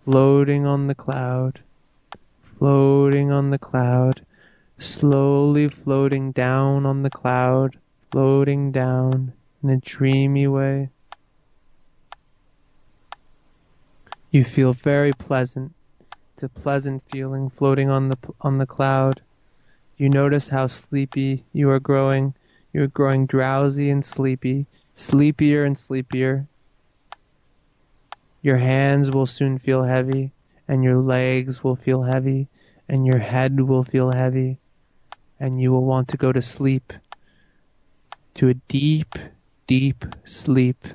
floating 0.03 0.67
on 0.67 0.89
the 0.89 0.95
cloud, 0.97 1.61
floating 2.59 3.31
on 3.31 3.51
the 3.51 3.59
cloud, 3.59 4.27
slowly 4.79 5.69
floating 5.69 6.33
down 6.33 6.85
on 6.85 7.05
the 7.05 7.11
cloud, 7.11 7.79
floating 8.11 8.73
down 8.73 9.33
in 9.63 9.71
a 9.71 9.77
dreamy 9.77 10.49
way. 10.49 10.91
You 14.33 14.45
feel 14.45 14.75
very 14.75 15.13
pleasant. 15.13 15.75
It's 16.35 16.45
a 16.45 16.49
pleasant 16.49 17.03
feeling 17.09 17.51
floating 17.51 17.91
on 17.91 18.09
the 18.09 18.17
on 18.41 18.59
the 18.59 18.67
cloud. 18.67 19.23
You 19.97 20.09
notice 20.09 20.47
how 20.47 20.69
sleepy 20.69 21.47
you 21.53 21.69
are 21.71 21.81
growing. 21.81 22.35
You're 22.73 22.87
growing 22.87 23.27
drowsy 23.27 23.91
and 23.91 24.05
sleepy, 24.05 24.69
sleepier 24.95 25.65
and 25.65 25.77
sleepier. 25.77 26.47
Your 28.41 28.57
hands 28.57 29.11
will 29.11 29.27
soon 29.27 29.59
feel 29.59 29.83
heavy, 29.83 30.33
and 30.69 30.85
your 30.85 30.99
legs 30.99 31.65
will 31.65 31.77
feel 31.77 32.05
heavy, 32.05 32.49
and 32.89 33.05
your 33.05 33.19
head 33.19 33.61
will 33.61 33.83
feel 33.83 34.11
heavy, 34.11 34.61
and 35.41 35.61
you 35.61 35.73
will 35.73 35.85
want 35.85 36.07
to 36.09 36.17
go 36.17 36.31
to 36.31 36.41
sleep, 36.41 36.93
to 38.35 38.49
a 38.49 38.55
deep, 38.69 39.19
deep 39.67 40.05
sleep. 40.25 40.87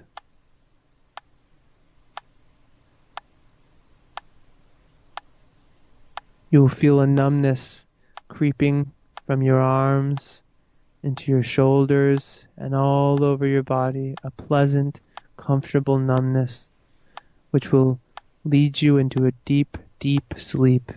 You 6.51 6.61
will 6.61 6.69
feel 6.69 6.99
a 6.99 7.07
numbness 7.07 7.85
creeping 8.27 8.91
from 9.25 9.41
your 9.41 9.59
arms 9.59 10.43
into 11.03 11.31
your 11.31 11.43
shoulders 11.43 12.47
and 12.57 12.75
all 12.75 13.23
over 13.23 13.45
your 13.45 13.63
body, 13.63 14.15
a 14.23 14.31
pleasant, 14.31 15.01
comfortable 15.37 15.97
numbness 15.99 16.71
which 17.51 17.71
will 17.71 17.99
lead 18.43 18.81
you 18.81 18.97
into 18.97 19.25
a 19.25 19.31
deep, 19.45 19.77
deep 19.99 20.33
sleep. 20.37 20.91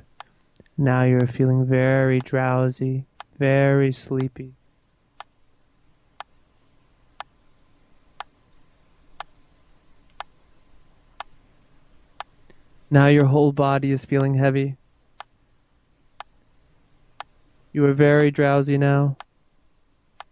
Now 0.76 1.04
you're 1.04 1.26
feeling 1.26 1.64
very 1.64 2.20
drowsy, 2.20 3.04
very 3.38 3.92
sleepy. 3.92 4.52
Now 12.90 13.06
your 13.06 13.26
whole 13.26 13.52
body 13.52 13.92
is 13.92 14.04
feeling 14.04 14.34
heavy. 14.34 14.76
You 17.78 17.84
are 17.84 17.94
very 17.94 18.32
drowsy 18.32 18.76
now, 18.76 19.16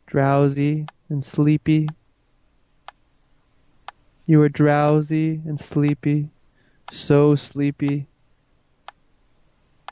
drowsy 0.09 0.89
and 1.09 1.25
sleepy. 1.25 1.93
You 4.27 4.43
are 4.43 4.49
drowsy 4.49 5.41
and 5.47 5.57
sleepy, 5.57 6.29
so 6.89 7.37
sleepy. 7.37 8.09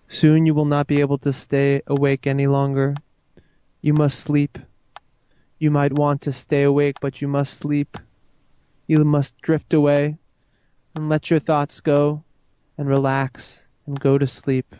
Soon 0.09 0.47
you 0.47 0.53
will 0.53 0.65
not 0.65 0.89
be 0.89 0.99
able 0.99 1.19
to 1.19 1.33
stay 1.33 1.81
awake 1.87 2.27
any 2.27 2.49
longer. 2.49 2.97
You 3.83 3.95
must 3.95 4.19
sleep. 4.19 4.59
You 5.61 5.71
might 5.71 5.93
want 5.93 6.23
to 6.23 6.33
stay 6.33 6.65
awake, 6.65 6.97
but 6.99 7.23
you 7.23 7.29
must 7.29 7.55
sleep. 7.57 7.97
You 8.89 9.05
must 9.05 9.41
drift 9.43 9.73
away 9.73 10.19
and 10.97 11.09
let 11.09 11.31
your 11.31 11.39
thoughts 11.39 11.81
go 11.81 12.25
and 12.77 12.89
relax 12.89 13.69
and 13.87 14.01
go 14.01 14.19
to 14.19 14.27
sleep. 14.27 14.75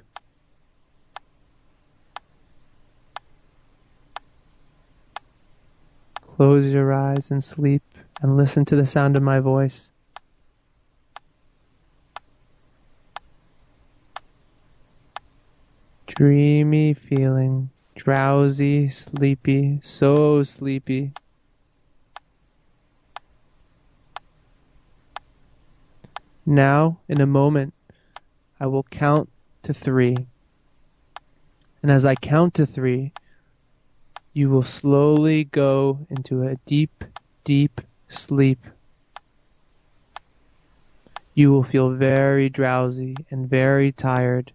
Close 6.37 6.73
your 6.73 6.93
eyes 6.93 7.31
and 7.31 7.45
sleep 7.45 7.85
and 8.21 8.37
listen 8.37 8.65
to 8.65 8.75
the 8.75 8.85
sound 8.85 9.15
of 9.15 9.23
my 9.23 9.39
voice. 9.39 9.93
Dreamy 16.09 16.95
feeling, 16.95 17.71
drowsy, 17.95 18.89
sleepy, 18.89 19.79
so 19.81 20.43
sleepy. 20.43 21.13
Now, 26.45 26.99
in 27.07 27.21
a 27.21 27.27
moment, 27.27 27.73
I 28.59 28.67
will 28.67 28.83
count 28.83 29.31
to 29.63 29.73
three. 29.73 30.17
And 31.81 31.93
as 31.93 32.05
I 32.05 32.17
count 32.17 32.55
to 32.55 32.67
three, 32.67 33.13
you 34.35 34.51
will 34.51 34.65
slowly 34.65 35.45
go 35.45 36.05
into 36.11 36.43
a 36.43 36.57
deep, 36.67 37.05
deep 37.45 37.81
sleep. 38.09 38.59
You 41.35 41.53
will 41.53 41.63
feel 41.63 41.91
very 41.91 42.49
drowsy 42.49 43.25
and 43.31 43.49
very 43.49 43.93
tired, 43.93 44.53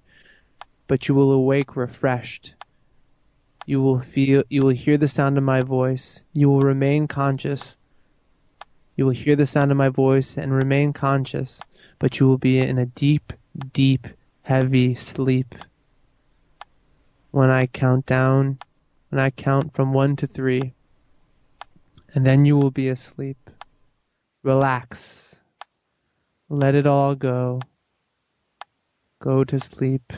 but 0.88 1.08
you 1.08 1.16
will 1.16 1.32
awake 1.32 1.78
refreshed. 1.78 2.54
You 3.66 3.82
will 3.82 4.02
feel 4.02 4.44
you 4.50 4.64
will 4.64 4.76
hear 4.76 4.98
the 4.98 5.08
sound 5.08 5.38
of 5.38 5.46
my 5.46 5.62
voice. 5.62 6.24
You 6.34 6.50
will 6.50 6.62
remain 6.62 7.08
conscious. 7.08 7.78
You 8.98 9.06
will 9.06 9.14
hear 9.14 9.38
the 9.38 9.46
sound 9.46 9.72
of 9.72 9.78
my 9.78 9.90
voice 9.90 10.38
and 10.38 10.52
remain 10.52 10.92
conscious, 10.92 11.62
but 12.00 12.20
you 12.20 12.28
will 12.28 12.38
be 12.38 12.60
in 12.60 12.78
a 12.78 12.86
deep, 12.86 13.32
deep, 13.72 14.08
heavy 14.42 14.96
sleep. 14.96 15.56
When 17.32 17.50
I 17.50 17.68
count 17.68 18.06
down, 18.06 18.58
when 19.10 19.20
I 19.20 19.32
count 19.32 19.76
from 19.76 19.94
one 19.94 20.16
to 20.18 20.28
three, 20.28 20.74
and 22.14 22.26
then 22.26 22.46
you 22.46 22.58
will 22.58 22.72
be 22.72 22.90
asleep. 22.90 23.50
Relax. 24.44 25.36
Let 26.48 26.76
it 26.76 26.88
all 26.88 27.16
go. 27.16 27.60
Go 29.20 29.44
to 29.44 29.60
sleep. 29.60 30.14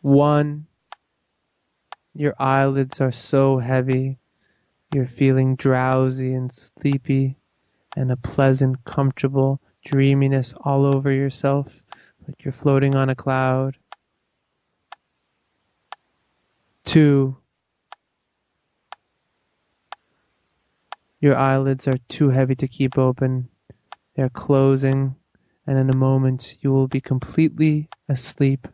One. 0.00 0.66
Your 2.14 2.34
eyelids 2.38 3.00
are 3.00 3.12
so 3.12 3.58
heavy. 3.58 4.18
You're 4.92 5.06
feeling 5.06 5.54
drowsy 5.54 6.34
and 6.34 6.50
sleepy, 6.52 7.36
and 7.96 8.10
a 8.10 8.16
pleasant, 8.16 8.84
comfortable 8.84 9.60
dreaminess 9.84 10.52
all 10.64 10.84
over 10.84 11.12
yourself, 11.12 11.84
like 12.26 12.42
you're 12.44 12.52
floating 12.52 12.96
on 12.96 13.08
a 13.08 13.14
cloud. 13.14 13.76
Two. 16.90 17.36
Your 21.20 21.36
eyelids 21.36 21.86
are 21.86 21.98
too 22.08 22.30
heavy 22.30 22.56
to 22.56 22.66
keep 22.66 22.98
open. 22.98 23.48
They're 24.16 24.28
closing, 24.28 25.14
and 25.68 25.78
in 25.78 25.88
a 25.88 25.96
moment 25.96 26.56
you 26.62 26.72
will 26.72 26.88
be 26.88 27.00
completely 27.00 27.88
asleep. 28.08 28.66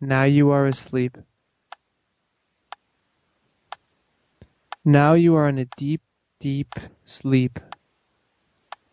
Now 0.00 0.24
you 0.24 0.50
are 0.50 0.64
asleep. 0.64 1.18
Now 4.82 5.12
you 5.12 5.34
are 5.34 5.46
in 5.46 5.58
a 5.58 5.66
deep, 5.76 6.00
deep 6.38 6.74
sleep. 7.04 7.58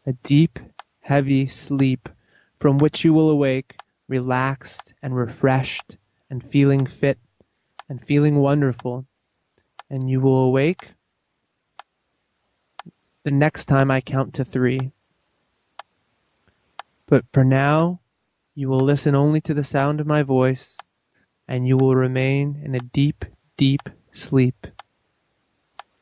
A 0.05 0.11
deep, 0.23 0.59
heavy 0.99 1.47
sleep 1.47 2.09
from 2.59 2.77
which 2.77 3.05
you 3.05 3.13
will 3.13 3.29
awake 3.29 3.77
relaxed 4.09 4.93
and 5.01 5.15
refreshed 5.15 5.95
and 6.29 6.43
feeling 6.43 6.85
fit 6.85 7.19
and 7.87 8.05
feeling 8.05 8.35
wonderful. 8.35 9.05
And 9.89 10.09
you 10.09 10.19
will 10.19 10.43
awake 10.43 10.89
the 13.23 13.31
next 13.31 13.67
time 13.67 13.89
I 13.89 14.01
count 14.01 14.33
to 14.33 14.43
three. 14.43 14.91
But 17.05 17.23
for 17.31 17.45
now, 17.45 18.01
you 18.57 18.69
will 18.69 18.81
listen 18.81 19.15
only 19.15 19.41
to 19.41 19.53
the 19.53 19.63
sound 19.63 20.01
of 20.01 20.07
my 20.07 20.23
voice, 20.23 20.77
and 21.47 21.67
you 21.67 21.77
will 21.77 21.95
remain 21.95 22.59
in 22.65 22.75
a 22.75 22.79
deep, 22.79 23.23
deep 23.55 23.89
sleep. 24.13 24.67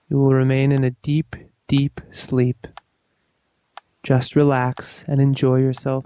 You 0.10 0.20
will 0.20 0.34
remain 0.34 0.72
in 0.72 0.86
a 0.86 0.92
deep, 0.92 1.36
deep 1.68 2.00
sleep. 2.14 2.68
just 4.04 4.36
relax 4.38 5.04
and 5.08 5.20
enjoy 5.20 5.58
yourself 5.58 6.06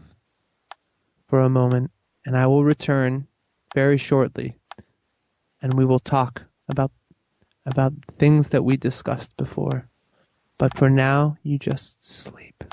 for 1.28 1.42
a 1.42 1.50
moment, 1.50 1.92
and 2.26 2.36
I 2.36 2.48
will 2.48 2.64
return 2.64 3.28
very 3.76 3.98
shortly, 3.98 4.56
and 5.62 5.74
we 5.76 5.86
will 5.86 6.00
talk 6.00 6.44
about 6.70 6.92
about 7.66 7.94
things 8.18 8.50
that 8.50 8.64
we 8.64 8.78
discussed 8.78 9.36
before. 9.38 9.88
But 10.58 10.76
for 10.78 10.90
now, 10.90 11.38
you 11.44 11.60
just 11.60 12.06
sleep. 12.06 12.64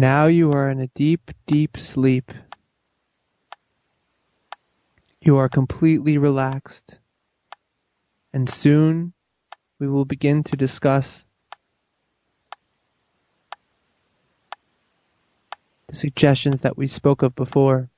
Now 0.00 0.28
you 0.28 0.50
are 0.52 0.70
in 0.70 0.80
a 0.80 0.86
deep, 0.86 1.30
deep 1.46 1.76
sleep. 1.76 2.32
You 5.20 5.36
are 5.36 5.50
completely 5.50 6.16
relaxed. 6.16 6.98
And 8.32 8.48
soon 8.48 9.12
we 9.78 9.88
will 9.88 10.06
begin 10.06 10.42
to 10.44 10.56
discuss 10.56 11.26
the 15.88 15.96
suggestions 15.96 16.60
that 16.60 16.78
we 16.78 16.86
spoke 16.86 17.20
of 17.20 17.34
before. 17.34 17.90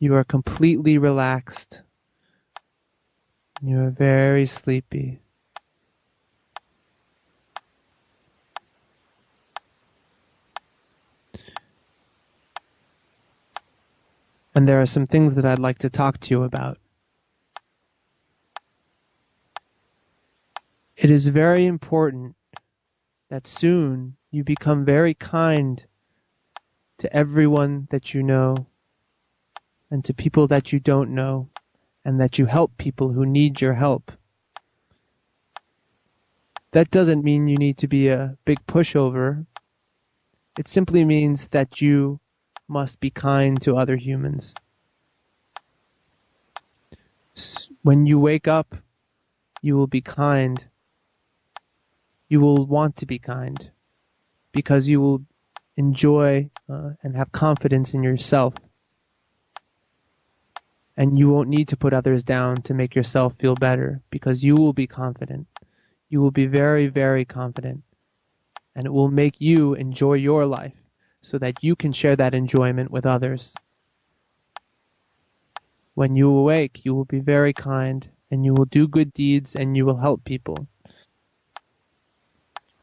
You 0.00 0.16
are 0.16 0.24
completely 0.24 0.98
relaxed. 0.98 1.80
You 3.62 3.80
are 3.80 3.90
very 3.90 4.44
sleepy. 4.44 5.23
And 14.54 14.68
there 14.68 14.80
are 14.80 14.86
some 14.86 15.06
things 15.06 15.34
that 15.34 15.44
I'd 15.44 15.58
like 15.58 15.78
to 15.78 15.90
talk 15.90 16.18
to 16.20 16.30
you 16.30 16.44
about. 16.44 16.78
It 20.96 21.10
is 21.10 21.26
very 21.26 21.66
important 21.66 22.36
that 23.30 23.48
soon 23.48 24.16
you 24.30 24.44
become 24.44 24.84
very 24.84 25.14
kind 25.14 25.84
to 26.98 27.12
everyone 27.14 27.88
that 27.90 28.14
you 28.14 28.22
know 28.22 28.66
and 29.90 30.04
to 30.04 30.14
people 30.14 30.46
that 30.48 30.72
you 30.72 30.78
don't 30.78 31.10
know 31.10 31.48
and 32.04 32.20
that 32.20 32.38
you 32.38 32.46
help 32.46 32.76
people 32.76 33.12
who 33.12 33.26
need 33.26 33.60
your 33.60 33.74
help. 33.74 34.12
That 36.70 36.90
doesn't 36.90 37.24
mean 37.24 37.48
you 37.48 37.56
need 37.56 37.78
to 37.78 37.88
be 37.88 38.08
a 38.08 38.36
big 38.44 38.64
pushover. 38.66 39.46
It 40.58 40.68
simply 40.68 41.04
means 41.04 41.48
that 41.48 41.80
you 41.80 42.20
must 42.68 43.00
be 43.00 43.10
kind 43.10 43.60
to 43.62 43.76
other 43.76 43.96
humans. 43.96 44.54
When 47.82 48.06
you 48.06 48.18
wake 48.18 48.48
up, 48.48 48.76
you 49.60 49.76
will 49.76 49.86
be 49.86 50.00
kind. 50.00 50.64
You 52.28 52.40
will 52.40 52.66
want 52.66 52.96
to 52.96 53.06
be 53.06 53.18
kind 53.18 53.70
because 54.52 54.88
you 54.88 55.00
will 55.00 55.22
enjoy 55.76 56.50
uh, 56.68 56.90
and 57.02 57.16
have 57.16 57.32
confidence 57.32 57.94
in 57.94 58.02
yourself. 58.02 58.54
And 60.96 61.18
you 61.18 61.28
won't 61.28 61.48
need 61.48 61.68
to 61.68 61.76
put 61.76 61.92
others 61.92 62.22
down 62.22 62.62
to 62.62 62.74
make 62.74 62.94
yourself 62.94 63.34
feel 63.38 63.56
better 63.56 64.00
because 64.10 64.44
you 64.44 64.56
will 64.56 64.72
be 64.72 64.86
confident. 64.86 65.48
You 66.08 66.20
will 66.20 66.30
be 66.30 66.46
very, 66.46 66.86
very 66.86 67.24
confident. 67.24 67.82
And 68.76 68.86
it 68.86 68.92
will 68.92 69.10
make 69.10 69.40
you 69.40 69.74
enjoy 69.74 70.14
your 70.14 70.46
life 70.46 70.83
so 71.24 71.38
that 71.38 71.64
you 71.64 71.74
can 71.74 71.90
share 71.90 72.14
that 72.14 72.34
enjoyment 72.34 72.90
with 72.90 73.06
others. 73.06 73.54
When 75.94 76.16
you 76.16 76.30
awake, 76.30 76.84
you 76.84 76.94
will 76.94 77.06
be 77.06 77.20
very 77.20 77.54
kind, 77.54 78.06
and 78.30 78.44
you 78.44 78.52
will 78.52 78.66
do 78.66 78.86
good 78.86 79.12
deeds, 79.14 79.56
and 79.56 79.74
you 79.74 79.86
will 79.86 79.96
help 79.96 80.22
people 80.24 80.68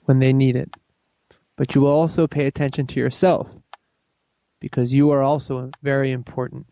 when 0.06 0.18
they 0.18 0.34
need 0.34 0.56
it. 0.56 0.74
But 1.56 1.76
you 1.76 1.82
will 1.82 1.92
also 1.92 2.26
pay 2.26 2.48
attention 2.48 2.88
to 2.88 3.00
yourself, 3.00 3.48
because 4.60 4.92
you 4.92 5.12
are 5.12 5.22
also 5.22 5.70
very 5.84 6.12
important. 6.12 6.66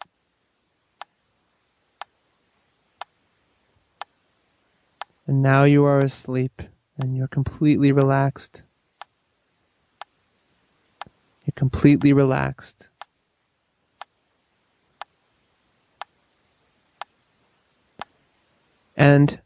And 5.28 5.44
now 5.44 5.66
you 5.66 5.86
are 5.86 6.00
asleep, 6.00 6.64
and 6.98 7.16
you're 7.16 7.28
completely 7.28 7.92
relaxed. 7.92 8.64
You're 11.50 11.54
completely 11.56 12.14
relaxed. 12.14 12.90
And 18.96 19.42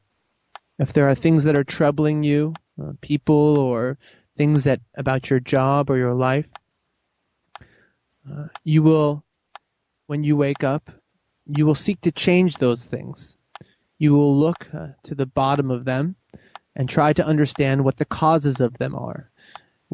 if 0.80 0.92
there 0.92 1.08
are 1.08 1.16
things 1.16 1.46
that 1.46 1.56
are 1.56 1.64
troubling 1.64 2.22
you, 2.22 2.60
uh, 2.82 2.92
people 3.00 3.58
or 3.58 3.98
things 4.36 4.66
that 4.66 4.82
about 4.98 5.30
your 5.30 5.40
job 5.40 5.90
or 5.90 5.96
your 5.96 6.14
life, 6.14 6.46
uh, 8.30 8.48
you 8.66 8.84
will, 8.84 9.24
when 10.08 10.26
you 10.26 10.36
wake 10.36 10.66
up, 10.66 10.92
you 11.46 11.66
will 11.66 11.74
seek 11.74 12.02
to 12.02 12.12
change 12.12 12.58
those 12.58 12.86
things. 12.86 13.38
You 13.98 14.12
will 14.12 14.38
look 14.38 14.68
uh, 14.74 14.88
to 15.04 15.16
the 15.16 15.26
bottom 15.26 15.72
of 15.72 15.86
them 15.86 16.18
and 16.76 16.90
try 16.90 17.14
to 17.14 17.26
understand 17.26 17.86
what 17.86 17.96
the 17.96 18.04
causes 18.04 18.60
of 18.60 18.78
them 18.78 18.94
are 18.94 19.32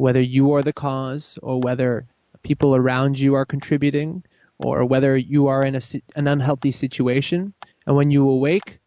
whether 0.00 0.20
you 0.22 0.54
are 0.54 0.62
the 0.62 0.72
cause 0.72 1.38
or 1.42 1.60
whether 1.60 2.06
people 2.42 2.74
around 2.74 3.18
you 3.18 3.34
are 3.34 3.44
contributing 3.44 4.22
or 4.58 4.86
whether 4.86 5.14
you 5.14 5.48
are 5.48 5.62
in 5.62 5.76
a, 5.76 5.80
an 6.16 6.26
unhealthy 6.26 6.72
situation. 6.72 7.52
And 7.86 7.96
when 7.96 8.10
you 8.10 8.26
awake, 8.26 8.78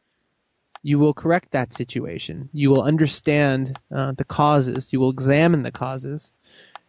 you 0.82 0.98
will 0.98 1.14
correct 1.14 1.52
that 1.52 1.72
situation. 1.72 2.50
You 2.52 2.72
will 2.72 2.82
understand 2.82 3.80
uh, 3.92 4.14
the 4.14 4.24
causes. 4.24 4.92
You 4.92 5.00
will 5.00 5.12
examine 5.12 5.62
the 5.62 5.72
causes. 5.72 6.34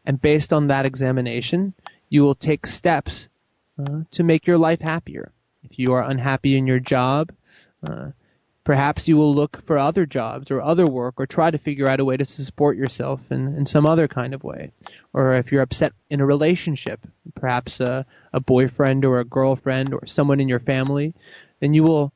And 0.07 0.20
based 0.20 0.55
on 0.55 0.68
that 0.68 0.87
examination, 0.87 1.75
you 2.09 2.22
will 2.22 2.35
take 2.35 2.66
steps 2.66 3.29
uh, 3.79 4.01
to 4.12 4.22
make 4.22 4.47
your 4.47 4.59
life 4.59 4.81
happier. 4.81 5.33
If 5.64 5.79
you 5.79 5.93
are 5.93 6.03
unhappy 6.03 6.57
in 6.57 6.66
your 6.66 6.81
job, 6.81 7.31
uh, 7.87 8.12
Perhaps 8.65 9.07
you 9.07 9.17
will 9.19 9.35
look 9.35 9.62
for 9.67 9.77
other 9.77 10.07
jobs 10.07 10.51
or 10.51 10.62
other 10.62 10.87
work 10.87 11.15
or 11.19 11.27
try 11.27 11.51
to 11.51 11.59
figure 11.59 11.87
out 11.87 12.01
a 12.01 12.05
way 12.05 12.17
to 12.17 12.25
support 12.25 12.79
yourself 12.79 13.31
in, 13.31 13.55
in 13.57 13.67
some 13.67 13.85
other 13.85 14.09
kind 14.09 14.33
of 14.33 14.43
way. 14.43 14.73
Or 15.12 15.35
if 15.35 15.53
you're 15.53 15.61
upset 15.61 15.93
in 16.09 16.21
a 16.21 16.27
relationship, 16.27 17.01
perhaps 17.35 17.79
a, 17.81 18.07
a 18.33 18.41
boyfriend 18.41 19.05
or 19.05 19.21
a 19.21 19.25
girlfriend 19.25 19.93
or 19.93 20.07
someone 20.07 20.41
in 20.41 20.49
your 20.49 20.61
family, 20.61 21.12
then 21.61 21.75
you 21.75 21.83
will 21.83 22.11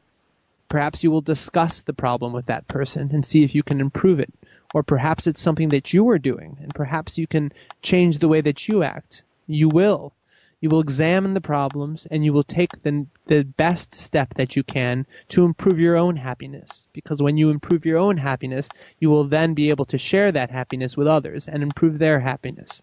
perhaps 0.71 1.03
you 1.03 1.11
will 1.11 1.21
discuss 1.21 1.83
the 1.83 1.93
problem 1.93 2.33
with 2.33 2.47
that 2.47 2.67
person 2.69 3.11
and 3.13 3.25
see 3.25 3.45
if 3.45 3.55
you 3.55 3.63
can 3.63 3.81
improve 3.81 4.19
it. 4.19 4.33
Or 4.75 4.83
perhaps 4.83 5.27
it's 5.27 5.41
something 5.41 5.69
that 5.71 5.93
you 5.93 6.09
are 6.09 6.19
doing 6.19 6.59
and 6.63 6.75
perhaps 6.75 7.19
you 7.19 7.27
can 7.27 7.53
change 7.83 8.19
the 8.19 8.29
way 8.29 8.41
that 8.41 8.69
you 8.69 8.83
act. 8.83 9.23
You 9.47 9.69
will 9.69 10.13
you 10.61 10.69
will 10.69 10.81
examine 10.81 11.35
the 11.35 11.41
problems 11.41 12.07
and 12.11 12.25
you 12.25 12.33
will 12.33 12.43
take 12.43 12.83
the, 12.83 13.07
the 13.27 13.45
best 13.45 13.95
step 13.95 14.35
that 14.35 14.57
you 14.57 14.63
can 14.65 15.07
to 15.29 15.45
improve 15.45 15.79
your 15.79 15.97
own 15.97 16.17
happiness. 16.17 16.89
Because 16.93 17.23
when 17.23 17.37
you 17.37 17.51
improve 17.51 17.87
your 17.87 17.99
own 17.99 18.17
happiness, 18.17 18.69
you 18.99 19.09
will 19.09 19.25
then 19.25 19.55
be 19.55 19.71
able 19.71 19.85
to 19.87 19.99
share 19.99 20.33
that 20.33 20.51
happiness 20.51 20.97
with 20.97 21.07
others 21.07 21.47
and 21.47 21.63
improve 21.63 21.99
their 21.99 22.19
happiness. 22.19 22.83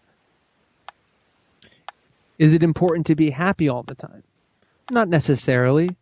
Is 2.38 2.54
it 2.54 2.62
important 2.62 3.06
to 3.06 3.14
be 3.14 3.30
happy 3.30 3.68
all 3.68 3.82
the 3.82 3.94
time? 3.94 4.22
Not 4.90 5.08
necessarily. 5.08 5.96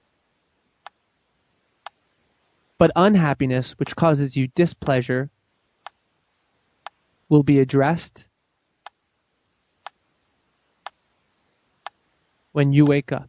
But 2.78 2.90
unhappiness, 2.96 3.72
which 3.78 3.96
causes 3.96 4.36
you 4.36 4.48
displeasure, 4.48 5.30
will 7.28 7.42
be 7.42 7.60
addressed 7.60 8.28
when 12.54 12.72
you 12.72 12.86
wake 12.86 13.10
up. 13.10 13.28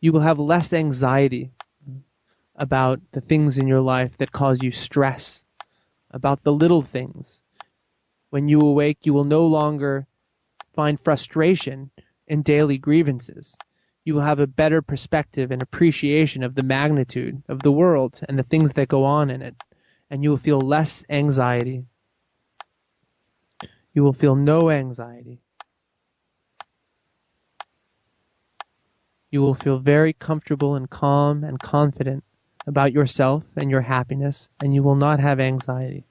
You 0.00 0.12
will 0.12 0.20
have 0.20 0.38
less 0.38 0.72
anxiety 0.72 1.52
about 2.56 3.00
the 3.12 3.20
things 3.20 3.58
in 3.58 3.68
your 3.68 3.82
life 3.82 4.16
that 4.16 4.32
cause 4.32 4.62
you 4.62 4.70
stress, 4.72 5.44
about 6.10 6.42
the 6.42 6.54
little 6.54 6.80
things. 6.80 7.42
When 8.30 8.48
you 8.48 8.66
awake, 8.66 9.04
you 9.04 9.12
will 9.12 9.26
no 9.26 9.46
longer 9.46 10.06
find 10.72 10.98
frustration 10.98 11.90
in 12.26 12.40
daily 12.40 12.78
grievances. 12.78 13.60
You 14.06 14.14
will 14.14 14.22
have 14.22 14.40
a 14.40 14.46
better 14.46 14.80
perspective 14.80 15.50
and 15.50 15.60
appreciation 15.60 16.42
of 16.42 16.54
the 16.54 16.62
magnitude 16.62 17.42
of 17.46 17.60
the 17.60 17.72
world 17.72 18.22
and 18.26 18.38
the 18.38 18.42
things 18.42 18.72
that 18.72 18.88
go 18.88 19.04
on 19.04 19.28
in 19.28 19.42
it, 19.42 19.54
and 20.08 20.22
you 20.22 20.30
will 20.30 20.38
feel 20.38 20.66
less 20.66 21.04
anxiety. 21.10 21.84
You 23.92 24.02
will 24.02 24.14
feel 24.14 24.34
no 24.34 24.70
anxiety. 24.70 25.42
You 29.30 29.42
will 29.42 29.54
feel 29.54 29.78
very 29.78 30.14
comfortable 30.14 30.74
and 30.74 30.88
calm 30.88 31.44
and 31.44 31.60
confident 31.60 32.24
about 32.66 32.92
yourself 32.92 33.44
and 33.56 33.70
your 33.70 33.82
happiness, 33.82 34.48
and 34.60 34.74
you 34.74 34.82
will 34.82 34.96
not 34.96 35.20
have 35.20 35.40
anxiety 35.40 36.06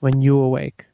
when 0.00 0.20
you 0.20 0.38
awake. 0.38 0.86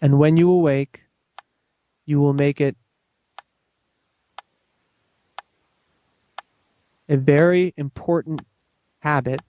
And 0.00 0.18
when 0.18 0.36
you 0.36 0.50
awake, 0.50 1.02
you 2.04 2.20
will 2.20 2.34
make 2.34 2.60
it 2.60 2.76
a 7.08 7.16
very 7.16 7.72
important 7.76 8.42
habit 9.00 9.40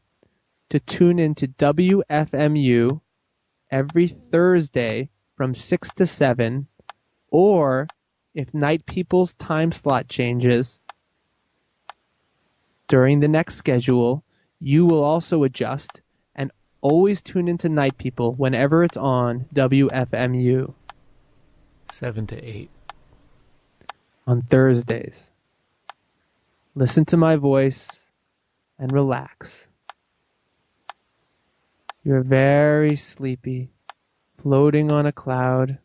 to 0.70 0.80
tune 0.80 1.20
into 1.20 1.47
WFMU 1.47 3.01
every 3.72 4.08
Thursday 4.08 5.10
from 5.38 5.53
6 5.55 5.91
to 5.91 6.05
7, 6.07 6.67
or 7.29 7.88
if 8.33 8.53
Night 8.53 8.85
People's 8.85 9.35
time 9.35 9.71
slot 9.71 10.09
changes 10.09 10.81
during 12.88 13.19
the 13.19 13.27
next 13.27 13.55
schedule, 13.55 14.23
you 14.59 14.85
will 14.85 15.03
also 15.03 15.43
adjust 15.43 16.01
and 16.35 16.51
always 16.81 17.21
tune 17.21 17.47
into 17.47 17.69
Night 17.69 17.97
People 17.97 18.33
whenever 18.33 18.83
it's 18.83 18.97
on 18.97 19.45
WFMU 19.53 20.73
Seven 21.91 22.27
to 22.27 22.43
eight. 22.43 22.69
on 24.25 24.41
Thursdays. 24.41 25.31
Listen 26.75 27.05
to 27.05 27.17
my 27.17 27.38
voice 27.38 28.11
and 28.77 28.91
relax. 28.91 29.69
You're 32.03 32.23
very 32.23 32.95
sleepy, 32.95 33.69
floating 34.47 34.89
on 34.89 35.05
a 35.05 35.11
cloud. 35.11 35.77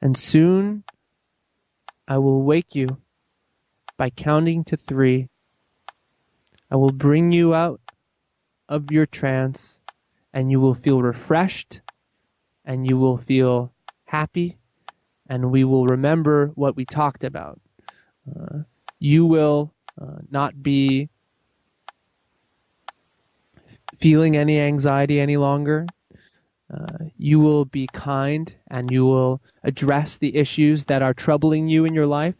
And 0.00 0.16
soon 0.16 0.84
I 2.06 2.18
will 2.18 2.44
wake 2.44 2.76
you 2.76 2.98
by 3.96 4.10
counting 4.10 4.62
to 4.66 4.76
three. 4.76 5.28
I 6.70 6.76
will 6.76 6.92
bring 6.92 7.32
you 7.32 7.52
out 7.52 7.80
of 8.68 8.92
your 8.92 9.06
trance 9.06 9.80
and 10.32 10.48
you 10.48 10.60
will 10.60 10.76
feel 10.76 11.02
refreshed 11.02 11.80
and 12.64 12.86
you 12.86 12.96
will 12.96 13.18
feel 13.18 13.72
happy 14.04 14.56
and 15.28 15.50
we 15.50 15.64
will 15.64 15.84
remember 15.84 16.52
what 16.54 16.76
we 16.76 16.84
talked 16.84 17.24
about. 17.24 17.60
Uh, 18.30 18.58
you 19.00 19.26
will 19.26 19.74
uh, 20.00 20.18
not 20.30 20.62
be 20.62 21.08
feeling 23.98 24.36
any 24.36 24.60
anxiety 24.60 25.18
any 25.18 25.36
longer. 25.36 25.88
Uh, 26.72 27.06
you 27.16 27.38
will 27.38 27.64
be 27.64 27.86
kind 27.86 28.54
and 28.68 28.90
you 28.90 29.04
will 29.04 29.40
address 29.62 30.16
the 30.16 30.36
issues 30.36 30.84
that 30.86 31.02
are 31.02 31.14
troubling 31.14 31.68
you 31.68 31.84
in 31.84 31.94
your 31.94 32.06
life, 32.06 32.34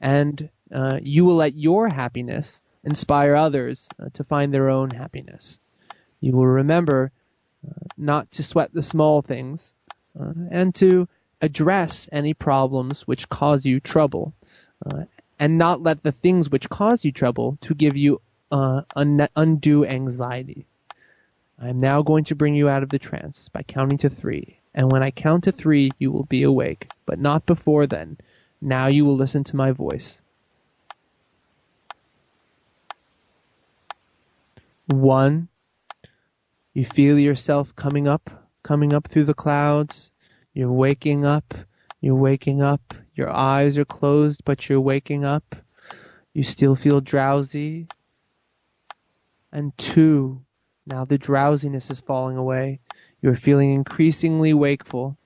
and 0.00 0.48
uh, 0.72 0.98
you 1.02 1.24
will 1.24 1.36
let 1.36 1.54
your 1.54 1.88
happiness 1.88 2.62
inspire 2.84 3.34
others 3.34 3.88
uh, 4.00 4.08
to 4.14 4.24
find 4.24 4.52
their 4.54 4.70
own 4.70 4.90
happiness. 4.90 5.58
You 6.20 6.32
will 6.32 6.46
remember 6.46 7.12
uh, 7.66 7.72
not 7.96 8.30
to 8.32 8.42
sweat 8.42 8.72
the 8.72 8.82
small 8.82 9.20
things 9.20 9.74
uh, 10.18 10.32
and 10.50 10.74
to 10.76 11.08
address 11.42 12.08
any 12.10 12.34
problems 12.34 13.02
which 13.02 13.28
cause 13.28 13.66
you 13.66 13.80
trouble, 13.80 14.32
and 15.38 15.58
not 15.58 15.82
let 15.82 16.02
the 16.02 16.12
things 16.12 16.50
which 16.50 16.68
cause 16.68 17.04
you 17.04 17.12
trouble 17.12 17.58
to 17.60 17.74
give 17.74 17.96
you 17.96 18.20
un- 18.50 19.28
undue 19.36 19.84
anxiety. 19.84 20.66
I 21.60 21.68
am 21.68 21.80
now 21.80 22.02
going 22.02 22.24
to 22.24 22.36
bring 22.36 22.54
you 22.54 22.68
out 22.68 22.82
of 22.82 22.88
the 22.88 22.98
trance 22.98 23.48
by 23.48 23.62
counting 23.62 23.98
to 23.98 24.08
three, 24.08 24.60
and 24.74 24.92
when 24.92 25.02
I 25.02 25.10
count 25.10 25.44
to 25.44 25.52
three, 25.52 25.90
you 25.98 26.12
will 26.12 26.24
be 26.24 26.44
awake, 26.44 26.88
but 27.04 27.18
not 27.18 27.46
before 27.46 27.86
then. 27.86 28.16
Now 28.60 28.86
you 28.86 29.04
will 29.04 29.16
listen 29.16 29.44
to 29.44 29.56
my 29.56 29.72
voice. 29.72 30.22
One, 34.86 35.48
you 36.74 36.84
feel 36.84 37.18
yourself 37.18 37.74
coming 37.74 38.06
up, 38.06 38.30
coming 38.62 38.92
up 38.92 39.08
through 39.08 39.24
the 39.24 39.34
clouds. 39.34 40.10
You're 40.54 40.72
waking 40.72 41.24
up, 41.24 41.54
you're 42.00 42.14
waking 42.14 42.62
up. 42.62 42.94
Your 43.14 43.30
eyes 43.30 43.76
are 43.76 43.84
closed, 43.84 44.42
but 44.44 44.68
you're 44.68 44.80
waking 44.80 45.24
up. 45.24 45.56
You 46.34 46.44
still 46.44 46.76
feel 46.76 47.00
drowsy. 47.00 47.88
And 49.50 49.76
two, 49.76 50.42
now 50.88 51.04
the 51.04 51.18
drowsiness 51.18 51.90
is 51.90 52.00
falling 52.00 52.36
away. 52.36 52.80
You 53.20 53.30
are 53.30 53.36
feeling 53.36 53.72
increasingly 53.72 54.54
wakeful. 54.54 55.16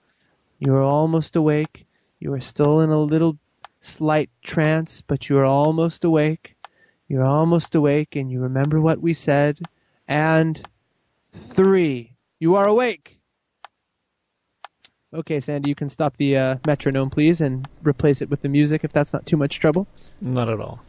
You 0.58 0.74
are 0.74 0.82
almost 0.82 1.36
awake. 1.36 1.86
You 2.20 2.32
are 2.34 2.40
still 2.40 2.80
in 2.80 2.90
a 2.90 2.98
little 2.98 3.38
slight 3.80 4.30
trance, 4.42 5.02
but 5.02 5.28
you 5.28 5.38
are 5.38 5.44
almost 5.44 6.04
awake. 6.04 6.56
You're 7.08 7.24
almost 7.24 7.74
awake, 7.74 8.16
and 8.16 8.30
you 8.30 8.40
remember 8.40 8.80
what 8.80 9.00
we 9.00 9.14
said. 9.14 9.58
And 10.08 10.60
three, 11.32 12.14
you 12.38 12.56
are 12.56 12.66
awake. 12.66 13.18
Okay, 15.14 15.40
Sandy, 15.40 15.68
you 15.68 15.74
can 15.74 15.90
stop 15.90 16.16
the 16.16 16.36
uh, 16.36 16.56
metronome, 16.66 17.10
please, 17.10 17.40
and 17.40 17.68
replace 17.82 18.22
it 18.22 18.30
with 18.30 18.40
the 18.40 18.48
music 18.48 18.82
if 18.82 18.92
that's 18.92 19.12
not 19.12 19.26
too 19.26 19.36
much 19.36 19.60
trouble. 19.60 19.86
Not 20.22 20.48
at 20.48 20.58
all. 20.58 20.80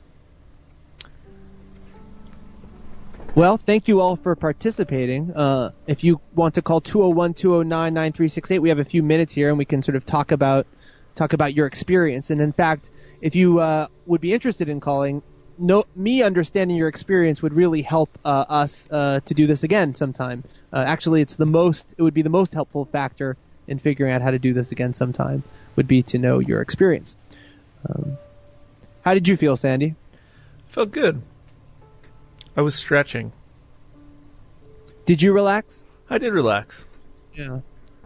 Well, 3.35 3.57
thank 3.57 3.87
you 3.87 3.99
all 3.99 4.15
for 4.15 4.35
participating. 4.35 5.31
Uh, 5.35 5.71
if 5.87 6.03
you 6.03 6.21
want 6.35 6.53
to 6.53 6.61
call 6.61 6.81
201-209-9368, 6.81 8.59
we 8.59 8.69
have 8.69 8.77
a 8.77 8.85
few 8.85 9.01
minutes 9.01 9.33
here 9.33 9.49
and 9.49 9.57
we 9.57 9.65
can 9.65 9.81
sort 9.81 9.95
of 9.95 10.05
talk 10.05 10.31
about 10.31 10.67
talk 11.15 11.33
about 11.33 11.55
your 11.55 11.65
experience. 11.65 12.29
And 12.29 12.39
in 12.41 12.53
fact, 12.53 12.91
if 13.21 13.33
you 13.33 13.59
uh, 13.59 13.87
would 14.05 14.21
be 14.21 14.33
interested 14.33 14.69
in 14.69 14.79
calling, 14.79 15.23
no, 15.57 15.85
me 15.95 16.21
understanding 16.21 16.77
your 16.77 16.87
experience 16.87 17.41
would 17.41 17.53
really 17.53 17.81
help 17.81 18.19
uh, 18.23 18.45
us 18.49 18.87
uh, 18.91 19.19
to 19.25 19.33
do 19.33 19.47
this 19.47 19.63
again 19.63 19.95
sometime. 19.95 20.43
Uh, 20.71 20.83
actually, 20.85 21.21
it's 21.21 21.35
the 21.35 21.47
most 21.47 21.95
it 21.97 22.03
would 22.03 22.13
be 22.13 22.21
the 22.21 22.29
most 22.29 22.53
helpful 22.53 22.85
factor 22.85 23.35
in 23.67 23.79
figuring 23.79 24.11
out 24.11 24.21
how 24.21 24.29
to 24.29 24.39
do 24.39 24.53
this 24.53 24.71
again 24.71 24.93
sometime 24.93 25.41
would 25.75 25.87
be 25.87 26.03
to 26.03 26.19
know 26.19 26.37
your 26.37 26.61
experience. 26.61 27.17
Um, 27.89 28.15
how 29.03 29.15
did 29.15 29.27
you 29.27 29.37
feel, 29.37 29.55
Sandy? 29.55 29.95
Felt 30.67 30.91
good. 30.91 31.23
I 32.55 32.61
was 32.61 32.75
stretching. 32.75 33.31
Did 35.05 35.21
you 35.21 35.33
relax? 35.33 35.83
I 36.09 36.17
did 36.17 36.33
relax. 36.33 36.85
Yeah. 37.33 37.59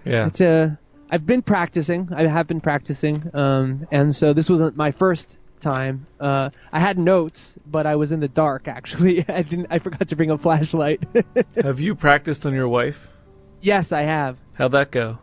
Yeah. 0.05 0.27
It's 0.27 0.41
a. 0.41 0.79
I've 1.09 1.25
been 1.25 1.41
practicing. 1.41 2.09
I 2.13 2.25
have 2.27 2.47
been 2.47 2.59
practicing, 2.61 3.29
um, 3.33 3.87
and 3.91 4.13
so 4.13 4.33
this 4.33 4.49
wasn't 4.49 4.75
my 4.75 4.91
first 4.91 5.37
time. 5.59 6.05
Uh, 6.19 6.49
I 6.71 6.79
had 6.79 6.97
notes, 6.97 7.57
but 7.65 7.85
I 7.85 7.95
was 7.95 8.11
in 8.11 8.19
the 8.19 8.27
dark. 8.27 8.67
Actually, 8.67 9.23
I 9.29 9.41
didn't. 9.41 9.67
I 9.69 9.79
forgot 9.79 10.07
to 10.09 10.15
bring 10.15 10.31
a 10.31 10.37
flashlight. 10.37 11.03
Have 11.63 11.79
you 11.79 11.95
practiced 11.95 12.45
on 12.45 12.53
your 12.53 12.67
wife? 12.67 13.07
yes, 13.61 13.91
I 13.91 14.01
have. 14.03 14.37
How'd 14.55 14.71
that 14.73 14.91
go? 14.91 15.19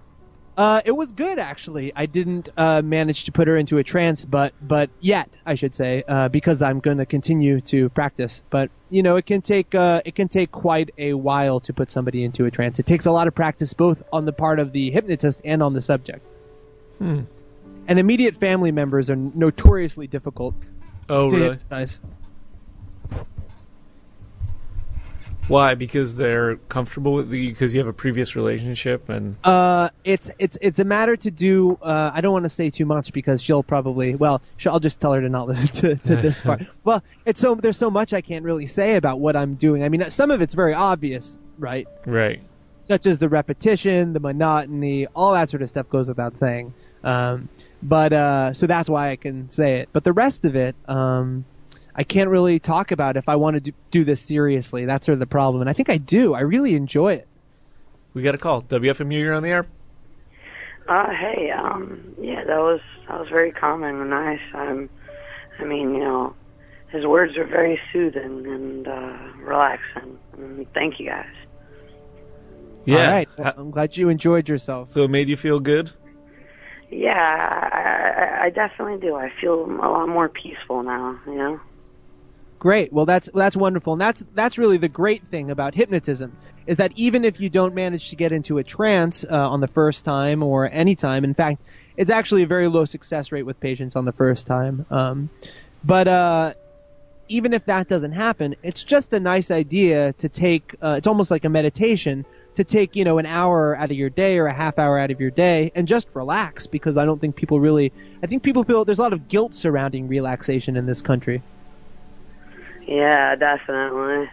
Uh, 0.57 0.81
it 0.85 0.93
was 0.93 1.11
good 1.13 1.39
actually. 1.39 1.93
I 1.97 2.07
didn't 2.07 2.49
uh, 2.57 2.81
manage 2.83 3.25
to 3.25 3.33
put 3.33 3.49
her 3.49 3.57
into 3.57 3.79
a 3.79 3.85
trance, 3.85 4.25
but 4.25 4.55
but 4.63 4.89
yet 5.01 5.29
I 5.45 5.57
should 5.57 5.75
say 5.75 6.05
uh, 6.07 6.29
because 6.29 6.63
I'm 6.63 6.79
going 6.79 6.99
to 6.99 7.07
continue 7.07 7.61
to 7.63 7.89
practice. 7.89 8.41
But 8.51 8.71
you 8.89 9.03
know, 9.03 9.17
it 9.17 9.27
can 9.27 9.43
take 9.43 9.75
uh, 9.75 10.03
it 10.05 10.15
can 10.15 10.29
take 10.29 10.53
quite 10.53 10.91
a 10.97 11.15
while 11.15 11.59
to 11.61 11.73
put 11.73 11.91
somebody 11.91 12.23
into 12.23 12.45
a 12.45 12.51
trance. 12.53 12.79
It 12.79 12.87
takes 12.87 13.07
a 13.07 13.11
lot 13.11 13.27
of 13.27 13.35
practice, 13.35 13.73
both 13.73 14.05
on 14.13 14.27
the 14.27 14.33
part 14.33 14.61
of 14.61 14.73
the 14.73 14.91
hypnotist 14.93 15.41
and 15.45 15.61
on 15.63 15.75
the 15.75 15.83
subject. 15.83 16.25
Hmm. 16.99 17.23
And 17.89 17.99
immediate 17.99 18.37
family 18.37 18.71
members 18.71 19.11
are 19.11 19.17
notoriously 19.17 20.07
difficult 20.07 20.55
Oh, 21.09 21.31
to 21.31 21.37
really? 21.37 21.49
hypnotize. 21.51 22.01
Why? 25.49 25.75
Because 25.75 26.17
they're 26.17 26.57
comfortable 26.69 27.13
with 27.13 27.33
you 27.33 27.51
because 27.51 27.75
you 27.75 27.81
have 27.81 27.87
a 27.87 27.93
previous 27.93 28.35
relationship 28.35 29.09
and 29.09 29.37
Uh, 29.45 29.91
it's 30.05 30.31
it's 30.39 30.57
it's 30.63 30.79
a 30.79 30.85
matter 30.85 31.17
to 31.17 31.31
do. 31.31 31.79
Uh, 31.83 32.11
I 32.15 32.21
don't 32.21 32.33
want 32.33 32.45
to 32.45 32.49
say 32.49 32.71
too 32.71 32.87
much 32.87 33.13
because 33.13 33.43
she'll 33.43 33.63
probably. 33.63 34.15
Well, 34.15 34.41
she'll, 34.57 34.73
I'll 34.73 34.81
just 34.81 35.01
tell 35.01 35.13
her 35.13 35.21
to 35.21 35.29
not 35.29 35.47
listen 35.49 35.69
to, 35.81 35.97
to 35.97 36.17
this 36.17 36.41
part. 36.41 36.63
Well, 36.85 37.03
it's 37.25 37.41
so 37.41 37.55
there's 37.55 37.79
so 37.79 37.91
much 37.91 38.13
I 38.13 38.21
can't 38.21 38.45
really 38.45 38.67
say 38.67 38.97
about 38.97 39.21
what 39.21 39.37
I'm 39.37 39.55
doing. 39.55 39.83
I 39.83 39.89
mean, 39.89 40.11
some 40.11 40.31
of 40.31 40.41
it's 40.41 40.55
very 40.55 40.75
obvious, 40.75 41.39
right? 41.59 41.87
right. 42.07 42.43
Such 42.83 43.07
as 43.07 43.19
the 43.19 43.31
repetition, 43.31 44.13
the 44.13 44.21
monotony, 44.21 45.07
all 45.15 45.33
that 45.33 45.49
sort 45.49 45.63
of 45.63 45.71
stuff 45.71 45.89
goes 45.89 46.09
without 46.09 46.37
saying. 46.37 46.75
Um, 47.03 47.49
But 47.83 48.13
uh, 48.13 48.53
so 48.55 48.67
that's 48.67 48.89
why 48.89 49.11
I 49.11 49.17
can 49.17 49.51
say 49.51 49.81
it. 49.81 49.89
But 49.93 50.05
the 50.05 50.13
rest 50.13 50.45
of 50.45 50.57
it, 50.57 50.75
um, 50.89 51.45
I 51.97 52.03
can't 52.05 52.29
really 52.29 52.59
talk 52.59 52.91
about 52.91 53.17
if 53.17 53.29
I 53.29 53.37
want 53.37 53.55
to 53.55 53.61
do, 53.61 53.73
do 53.91 54.05
this 54.05 54.21
seriously. 54.21 54.85
That's 54.85 55.07
sort 55.07 55.15
of 55.15 55.21
the 55.21 55.27
problem, 55.27 55.61
and 55.61 55.71
I 55.71 55.73
think 55.73 55.91
I 55.91 55.99
do. 55.99 56.35
I 56.35 56.41
really 56.41 56.75
enjoy 56.75 57.15
it. 57.15 57.29
We 58.15 58.23
got 58.23 58.35
a 58.35 58.39
call. 58.39 58.63
WFMU, 58.63 59.19
you're 59.19 59.35
on 59.35 59.43
the 59.43 59.51
air. 59.51 59.67
Uh, 60.89 61.11
hey, 61.11 61.51
um, 61.51 62.15
yeah, 62.21 62.45
that 62.45 62.59
was 62.59 62.81
that 63.09 63.19
was 63.19 63.29
very 63.29 63.53
calming 63.53 64.01
and 64.01 64.11
nice. 64.11 64.41
Um, 64.53 64.91
I 65.59 65.65
mean, 65.65 65.95
you 65.95 66.01
know, 66.01 66.35
his 66.89 67.07
words 67.07 67.37
are 67.37 67.45
very 67.45 67.81
soothing 67.93 68.47
and 68.47 68.87
uh, 68.87 69.17
relaxing. 69.39 70.19
And 70.37 70.67
thank 70.75 71.01
you 71.01 71.07
guys. 71.07 71.27
Yeah. 72.85 73.07
All 73.07 73.13
right. 73.13 73.29
Ha- 73.39 73.55
I'm 73.57 73.71
glad 73.71 73.97
you 73.97 74.11
enjoyed 74.11 74.49
yourself. 74.49 74.91
so 74.91 75.05
it 75.05 75.11
made 75.11 75.29
you 75.29 75.37
feel 75.37 75.59
good? 75.59 75.91
Yeah, 76.91 77.19
I, 77.73 78.43
I, 78.43 78.45
I 78.45 78.51
definitely 78.51 78.99
do. 78.99 79.17
I 79.17 79.33
feel 79.41 79.65
a 79.65 79.89
lot 79.89 80.09
more 80.09 80.29
peaceful 80.29 80.83
now. 80.83 81.19
You 81.27 81.35
know. 81.35 81.61
Great. 82.65 82.95
Well, 82.95 83.05
that's 83.05 83.29
that's 83.35 83.59
wonderful, 83.59 83.93
and 83.93 84.01
that's 84.01 84.25
that's 84.33 84.57
really 84.57 84.79
the 84.79 84.89
great 84.89 85.23
thing 85.25 85.51
about 85.51 85.75
hypnotism 85.75 86.35
is 86.67 86.79
that 86.79 86.93
even 86.97 87.23
if 87.23 87.39
you 87.39 87.51
don't 87.51 87.75
manage 87.75 88.09
to 88.09 88.17
get 88.17 88.33
into 88.33 88.57
a 88.57 88.65
trance 88.65 89.23
uh, 89.23 89.51
on 89.51 89.61
the 89.61 89.69
first 89.69 90.07
time 90.07 90.43
or 90.43 90.71
any 90.73 90.95
time, 90.95 91.25
in 91.25 91.35
fact, 91.35 91.61
it's 91.99 92.11
actually 92.11 92.43
a 92.43 92.47
very 92.47 92.67
low 92.69 92.87
success 92.87 93.33
rate 93.33 93.43
with 93.43 93.61
patients 93.61 93.97
on 93.97 94.07
the 94.07 94.13
first 94.13 94.47
time. 94.47 94.87
Um, 94.91 95.29
but 95.85 96.09
uh, 96.09 96.55
even 97.29 97.53
if 97.53 97.67
that 97.67 97.87
doesn't 97.87 98.13
happen, 98.13 98.57
it's 98.63 98.83
just 98.83 99.13
a 99.13 99.21
nice 99.21 99.51
idea 99.51 100.15
to 100.15 100.31
take. 100.31 100.75
Uh, 100.81 100.95
it's 100.97 101.07
almost 101.07 101.31
like 101.31 101.45
a 101.45 101.51
meditation 101.51 102.25
to 102.55 102.65
take, 102.65 102.97
you 102.97 103.05
know, 103.05 103.19
an 103.19 103.27
hour 103.27 103.77
out 103.77 103.91
of 103.91 103.97
your 103.99 104.09
day 104.09 104.39
or 104.39 104.47
a 104.47 104.55
half 104.55 104.79
hour 104.79 104.99
out 104.99 105.11
of 105.11 105.21
your 105.21 105.33
day 105.33 105.71
and 105.75 105.87
just 105.87 106.09
relax 106.15 106.67
because 106.67 106.97
I 106.97 107.05
don't 107.05 107.21
think 107.21 107.37
people 107.37 107.61
really. 107.61 107.93
I 108.23 108.27
think 108.27 108.43
people 108.43 108.65
feel 108.65 108.87
there's 108.87 109.01
a 109.01 109.03
lot 109.03 109.13
of 109.13 109.29
guilt 109.29 109.55
surrounding 109.55 110.09
relaxation 110.09 110.79
in 110.79 110.87
this 110.87 111.03
country. 111.03 111.43
Yeah, 112.87 113.35
definitely. 113.37 114.31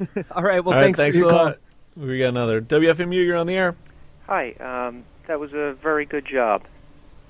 All 0.32 0.42
right. 0.42 0.64
Well, 0.64 0.74
All 0.74 0.80
right, 0.80 0.84
thanks, 0.84 0.98
thanks 0.98 1.16
for 1.16 1.24
your 1.24 1.28
a 1.28 1.32
call. 1.32 1.44
lot. 1.46 1.58
We 1.96 2.18
got 2.18 2.28
another. 2.28 2.60
WFMU, 2.60 3.24
you're 3.24 3.36
on 3.36 3.46
the 3.46 3.56
air. 3.56 3.74
Hi, 4.26 4.52
um, 4.60 5.04
that 5.26 5.40
was 5.40 5.52
a 5.52 5.74
very 5.82 6.04
good 6.04 6.24
job. 6.26 6.62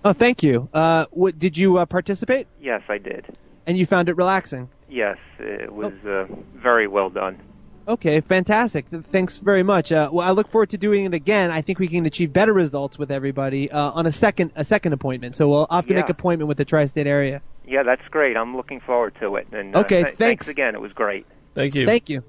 Oh, 0.04 0.12
thank 0.12 0.42
you. 0.42 0.68
Uh, 0.74 1.06
what, 1.10 1.38
did 1.38 1.56
you 1.56 1.78
uh, 1.78 1.86
participate? 1.86 2.46
Yes, 2.60 2.82
I 2.88 2.98
did. 2.98 3.24
And 3.66 3.78
you 3.78 3.86
found 3.86 4.08
it 4.08 4.16
relaxing? 4.16 4.68
Yes, 4.88 5.18
it 5.38 5.72
was 5.72 5.92
uh, 6.04 6.26
very 6.54 6.86
well 6.86 7.10
done. 7.10 7.38
Okay, 7.86 8.20
fantastic. 8.20 8.84
Thanks 9.10 9.38
very 9.38 9.62
much. 9.62 9.92
Uh, 9.92 10.10
well, 10.12 10.26
I 10.26 10.30
look 10.32 10.50
forward 10.50 10.70
to 10.70 10.78
doing 10.78 11.06
it 11.06 11.14
again. 11.14 11.50
I 11.50 11.62
think 11.62 11.78
we 11.78 11.88
can 11.88 12.04
achieve 12.04 12.32
better 12.34 12.52
results 12.52 12.98
with 12.98 13.10
everybody 13.10 13.70
uh, 13.70 13.92
on 13.92 14.04
a 14.04 14.12
second 14.12 14.52
a 14.56 14.64
second 14.64 14.92
appointment. 14.92 15.34
So 15.36 15.48
we'll 15.48 15.66
have 15.70 15.86
to 15.86 15.94
make 15.94 16.10
appointment 16.10 16.48
with 16.48 16.58
the 16.58 16.66
tri-state 16.66 17.06
area. 17.06 17.40
Yeah, 17.68 17.82
that's 17.82 18.06
great. 18.08 18.36
I'm 18.36 18.56
looking 18.56 18.80
forward 18.80 19.14
to 19.20 19.36
it. 19.36 19.46
And 19.52 19.76
uh, 19.76 19.80
Okay, 19.80 19.96
th- 20.02 20.04
thanks. 20.16 20.18
thanks 20.18 20.48
again. 20.48 20.74
It 20.74 20.80
was 20.80 20.92
great. 20.92 21.26
Thank 21.54 21.74
you. 21.74 21.86
Thank 21.86 22.08
you. 22.08 22.22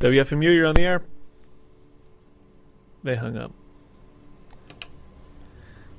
WFMU, 0.00 0.54
you're 0.54 0.66
on 0.66 0.74
the 0.74 0.82
air. 0.82 1.02
They 3.02 3.16
hung 3.16 3.36
up. 3.36 3.52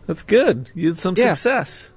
That's 0.06 0.24
good. 0.24 0.72
You 0.74 0.88
had 0.90 0.98
some 0.98 1.16
Yeah. 1.18 1.34
success. 1.34 1.92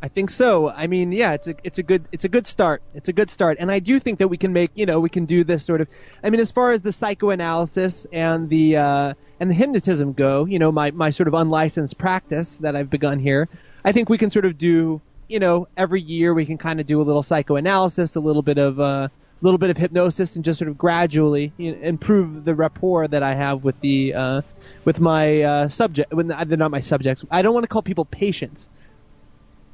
I 0.00 0.06
think 0.06 0.30
so. 0.30 0.68
I 0.68 0.86
mean, 0.86 1.10
yeah, 1.10 1.32
it's 1.32 1.48
a 1.48 1.56
it's 1.64 1.78
a 1.78 1.82
good 1.82 2.04
it's 2.12 2.24
a 2.24 2.28
good 2.28 2.46
start. 2.46 2.82
It's 2.94 3.08
a 3.08 3.12
good 3.12 3.28
start, 3.30 3.56
and 3.58 3.68
I 3.68 3.80
do 3.80 3.98
think 3.98 4.20
that 4.20 4.28
we 4.28 4.36
can 4.36 4.52
make 4.52 4.70
you 4.76 4.86
know 4.86 5.00
we 5.00 5.08
can 5.08 5.24
do 5.24 5.42
this 5.42 5.64
sort 5.64 5.80
of. 5.80 5.88
I 6.22 6.30
mean, 6.30 6.38
as 6.38 6.52
far 6.52 6.70
as 6.70 6.82
the 6.82 6.92
psychoanalysis 6.92 8.06
and 8.12 8.48
the 8.48 8.76
uh, 8.76 9.14
and 9.40 9.50
the 9.50 9.54
hypnotism 9.54 10.12
go, 10.12 10.44
you 10.44 10.60
know, 10.60 10.70
my 10.70 10.92
my 10.92 11.10
sort 11.10 11.26
of 11.26 11.34
unlicensed 11.34 11.98
practice 11.98 12.58
that 12.58 12.76
I've 12.76 12.90
begun 12.90 13.18
here, 13.18 13.48
I 13.84 13.90
think 13.90 14.08
we 14.08 14.18
can 14.18 14.30
sort 14.30 14.44
of 14.44 14.56
do 14.56 15.00
you 15.28 15.38
know 15.38 15.68
every 15.76 16.00
year 16.00 16.34
we 16.34 16.44
can 16.46 16.58
kind 16.58 16.80
of 16.80 16.86
do 16.86 17.00
a 17.00 17.04
little 17.04 17.22
psychoanalysis, 17.22 18.16
a 18.16 18.20
little 18.20 18.42
bit 18.42 18.58
of 18.58 18.80
uh, 18.80 19.08
a 19.08 19.10
little 19.42 19.58
bit 19.58 19.70
of 19.70 19.76
hypnosis, 19.76 20.34
and 20.36 20.44
just 20.44 20.58
sort 20.58 20.68
of 20.68 20.76
gradually 20.78 21.52
you 21.58 21.72
know, 21.72 21.78
improve 21.82 22.44
the 22.44 22.54
rapport 22.54 23.06
that 23.08 23.22
I 23.22 23.34
have 23.34 23.62
with 23.64 23.78
the 23.80 24.14
uh, 24.14 24.42
with 24.84 25.00
my 25.00 25.42
uh, 25.42 25.68
subject. 25.68 26.12
When 26.12 26.28
they're 26.28 26.56
not 26.56 26.70
my 26.70 26.80
subjects. 26.80 27.24
I 27.30 27.42
don't 27.42 27.54
want 27.54 27.64
to 27.64 27.68
call 27.68 27.82
people 27.82 28.04
patients, 28.04 28.70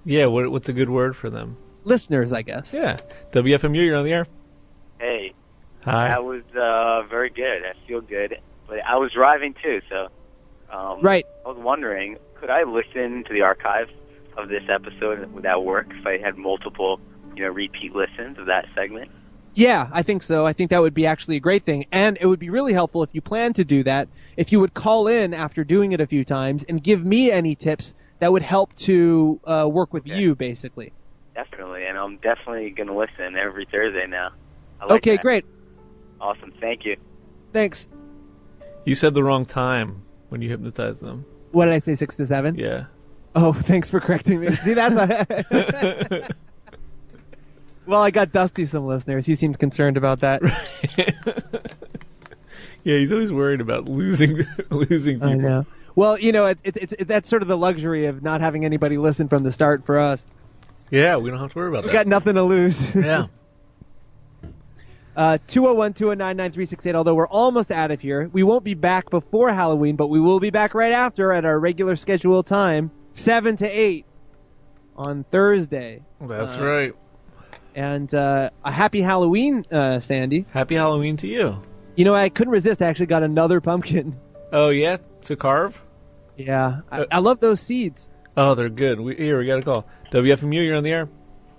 Yeah, 0.05 0.27
what, 0.27 0.51
what's 0.51 0.69
a 0.69 0.73
good 0.75 0.91
word 0.91 1.17
for 1.17 1.31
them? 1.31 1.57
listeners, 1.87 2.33
I 2.33 2.41
guess. 2.41 2.73
Yeah. 2.73 2.99
WFMU, 3.33 3.85
you're 3.85 3.97
on 3.97 4.05
the 4.07 4.13
air. 4.15 4.27
Hey, 4.99 5.35
Hi. 5.85 6.09
that 6.09 6.25
was 6.25 6.43
uh, 6.59 7.03
very 7.11 7.29
good. 7.29 7.63
I 7.63 7.75
feel 7.87 8.01
good, 8.01 8.39
but 8.67 8.79
I 8.87 8.97
was 8.97 9.13
driving 9.13 9.55
too, 9.63 9.83
so 9.91 10.09
um, 10.75 11.03
Right. 11.03 11.27
I 11.45 11.49
was 11.51 11.59
wondering, 11.59 12.17
could 12.37 12.49
I 12.49 12.63
listen 12.63 13.25
to 13.25 13.33
the 13.35 13.43
archive 13.43 13.91
of 14.37 14.49
this 14.49 14.63
episode? 14.69 15.33
Would 15.33 15.45
that 15.45 15.63
work 15.63 15.87
if 15.91 16.07
I 16.07 16.19
had 16.19 16.37
multiple, 16.37 17.01
you 17.37 17.43
know, 17.45 17.51
repeat 17.51 17.95
listens 17.95 18.39
of 18.39 18.47
that 18.47 18.67
segment? 18.75 19.11
Yeah, 19.55 19.89
I 19.93 20.03
think 20.03 20.23
so. 20.23 20.45
I 20.45 20.53
think 20.53 20.71
that 20.71 20.81
would 20.81 20.95
be 20.95 21.07
actually 21.07 21.37
a 21.37 21.41
great 21.41 21.65
thing. 21.65 21.87
And 21.93 22.19
it 22.21 22.27
would 22.27 22.41
be 22.41 22.51
really 22.51 22.73
helpful 22.73 23.03
if 23.05 23.11
you 23.13 23.21
plan 23.21 23.53
to 23.55 23.65
do 23.65 23.85
that, 23.85 24.09
if 24.37 24.51
you 24.51 24.59
would 24.59 24.75
call 24.75 25.07
in 25.07 25.33
after 25.33 25.63
doing 25.63 25.93
it 25.93 26.01
a 26.01 26.07
few 26.07 26.25
times 26.25 26.65
and 26.69 26.83
give 26.83 27.05
me 27.05 27.31
any 27.31 27.55
tips 27.55 27.95
that 28.19 28.33
would 28.33 28.43
help 28.43 28.75
to 28.75 29.41
uh, 29.45 29.69
work 29.71 29.93
with 29.93 30.05
Okay. 30.09 30.19
you, 30.19 30.35
basically. 30.35 30.93
Definitely, 31.35 31.87
and 31.87 31.97
I'm 31.99 32.17
definitely 32.19 32.71
going 32.71 32.89
to 32.89 32.95
listen 32.95 33.37
every 33.37 33.67
Thursday 33.67 34.07
now. 34.09 34.31
I 34.81 34.85
like 34.87 34.97
okay, 34.99 35.13
that. 35.17 35.23
great. 35.23 35.45
Awesome. 36.21 36.53
Thank 36.61 36.85
you. 36.85 36.97
Thanks. 37.53 37.87
You 38.85 38.95
said 38.95 39.15
the 39.15 39.23
wrong 39.23 39.47
time 39.47 40.03
when 40.29 40.43
you 40.43 40.49
hypnotized 40.49 41.01
them. 41.01 41.25
What 41.53 41.67
did 41.67 41.75
I 41.75 41.79
say, 41.79 41.95
six 41.95 42.17
to 42.17 42.27
seven? 42.27 42.57
Yeah. 42.57 42.87
Oh, 43.35 43.53
thanks 43.53 43.91
for 43.91 44.01
correcting 44.01 44.41
me. 44.41 44.51
See, 44.53 44.75
that's 44.75 44.97
a... 44.97 46.29
well, 47.87 48.03
I 48.03 48.11
got 48.11 48.33
Dusty 48.33 48.65
some 48.65 48.87
listeners. 48.87 49.27
He 49.27 49.35
seemed 49.35 49.59
concerned 49.59 49.97
about 49.97 50.21
that. 50.21 50.41
yeah, 52.85 52.97
he's 52.99 53.13
always 53.13 53.33
worried 53.33 53.61
about 53.61 53.87
losing 53.87 54.47
losing 54.71 55.17
people. 55.17 55.29
I 55.29 55.35
know. 55.35 55.67
Well, 55.97 56.19
you 56.19 56.33
know, 56.33 56.47
it's 56.47 56.63
it's 56.65 56.93
it's 56.93 57.05
that's 57.05 57.29
sort 57.29 57.43
of 57.43 57.49
the 57.49 57.57
luxury 57.59 58.07
of 58.07 58.23
not 58.23 58.41
having 58.41 58.65
anybody 58.65 58.99
listen 58.99 59.29
from 59.29 59.43
the 59.43 59.53
start 59.53 59.85
for 59.87 59.99
us. 59.99 60.27
Yeah, 60.91 61.17
we 61.17 61.31
don't 61.31 61.41
have 61.41 61.53
to 61.53 61.59
worry 61.59 61.69
about 61.69 61.83
We 61.85 61.89
that. 61.89 61.95
got 61.95 62.07
nothing 62.07 62.35
to 62.35 62.43
lose. 62.43 62.95
yeah. 62.95 63.27
Uh, 65.17 65.39
201-209-9368, 65.47 66.95
although 66.97 67.15
we're 67.15 67.29
almost 67.29 67.71
out 67.71 67.93
of 67.93 68.01
here. 68.01 68.29
We 68.33 68.43
won't 68.43 68.65
be 68.65 68.75
back 68.75 69.11
before 69.11 69.53
Halloween, 69.53 69.95
but 69.95 70.09
we 70.09 70.19
will 70.19 70.41
be 70.41 70.51
back 70.51 70.75
right 70.75 70.91
after 70.93 71.33
at 71.33 71.45
our 71.45 71.59
regular 71.59 71.95
scheduled 71.95 72.47
time, 72.47 72.91
7 73.15 73.57
to 73.57 73.67
8 73.67 74.05
on 74.97 75.25
Thursday. 75.31 76.03
That's 76.21 76.57
Uh, 76.57 76.65
right. 76.67 76.95
And 77.75 78.13
uh, 78.15 78.51
a 78.65 78.71
happy 78.71 79.01
Halloween, 79.01 79.65
uh, 79.73 79.99
Sandy. 80.01 80.47
Happy 80.53 80.75
Halloween 80.77 81.17
to 81.19 81.27
you. 81.27 81.61
You 81.97 82.05
know, 82.05 82.15
I 82.15 82.29
couldn't 82.29 82.53
resist. 82.53 82.83
I 82.83 82.87
actually 82.87 83.07
got 83.07 83.23
another 83.23 83.61
pumpkin. 83.61 84.17
Oh 84.53 84.69
yeah, 84.69 84.99
to 85.23 85.35
carve. 85.37 85.81
Yeah, 86.37 86.81
I, 86.93 87.01
Uh, 87.01 87.07
I 87.11 87.19
love 87.19 87.41
those 87.41 87.61
seeds. 87.61 88.11
Oh, 88.37 88.55
they're 88.55 88.69
good. 88.69 89.01
We, 89.01 89.17
here, 89.17 89.39
we 89.39 89.47
got 89.47 89.59
a 89.59 89.63
call. 89.63 89.87
WFMU, 90.13 90.65
you're 90.65 90.77
on 90.77 90.85
the 90.85 90.93
air. 90.93 91.09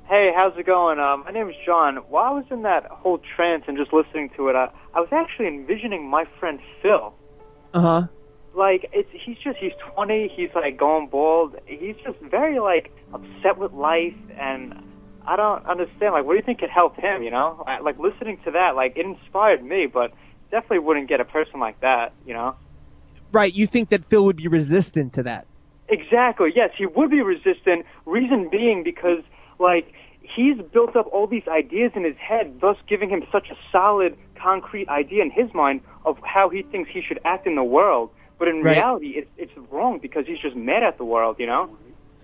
Hey, 0.08 0.32
how's 0.36 0.56
it 0.58 0.66
going? 0.66 0.99
Um, 0.99 1.24
my 1.26 1.32
name 1.32 1.49
is 1.49 1.56
John. 1.66 1.95
While 2.10 2.26
I 2.26 2.32
was 2.32 2.45
in 2.51 2.62
that 2.62 2.86
whole 2.86 3.18
trance 3.36 3.64
and 3.68 3.76
just 3.78 3.91
listening 3.91 4.30
to 4.38 4.47
it, 4.49 4.56
I, 4.56 4.70
I 4.93 4.99
was 4.99 5.10
actually 5.12 5.47
envisioning 5.47 6.08
my 6.10 6.26
friend 6.39 6.60
Phil. 6.82 7.14
Uh 7.74 7.80
huh. 7.82 8.08
Like, 8.56 8.89
it's 8.93 9.10
he's 9.12 9.38
just 9.38 9.58
he's 9.58 9.74
20. 9.93 10.32
He's 10.36 10.49
like 10.56 10.78
going 10.78 11.08
bald. 11.08 11.56
He's 11.66 11.95
just 12.03 12.20
very 12.20 12.60
like 12.60 12.91
upset 13.14 13.58
with 13.58 13.74
life, 13.74 14.16
and 14.38 14.82
I 15.26 15.36
don't 15.36 15.66
understand. 15.66 16.14
Like, 16.14 16.26
what 16.26 16.34
do 16.34 16.38
you 16.38 16.43
think 16.43 16.60
could 16.60 16.70
help 16.70 16.95
him? 16.95 17.24
You 17.24 17.32
know, 17.32 17.64
I, 17.68 17.80
like 17.80 17.99
listening 17.99 18.39
to 18.45 18.51
that, 18.51 18.76
like 18.76 18.95
it 18.95 19.06
inspired 19.06 19.64
me, 19.64 19.88
but 19.88 20.14
definitely 20.51 20.80
wouldn't 20.80 21.10
get 21.10 21.20
a 21.20 21.26
person 21.26 21.60
like 21.60 21.80
that. 21.82 22.14
You 22.26 22.34
know. 22.34 22.56
Right, 23.32 23.53
you 23.53 23.68
think 23.68 23.89
that 23.89 24.06
Phil 24.06 24.24
would 24.26 24.38
be 24.38 24.47
resistant 24.47 25.14
to 25.14 25.24
that. 25.24 25.45
Exactly. 25.89 26.51
Yes, 26.56 26.72
he 26.78 26.86
would 26.86 27.12
be 27.12 27.22
resistant. 27.22 27.86
Reason 28.06 28.49
being 28.49 28.84
because 28.84 29.24
like 29.60 29.91
he's 30.22 30.58
built 30.74 30.95
up 30.95 31.08
all 31.12 31.28
these 31.28 31.47
ideas 31.47 31.91
in 31.95 32.03
his 32.03 32.18
head, 32.18 32.60
thus 32.62 32.78
giving 32.88 33.10
him 33.10 33.24
such 33.32 33.49
a 33.49 33.56
solid, 33.72 34.18
concrete 34.36 34.88
idea 34.89 35.22
in 35.22 35.32
his 35.32 35.53
mind 35.53 35.82
of 36.06 36.18
how 36.24 36.49
he 36.49 36.64
thinks 36.64 36.89
he 36.91 37.01
should 37.01 37.20
act 37.26 37.45
in 37.45 37.56
the 37.56 37.64
world. 37.64 38.10
But 38.38 38.48
in 38.50 38.64
Right. 38.64 38.78
reality, 38.78 39.14
it's 39.16 39.30
it's 39.38 39.52
wrong 39.72 40.00
because 40.00 40.26
he's 40.28 40.40
just 40.40 40.56
mad 40.56 40.84
at 40.84 40.98
the 40.98 41.06
world. 41.06 41.38
You 41.40 41.48
know, 41.48 41.78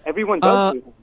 everyone 0.06 0.40
does. 0.40 0.58
Uh, 0.58 0.72
do. 0.74 0.94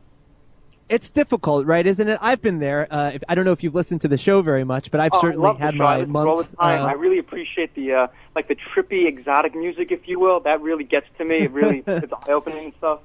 It's 0.89 1.11
difficult, 1.11 1.67
right? 1.67 1.87
Isn't 1.87 2.09
it? 2.09 2.19
I've 2.23 2.41
been 2.41 2.61
there. 2.61 2.87
Uh, 2.91 3.11
if, 3.15 3.23
I 3.29 3.35
don't 3.35 3.45
know 3.45 3.53
if 3.53 3.63
you've 3.63 3.75
listened 3.75 4.01
to 4.03 4.09
the 4.09 4.17
show 4.17 4.41
very 4.41 4.65
much, 4.65 4.91
but 4.91 5.01
I've 5.01 5.13
Oh, 5.13 5.21
certainly 5.21 5.53
had 5.55 5.75
my 5.77 5.99
listen 5.99 6.15
to 6.15 6.23
it 6.23 6.27
all 6.27 6.37
months. 6.37 6.55
time. 6.55 6.83
uh, 6.83 6.87
I 6.87 6.93
really 6.93 7.19
appreciate 7.19 7.75
the 7.75 7.93
uh, 7.93 8.07
like 8.35 8.49
the 8.49 8.57
trippy, 8.57 9.07
exotic 9.07 9.55
music, 9.55 9.93
if 9.93 10.09
you 10.09 10.19
will. 10.19 10.41
That 10.41 10.63
really 10.63 10.85
gets 10.85 11.07
to 11.19 11.25
me. 11.25 11.43
It 11.45 11.53
really 11.53 11.85
it's 11.87 12.13
eye 12.13 12.33
opening 12.33 12.65
and 12.65 12.75
stuff. 12.79 13.01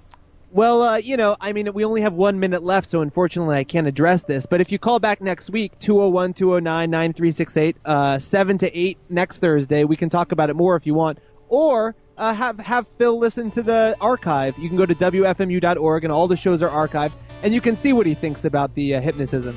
Well, 0.49 0.83
uh, 0.83 0.97
you 0.97 1.17
know, 1.17 1.35
I 1.41 1.51
mean, 1.51 1.73
we 1.73 1.83
only 1.83 2.01
have 2.01 2.13
one 2.13 2.39
minute 2.39 2.61
left, 2.63 2.87
so 2.87 3.01
unfortunately 3.01 3.57
I 3.57 3.63
can't 3.63 3.87
address 3.87 4.21
this. 4.23 4.45
But 4.45 4.61
if 4.61 4.71
you 4.71 4.77
call 4.77 4.99
back 4.99 5.19
next 5.19 5.49
week, 5.49 5.77
201 5.79 6.35
209 6.35 6.91
9368, 6.91 7.77
uh, 7.85 8.19
7 8.19 8.57
to 8.59 8.77
8 8.77 8.97
next 9.09 9.39
Thursday, 9.39 9.83
we 9.83 9.95
can 9.97 10.09
talk 10.09 10.31
about 10.31 10.51
it 10.51 10.55
more 10.55 10.75
if 10.75 10.85
you 10.85 10.93
want. 10.93 11.19
Or 11.53 11.93
uh, 12.17 12.33
have 12.33 12.59
have 12.59 12.87
Phil 12.97 13.17
listen 13.19 13.51
to 13.51 13.61
the 13.61 13.95
archive. 14.01 14.57
You 14.57 14.67
can 14.69 14.77
go 14.77 14.87
to 14.87 14.95
wfmu.org, 14.95 16.03
and 16.03 16.11
all 16.11 16.27
the 16.27 16.35
shows 16.35 16.63
are 16.63 16.87
archived, 16.87 17.11
and 17.43 17.53
you 17.53 17.61
can 17.61 17.75
see 17.75 17.93
what 17.93 18.07
he 18.07 18.15
thinks 18.15 18.43
about 18.43 18.73
the 18.73 18.95
uh, 18.95 19.01
hypnotism. 19.01 19.55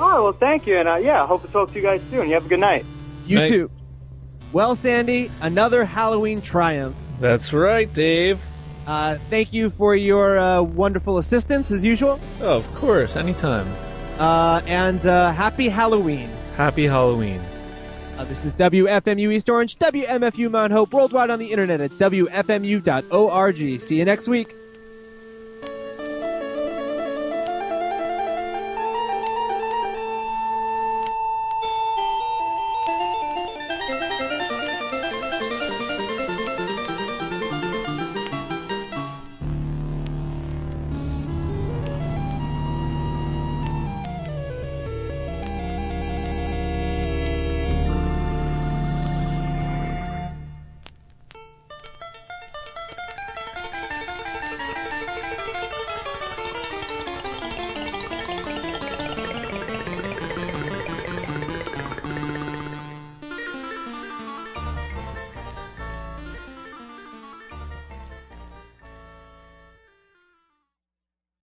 Oh, 0.00 0.24
well, 0.24 0.32
thank 0.32 0.66
you, 0.66 0.76
and 0.76 0.88
uh, 0.88 0.96
yeah, 0.96 1.22
I 1.22 1.26
hope 1.26 1.42
to 1.42 1.48
talk 1.48 1.68
to 1.70 1.76
you 1.76 1.82
guys 1.82 2.00
soon. 2.10 2.26
You 2.28 2.34
have 2.34 2.46
a 2.46 2.48
good 2.48 2.58
night. 2.60 2.84
You 3.26 3.38
Night. 3.38 3.48
too. 3.48 3.70
Well, 4.52 4.74
Sandy, 4.74 5.30
another 5.40 5.84
Halloween 5.84 6.40
triumph. 6.42 6.96
That's 7.20 7.52
right, 7.52 7.92
Dave. 7.92 8.44
Uh, 8.86 9.18
thank 9.30 9.52
you 9.52 9.70
for 9.70 9.94
your 9.94 10.38
uh, 10.38 10.62
wonderful 10.62 11.18
assistance 11.18 11.70
as 11.70 11.84
usual, 11.84 12.18
Oh, 12.40 12.56
of 12.56 12.74
course, 12.74 13.14
anytime. 13.16 13.66
uh, 14.18 14.62
and 14.66 15.04
uh, 15.06 15.30
happy 15.32 15.68
Halloween. 15.68 16.28
Happy 16.56 16.86
Halloween. 16.86 17.40
Uh, 18.18 18.24
this 18.24 18.46
is 18.46 18.54
WFMU 18.54 19.30
East 19.30 19.50
Orange, 19.50 19.76
WMFU 19.76 20.50
Mount 20.50 20.72
Hope, 20.72 20.94
worldwide 20.94 21.28
on 21.28 21.38
the 21.38 21.52
internet 21.52 21.82
at 21.82 21.90
WFMU.org. 21.92 23.80
See 23.80 23.98
you 23.98 24.04
next 24.06 24.26
week. 24.26 24.54